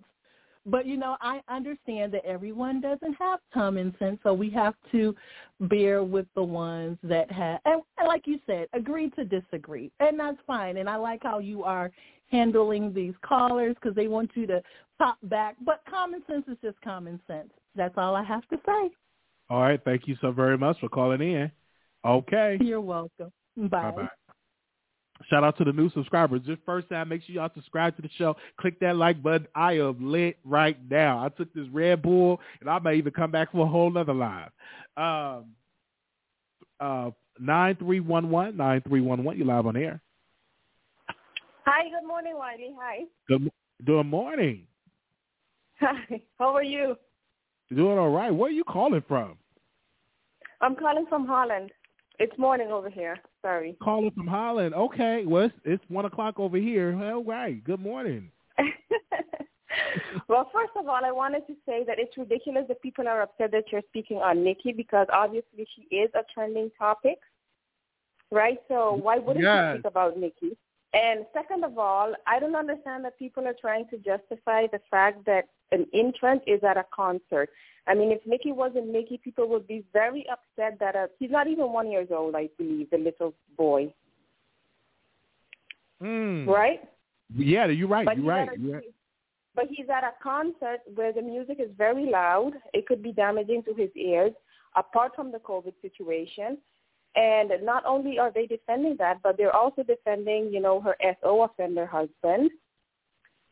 But 0.66 0.86
you 0.86 0.98
know, 0.98 1.18
I 1.22 1.42
understand 1.50 2.14
that 2.14 2.24
everyone 2.26 2.82
doesn't 2.82 3.14
have 3.14 3.40
common 3.54 3.96
sense, 3.98 4.20
so 4.22 4.34
we 4.34 4.50
have 4.52 4.76
to 4.92 5.16
bear 5.62 6.04
with 6.04 6.28
the 6.36 6.44
ones 6.44 7.00
that 7.04 7.32
have, 7.32 7.60
and, 7.66 7.82
and 7.98 8.08
like 8.08 8.28
you 8.28 8.40
said, 8.46 8.68
agree 8.74 9.10
to 9.12 9.26
disagree, 9.26 9.92
and 10.00 10.20
that's 10.20 10.38
fine. 10.46 10.78
And 10.78 10.88
I 10.88 10.98
like 10.98 11.24
how 11.24 11.40
you 11.40 11.64
are 11.64 11.90
handling 12.32 12.94
these 12.94 13.14
callers 13.26 13.76
because 13.76 13.96
they 13.96 14.08
want 14.08 14.32
you 14.36 14.46
to 14.48 14.62
pop 15.00 15.18
back. 15.24 15.56
But 15.66 15.82
common 15.90 16.22
sense 16.28 16.46
is 16.48 16.58
just 16.62 16.80
common 16.82 17.20
sense. 17.28 17.50
That's 17.76 17.96
all 17.98 18.16
I 18.16 18.24
have 18.24 18.48
to 18.50 18.58
say. 18.66 18.92
All 19.50 19.62
right. 19.62 19.82
Thank 19.84 20.08
you 20.08 20.16
so 20.22 20.32
very 20.32 20.58
much 20.58 20.80
for 20.80 20.90
calling 20.90 21.22
in. 21.22 21.52
Okay. 22.06 22.58
You're 22.62 22.82
welcome. 22.82 23.32
Bye. 23.58 23.92
Bye-bye. 23.92 24.08
Shout 25.30 25.44
out 25.44 25.58
to 25.58 25.64
the 25.64 25.74
new 25.74 25.90
subscribers. 25.92 26.42
Just 26.46 26.62
first 26.66 26.90
time, 26.90 27.10
make 27.10 27.24
sure 27.24 27.36
y'all 27.36 27.50
subscribe 27.54 27.96
to 27.96 28.02
the 28.02 28.10
show. 28.18 28.36
Click 28.60 28.80
that 28.80 28.96
like 28.96 29.22
button. 29.22 29.48
I 29.56 29.74
am 29.74 30.12
lit 30.12 30.38
right 30.44 30.78
now. 30.90 31.24
I 31.24 31.30
took 31.30 31.54
this 31.54 31.68
Red 31.72 32.02
Bull, 32.02 32.40
and 32.60 32.70
I 32.70 32.80
may 32.80 32.96
even 32.96 33.14
come 33.14 33.32
back 33.32 33.52
for 33.52 33.66
a 33.66 33.70
whole 33.70 33.96
other 33.98 34.14
live. 34.14 34.50
Um, 34.98 35.52
uh, 36.80 37.12
9311, 37.40 38.58
9311, 38.58 39.40
you 39.40 39.46
live 39.46 39.66
on 39.66 39.78
air. 39.78 40.02
Hi, 41.66 41.84
good 41.90 42.08
morning, 42.08 42.36
Wiley. 42.36 42.76
Hi. 42.80 43.00
Good, 43.28 43.52
good 43.86 44.04
morning. 44.04 44.66
Hi. 45.80 46.22
How 46.40 46.56
are 46.56 46.64
you? 46.64 46.98
Doing 47.74 47.98
all 47.98 48.10
right. 48.10 48.32
Where 48.32 48.50
are 48.50 48.54
you 48.54 48.64
calling 48.64 49.04
from? 49.08 49.38
I'm 50.60 50.76
calling 50.76 51.06
from 51.08 51.26
Holland. 51.26 51.72
It's 52.20 52.38
morning 52.38 52.68
over 52.72 52.90
here. 52.90 53.18
Sorry. 53.42 53.76
Calling 53.82 54.12
from 54.12 54.28
Holland. 54.28 54.74
Okay. 54.76 55.24
Well, 55.26 55.46
it's, 55.46 55.56
it's 55.66 55.84
one 55.88 56.06
o'clock 56.06 56.40
over 56.40 56.58
here. 56.58 56.98
All 57.04 57.24
right. 57.24 57.64
Good 57.64 57.80
morning. 57.80 58.30
well, 60.28 60.50
first 60.54 60.72
of 60.78 60.88
all, 60.88 61.04
I 61.04 61.12
wanted 61.12 61.48
to 61.48 61.54
say 61.66 61.84
that 61.88 61.98
it's 61.98 62.18
ridiculous 62.18 62.66
that 62.68 62.82
people 62.82 63.08
are 63.08 63.22
upset 63.22 63.52
that 63.52 63.66
you're 63.72 63.82
speaking 63.90 64.18
on 64.18 64.44
Nicki 64.44 64.74
because 64.74 65.08
obviously 65.12 65.66
she 65.76 65.96
is 65.96 66.12
a 66.14 66.22
trending 66.34 66.70
topic, 66.78 67.18
right? 68.32 68.60
So 68.68 69.00
why 69.02 69.18
wouldn't 69.18 69.44
Yes. 69.44 69.74
you 69.74 69.80
speak 69.80 69.86
about 69.90 70.18
Nicki? 70.18 70.58
And 70.94 71.26
second 71.34 71.64
of 71.64 71.78
all, 71.78 72.14
I 72.28 72.40
don't 72.40 72.56
understand 72.56 73.06
that 73.06 73.18
people 73.18 73.48
are 73.48 73.56
trying 73.60 73.88
to 73.90 73.98
justify 73.98 74.68
the 74.68 74.82
fact 74.92 75.26
that 75.26 75.46
an 75.72 75.86
entrant 75.94 76.42
is 76.48 76.64
at 76.64 76.78
a 76.78 76.86
concert. 76.94 77.50
I 77.88 77.96
mean, 77.96 78.12
if 78.12 78.20
Nicki 78.26 78.52
wasn't 78.52 78.88
Nicki, 78.90 79.20
people 79.24 79.48
would 79.50 79.68
be 79.68 79.84
very 79.92 80.26
upset 80.32 80.78
that 80.80 80.96
uh, 80.96 81.08
he's 81.18 81.32
not 81.32 81.48
even 81.48 81.72
one 81.72 81.90
years 81.92 82.10
old, 82.12 82.36
I 82.36 82.50
believe, 82.58 82.90
the 82.92 82.98
little 82.98 83.34
boy, 83.58 83.94
Mm. 86.02 86.48
right? 86.48 86.82
Yeah, 87.36 87.68
you're 87.68 87.88
right. 87.88 88.06
But 88.06 88.18
You're 88.18 88.26
right. 88.26 88.50
a- 88.52 88.60
You're 88.60 88.76
right. 88.76 88.94
But 89.54 89.68
he's 89.70 89.90
at 89.90 90.04
a 90.04 90.14
concert 90.24 90.80
where 90.96 91.12
the 91.12 91.22
music 91.22 91.60
is 91.60 91.70
very 91.78 92.06
loud. 92.06 92.54
It 92.74 92.88
could 92.88 93.04
be 93.04 93.12
damaging 93.12 93.64
to 93.64 93.74
his 93.74 93.90
ears, 93.96 94.34
apart 94.76 95.16
from 95.16 95.32
the 95.32 95.40
COVID 95.40 95.74
situation. 95.82 96.58
And 97.16 97.52
not 97.64 97.86
only 97.86 98.18
are 98.18 98.32
they 98.32 98.48
defending 98.48 98.96
that, 98.98 99.22
but 99.22 99.36
they're 99.38 99.56
also 99.56 99.84
defending, 99.84 100.52
you 100.54 100.62
know, 100.62 100.80
her 100.80 100.96
SO 101.22 101.44
offender 101.44 101.86
husband, 101.86 102.50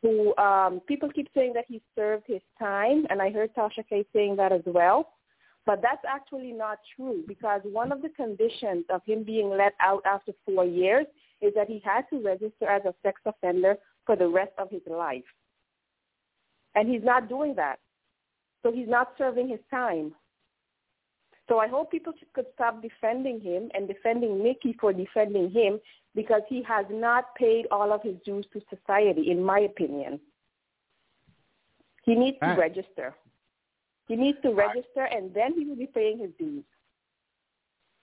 who 0.01 0.35
um, 0.37 0.81
people 0.87 1.09
keep 1.11 1.27
saying 1.35 1.53
that 1.53 1.65
he 1.67 1.81
served 1.95 2.23
his 2.27 2.41
time, 2.57 3.05
and 3.09 3.21
I 3.21 3.31
heard 3.31 3.53
Tasha 3.53 3.87
K 3.87 4.05
saying 4.13 4.37
that 4.37 4.51
as 4.51 4.61
well. 4.65 5.09
But 5.65 5.81
that's 5.81 6.03
actually 6.07 6.51
not 6.51 6.79
true 6.95 7.23
because 7.27 7.61
one 7.63 7.91
of 7.91 8.01
the 8.01 8.09
conditions 8.09 8.85
of 8.89 9.01
him 9.05 9.23
being 9.23 9.49
let 9.49 9.73
out 9.79 10.01
after 10.05 10.31
four 10.45 10.65
years 10.65 11.05
is 11.41 11.53
that 11.55 11.67
he 11.67 11.81
had 11.83 12.03
to 12.09 12.19
register 12.23 12.67
as 12.67 12.83
a 12.85 12.93
sex 13.03 13.21
offender 13.25 13.75
for 14.05 14.15
the 14.15 14.27
rest 14.27 14.53
of 14.57 14.69
his 14.71 14.81
life. 14.89 15.23
And 16.75 16.89
he's 16.89 17.03
not 17.03 17.29
doing 17.29 17.53
that. 17.55 17.77
So 18.63 18.71
he's 18.71 18.87
not 18.87 19.13
serving 19.17 19.49
his 19.49 19.59
time. 19.69 20.13
So 21.49 21.57
I 21.57 21.67
hope 21.67 21.91
people 21.91 22.13
could 22.33 22.45
stop 22.53 22.81
defending 22.81 23.41
him 23.41 23.69
and 23.73 23.87
defending 23.87 24.41
Nicki 24.43 24.77
for 24.79 24.93
defending 24.93 25.49
him 25.49 25.79
because 26.15 26.43
he 26.47 26.61
has 26.63 26.85
not 26.91 27.35
paid 27.35 27.65
all 27.71 27.91
of 27.91 28.03
his 28.03 28.15
dues 28.23 28.45
to 28.53 28.61
society, 28.69 29.31
in 29.31 29.43
my 29.43 29.61
opinion. 29.61 30.19
He 32.05 32.15
needs 32.15 32.37
to 32.41 32.53
register. 32.53 33.15
He 34.07 34.15
needs 34.15 34.37
to 34.43 34.51
register, 34.53 35.05
and 35.11 35.33
then 35.33 35.53
he 35.53 35.65
will 35.65 35.75
be 35.75 35.87
paying 35.87 36.19
his 36.19 36.29
dues. 36.39 36.63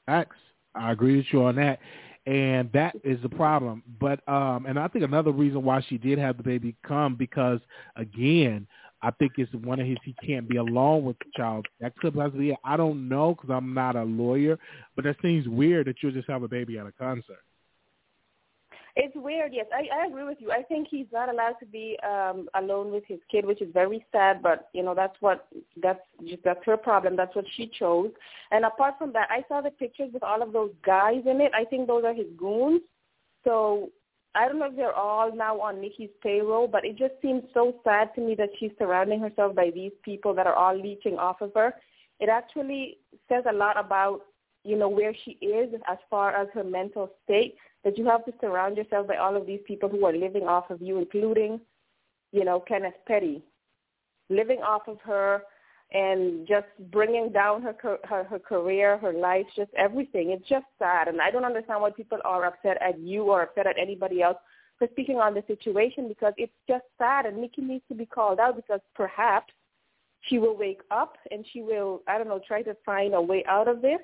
X. 0.08 0.36
I 0.74 0.92
agree 0.92 1.16
with 1.16 1.26
you 1.32 1.44
on 1.44 1.56
that. 1.56 1.78
And 2.26 2.70
that 2.72 2.96
is 3.04 3.20
the 3.22 3.28
problem. 3.28 3.82
But 4.00 4.26
um 4.28 4.66
and 4.66 4.78
I 4.78 4.88
think 4.88 5.04
another 5.04 5.30
reason 5.30 5.62
why 5.62 5.80
she 5.88 5.96
did 5.96 6.18
have 6.18 6.36
the 6.36 6.42
baby 6.42 6.74
come 6.86 7.14
because 7.14 7.60
again, 7.94 8.66
I 9.02 9.10
think 9.12 9.32
it's 9.36 9.52
one 9.54 9.80
of 9.80 9.86
his 9.86 9.98
he 10.04 10.14
can't 10.24 10.48
be 10.48 10.56
alone 10.56 11.04
with 11.04 11.18
the 11.18 11.26
child. 11.36 11.66
That 11.80 11.96
could 11.98 12.14
possibly 12.14 12.56
I 12.64 12.76
don't 12.76 13.08
know 13.08 13.34
because 13.34 13.50
I'm 13.50 13.74
not 13.74 13.96
a 13.96 14.02
lawyer, 14.02 14.58
but 14.94 15.04
that 15.04 15.16
seems 15.22 15.46
weird 15.46 15.86
that 15.86 16.02
you 16.02 16.10
just 16.12 16.28
have 16.28 16.42
a 16.42 16.48
baby 16.48 16.78
at 16.78 16.86
a 16.86 16.92
concert. 16.92 17.38
It's 18.98 19.14
weird, 19.14 19.52
yes. 19.52 19.66
I, 19.74 19.86
I 19.94 20.06
agree 20.06 20.24
with 20.24 20.38
you. 20.40 20.50
I 20.50 20.62
think 20.62 20.88
he's 20.90 21.06
not 21.12 21.28
allowed 21.28 21.56
to 21.60 21.66
be 21.66 21.98
um 22.02 22.48
alone 22.54 22.90
with 22.90 23.04
his 23.06 23.20
kid, 23.30 23.44
which 23.44 23.60
is 23.60 23.68
very 23.74 24.04
sad, 24.10 24.42
but 24.42 24.70
you 24.72 24.82
know, 24.82 24.94
that's 24.94 25.16
what 25.20 25.46
that's 25.82 26.00
just, 26.26 26.42
that's 26.44 26.64
her 26.64 26.78
problem. 26.78 27.14
That's 27.14 27.36
what 27.36 27.44
she 27.56 27.70
chose. 27.78 28.10
And 28.50 28.64
apart 28.64 28.94
from 28.98 29.12
that, 29.12 29.28
I 29.30 29.44
saw 29.48 29.60
the 29.60 29.70
pictures 29.70 30.10
with 30.14 30.22
all 30.22 30.42
of 30.42 30.54
those 30.54 30.72
guys 30.84 31.22
in 31.26 31.42
it. 31.42 31.52
I 31.54 31.64
think 31.64 31.86
those 31.86 32.04
are 32.04 32.14
his 32.14 32.28
goons. 32.38 32.80
So 33.44 33.90
I 34.36 34.46
don't 34.46 34.58
know 34.58 34.66
if 34.66 34.76
they're 34.76 34.94
all 34.94 35.34
now 35.34 35.58
on 35.60 35.80
Nicki's 35.80 36.10
payroll, 36.22 36.68
but 36.68 36.84
it 36.84 36.96
just 36.96 37.14
seems 37.22 37.42
so 37.54 37.76
sad 37.82 38.14
to 38.14 38.20
me 38.20 38.34
that 38.34 38.50
she's 38.60 38.70
surrounding 38.78 39.18
herself 39.18 39.54
by 39.54 39.70
these 39.74 39.92
people 40.04 40.34
that 40.34 40.46
are 40.46 40.54
all 40.54 40.78
leeching 40.78 41.16
off 41.16 41.40
of 41.40 41.52
her. 41.54 41.74
It 42.20 42.28
actually 42.28 42.98
says 43.30 43.44
a 43.48 43.54
lot 43.54 43.78
about, 43.78 44.20
you 44.62 44.76
know, 44.76 44.90
where 44.90 45.14
she 45.24 45.32
is 45.44 45.72
as 45.88 45.96
far 46.10 46.36
as 46.36 46.48
her 46.52 46.64
mental 46.64 47.10
state 47.24 47.56
that 47.82 47.96
you 47.96 48.04
have 48.06 48.26
to 48.26 48.32
surround 48.40 48.76
yourself 48.76 49.06
by 49.06 49.16
all 49.16 49.36
of 49.36 49.46
these 49.46 49.60
people 49.66 49.88
who 49.88 50.04
are 50.04 50.14
living 50.14 50.42
off 50.42 50.70
of 50.70 50.82
you, 50.82 50.98
including, 50.98 51.58
you 52.32 52.44
know, 52.44 52.60
Kenneth 52.60 52.94
Petty, 53.08 53.42
living 54.28 54.58
off 54.58 54.82
of 54.86 55.00
her 55.00 55.42
and 55.92 56.46
just 56.46 56.66
bringing 56.90 57.30
down 57.30 57.62
her 57.62 57.74
her 58.04 58.24
her 58.24 58.38
career, 58.38 58.98
her 58.98 59.12
life, 59.12 59.46
just 59.54 59.70
everything. 59.76 60.30
It's 60.30 60.48
just 60.48 60.66
sad, 60.78 61.08
and 61.08 61.20
I 61.20 61.30
don't 61.30 61.44
understand 61.44 61.80
why 61.80 61.90
people 61.90 62.18
are 62.24 62.44
upset 62.44 62.80
at 62.82 62.98
you 62.98 63.24
or 63.24 63.42
upset 63.42 63.66
at 63.66 63.78
anybody 63.78 64.22
else 64.22 64.38
for 64.78 64.88
speaking 64.92 65.16
on 65.16 65.34
the 65.34 65.44
situation 65.46 66.08
because 66.08 66.34
it's 66.36 66.52
just 66.68 66.84
sad, 66.98 67.26
and 67.26 67.38
Nicki 67.38 67.62
needs 67.62 67.84
to 67.88 67.94
be 67.94 68.06
called 68.06 68.40
out 68.40 68.56
because 68.56 68.80
perhaps 68.94 69.52
she 70.22 70.38
will 70.38 70.56
wake 70.56 70.80
up 70.90 71.16
and 71.30 71.46
she 71.52 71.62
will, 71.62 72.02
I 72.08 72.18
don't 72.18 72.26
know, 72.26 72.40
try 72.46 72.62
to 72.62 72.76
find 72.84 73.14
a 73.14 73.20
way 73.20 73.44
out 73.48 73.68
of 73.68 73.80
this 73.80 74.00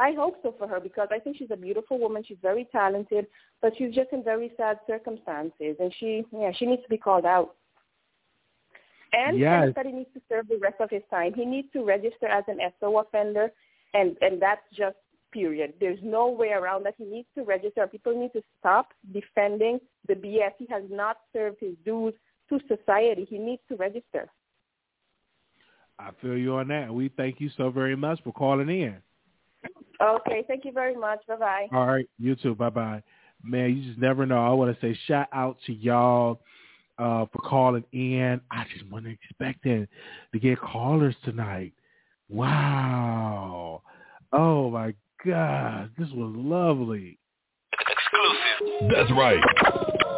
I 0.00 0.12
hope 0.12 0.36
so 0.42 0.54
for 0.58 0.66
her 0.66 0.80
because 0.80 1.08
I 1.12 1.18
think 1.18 1.36
she's 1.36 1.50
a 1.50 1.56
beautiful 1.56 1.98
woman. 1.98 2.24
She's 2.26 2.38
very 2.40 2.66
talented, 2.72 3.26
but 3.60 3.74
she's 3.76 3.94
just 3.94 4.12
in 4.12 4.24
very 4.24 4.50
sad 4.56 4.78
circumstances, 4.86 5.76
and 5.78 5.94
she, 6.00 6.24
yeah, 6.32 6.52
she 6.56 6.64
needs 6.64 6.82
to 6.82 6.88
be 6.88 6.96
called 6.96 7.26
out. 7.26 7.56
And 9.12 9.38
yes. 9.38 9.72
said 9.74 9.86
he 9.86 9.92
needs 9.92 10.10
to 10.14 10.20
serve 10.28 10.48
the 10.48 10.58
rest 10.58 10.76
of 10.80 10.90
his 10.90 11.02
time. 11.10 11.34
He 11.34 11.44
needs 11.44 11.68
to 11.72 11.84
register 11.84 12.26
as 12.26 12.44
an 12.48 12.58
SO 12.78 12.98
offender, 12.98 13.50
and 13.94 14.16
and 14.20 14.40
that's 14.40 14.62
just 14.72 14.96
period. 15.32 15.74
There's 15.80 15.98
no 16.02 16.28
way 16.28 16.48
around 16.48 16.84
that. 16.84 16.94
He 16.98 17.04
needs 17.04 17.28
to 17.36 17.44
register. 17.44 17.86
People 17.86 18.18
need 18.18 18.32
to 18.32 18.42
stop 18.58 18.88
defending 19.12 19.78
the 20.08 20.14
BS. 20.14 20.52
He 20.58 20.66
has 20.70 20.82
not 20.90 21.18
served 21.32 21.58
his 21.60 21.74
dues 21.84 22.14
to 22.48 22.58
society. 22.68 23.26
He 23.28 23.38
needs 23.38 23.62
to 23.68 23.76
register. 23.76 24.28
I 25.98 26.10
feel 26.22 26.36
you 26.36 26.54
on 26.54 26.68
that. 26.68 26.92
We 26.92 27.10
thank 27.16 27.40
you 27.40 27.50
so 27.56 27.70
very 27.70 27.96
much 27.96 28.20
for 28.24 28.32
calling 28.32 28.68
in. 28.68 28.96
Okay, 30.02 30.44
thank 30.48 30.64
you 30.64 30.72
very 30.72 30.96
much. 30.96 31.20
Bye 31.28 31.36
bye. 31.36 31.66
All 31.72 31.86
right, 31.86 32.08
you 32.18 32.34
too. 32.34 32.54
Bye 32.54 32.70
bye. 32.70 33.02
Man, 33.42 33.76
you 33.76 33.86
just 33.86 33.98
never 33.98 34.24
know. 34.24 34.44
I 34.44 34.50
want 34.50 34.74
to 34.74 34.80
say 34.80 34.98
shout 35.06 35.28
out 35.32 35.58
to 35.66 35.72
y'all 35.72 36.40
uh, 37.00 37.26
for 37.32 37.38
calling 37.42 37.84
in. 37.92 38.40
I 38.50 38.64
just 38.72 38.90
wasn't 38.90 39.18
expecting 39.22 39.88
to 40.32 40.38
get 40.38 40.60
callers 40.60 41.16
tonight. 41.24 41.72
Wow. 42.28 43.82
Oh 44.32 44.70
my 44.70 44.94
God, 45.24 45.90
this 45.98 46.08
was 46.10 46.32
lovely. 46.36 47.18
Exclusive. 47.72 48.90
That's 48.94 49.10
right. 49.12 49.40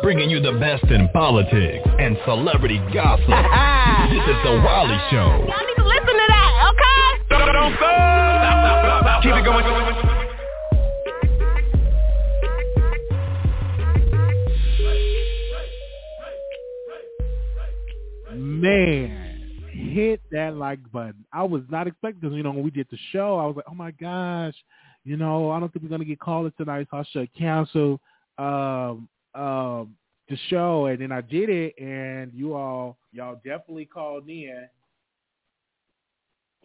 Bringing 0.03 0.29
you 0.29 0.41
the 0.41 0.59
best 0.59 0.85
in 0.91 1.09
politics 1.11 1.89
and 1.99 2.19
celebrity 2.27 2.79
gossip. 2.93 3.29
this 4.11 4.25
is 4.29 4.39
the 4.45 4.61
Wiley 4.65 4.99
Show. 5.11 5.47
Y'all 5.47 5.67
need 5.67 5.77
to 5.77 5.87
listen 5.87 6.07
to 6.07 6.27
that, 6.29 6.73
okay? 6.75 7.25
Don't, 7.31 7.53
don't 7.53 7.77
stop. 7.77 9.23
Keep 9.23 9.35
it 9.37 9.45
going. 9.45 10.02
Man, 18.63 19.41
hit 19.73 20.21
that 20.31 20.55
like 20.55 20.79
button. 20.93 21.25
I 21.33 21.43
was 21.43 21.63
not 21.69 21.89
expecting 21.89 22.21
because 22.21 22.37
you 22.37 22.45
know 22.45 22.53
when 22.53 22.63
we 22.63 22.71
did 22.71 22.87
the 22.93 22.99
show, 23.11 23.37
I 23.37 23.47
was 23.47 23.57
like, 23.57 23.65
oh 23.69 23.75
my 23.75 23.91
gosh, 23.91 24.55
you 25.03 25.17
know, 25.17 25.51
I 25.51 25.59
don't 25.59 25.73
think 25.73 25.83
we're 25.83 25.89
gonna 25.89 26.05
get 26.05 26.21
called 26.21 26.53
tonight, 26.57 26.87
so 26.89 26.99
I 26.99 27.05
should 27.11 27.35
cancel 27.35 28.01
um, 28.39 29.09
um, 29.35 29.97
the 30.29 30.39
show. 30.49 30.87
And 30.87 31.01
then 31.01 31.11
I 31.11 31.23
did 31.23 31.49
it, 31.51 31.75
and 31.77 32.31
you 32.33 32.55
all, 32.55 32.99
y'all 33.11 33.35
definitely 33.35 33.87
called 33.87 34.29
in 34.29 34.69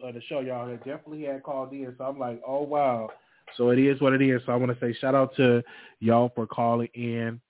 uh, 0.05 0.11
the 0.11 0.21
show. 0.29 0.41
Y'all 0.41 0.67
definitely 0.77 1.23
had 1.23 1.41
called 1.41 1.73
in, 1.73 1.95
so 1.97 2.03
I'm 2.03 2.19
like, 2.19 2.39
oh 2.47 2.61
wow. 2.61 3.09
So 3.55 3.71
it 3.71 3.79
is 3.79 3.99
what 4.01 4.13
it 4.13 4.21
is. 4.21 4.39
So 4.45 4.51
I 4.51 4.55
want 4.55 4.71
to 4.71 4.85
say 4.85 4.95
shout 5.01 5.15
out 5.15 5.35
to 5.37 5.63
y'all 5.99 6.31
for 6.35 6.45
calling 6.45 6.89
in 6.93 7.41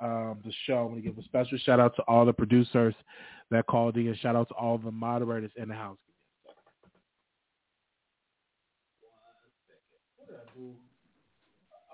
um, 0.00 0.38
the 0.42 0.52
show. 0.64 0.78
I 0.78 0.82
want 0.84 0.96
to 0.96 1.02
give 1.02 1.18
a 1.18 1.22
special 1.24 1.58
shout 1.58 1.80
out 1.80 1.94
to 1.96 2.02
all 2.04 2.24
the 2.24 2.32
producers 2.32 2.94
that 3.50 3.66
called 3.66 3.96
in. 3.96 4.14
Shout 4.16 4.36
out 4.36 4.48
to 4.48 4.54
all 4.54 4.78
the 4.78 4.90
moderators 4.90 5.50
in 5.56 5.68
the 5.68 5.74
house. 5.74 5.98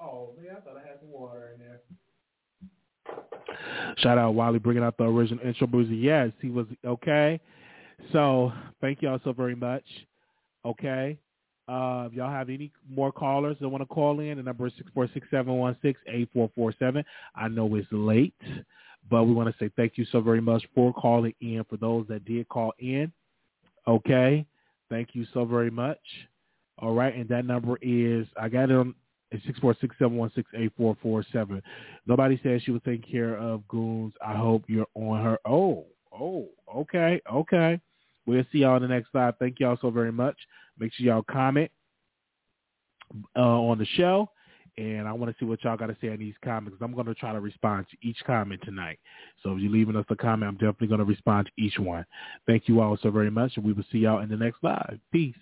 Oh 0.00 0.34
man, 0.36 0.56
I 0.56 0.60
thought 0.60 0.76
I 0.76 0.86
had 0.86 1.00
some 1.00 1.10
water 1.10 1.52
in 1.54 1.60
there. 1.60 1.80
Shout 3.98 4.18
out 4.18 4.34
Wiley 4.34 4.58
bringing 4.58 4.82
out 4.82 4.96
the 4.98 5.04
original 5.04 5.44
intro 5.44 5.66
boozy. 5.66 5.96
Yes, 5.96 6.30
he 6.40 6.50
was 6.50 6.66
okay. 6.84 7.40
So 8.12 8.52
thank 8.80 9.02
y'all 9.02 9.20
so 9.24 9.32
very 9.32 9.56
much. 9.56 9.84
Okay. 10.64 11.18
Uh, 11.68 12.06
if 12.06 12.12
y'all 12.12 12.30
have 12.30 12.48
any 12.48 12.70
more 12.88 13.10
callers 13.10 13.56
that 13.60 13.68
want 13.68 13.82
to 13.82 13.86
call 13.86 14.20
in, 14.20 14.36
the 14.36 14.42
number 14.42 14.68
is 14.68 14.72
six 14.76 14.88
four 14.94 15.08
six 15.12 15.26
seven 15.30 15.54
one 15.54 15.76
six 15.82 15.98
eight 16.06 16.28
four 16.32 16.50
four 16.54 16.72
seven. 16.78 17.04
I 17.34 17.48
know 17.48 17.74
it's 17.74 17.88
late, 17.90 18.34
but 19.10 19.24
we 19.24 19.32
want 19.32 19.48
to 19.48 19.64
say 19.64 19.70
thank 19.76 19.96
you 19.96 20.04
so 20.10 20.20
very 20.20 20.40
much 20.40 20.64
for 20.74 20.92
calling 20.92 21.34
in. 21.40 21.64
For 21.68 21.76
those 21.76 22.06
that 22.08 22.24
did 22.24 22.48
call 22.48 22.72
in, 22.78 23.12
okay, 23.86 24.46
thank 24.90 25.10
you 25.14 25.26
so 25.32 25.44
very 25.44 25.70
much. 25.70 25.98
All 26.78 26.92
right, 26.94 27.14
and 27.14 27.28
that 27.30 27.46
number 27.46 27.78
is 27.80 28.26
I 28.40 28.48
got 28.48 28.70
it 28.70 28.76
on 28.76 28.94
six 29.46 29.58
four 29.58 29.74
six 29.80 29.96
seven 29.98 30.16
one 30.16 30.30
six 30.34 30.48
eight 30.54 30.72
four 30.76 30.96
four 31.02 31.24
seven. 31.32 31.62
Nobody 32.06 32.38
said 32.42 32.62
she 32.62 32.70
was 32.70 32.82
taking 32.84 33.10
care 33.10 33.36
of 33.36 33.66
goons. 33.68 34.12
I 34.24 34.34
hope 34.34 34.64
you're 34.68 34.86
on 34.94 35.22
her. 35.24 35.38
Oh, 35.46 35.86
oh, 36.12 36.48
okay, 36.74 37.20
okay. 37.32 37.80
We'll 38.26 38.44
see 38.50 38.58
y'all 38.58 38.76
in 38.76 38.82
the 38.82 38.88
next 38.88 39.08
live. 39.14 39.34
Thank 39.38 39.60
y'all 39.60 39.78
so 39.80 39.90
very 39.90 40.12
much. 40.12 40.36
Make 40.78 40.92
sure 40.92 41.06
y'all 41.06 41.22
comment 41.22 41.70
uh, 43.36 43.40
on 43.40 43.78
the 43.78 43.86
show. 43.96 44.28
And 44.78 45.08
I 45.08 45.12
want 45.12 45.32
to 45.32 45.36
see 45.38 45.48
what 45.48 45.64
y'all 45.64 45.76
got 45.76 45.86
to 45.86 45.96
say 46.00 46.08
in 46.08 46.18
these 46.18 46.34
comments. 46.44 46.78
I'm 46.82 46.92
going 46.92 47.06
to 47.06 47.14
try 47.14 47.32
to 47.32 47.40
respond 47.40 47.86
to 47.90 48.08
each 48.08 48.18
comment 48.26 48.60
tonight. 48.64 48.98
So 49.42 49.52
if 49.52 49.60
you're 49.60 49.72
leaving 49.72 49.96
us 49.96 50.04
a 50.10 50.16
comment, 50.16 50.48
I'm 50.48 50.54
definitely 50.54 50.88
going 50.88 50.98
to 50.98 51.04
respond 51.04 51.46
to 51.46 51.62
each 51.62 51.78
one. 51.78 52.04
Thank 52.46 52.68
you 52.68 52.80
all 52.80 52.98
so 53.02 53.10
very 53.10 53.30
much, 53.30 53.52
and 53.56 53.64
we 53.64 53.72
will 53.72 53.84
see 53.90 53.98
y'all 53.98 54.20
in 54.20 54.28
the 54.28 54.36
next 54.36 54.58
live. 54.62 54.98
Peace. 55.12 55.34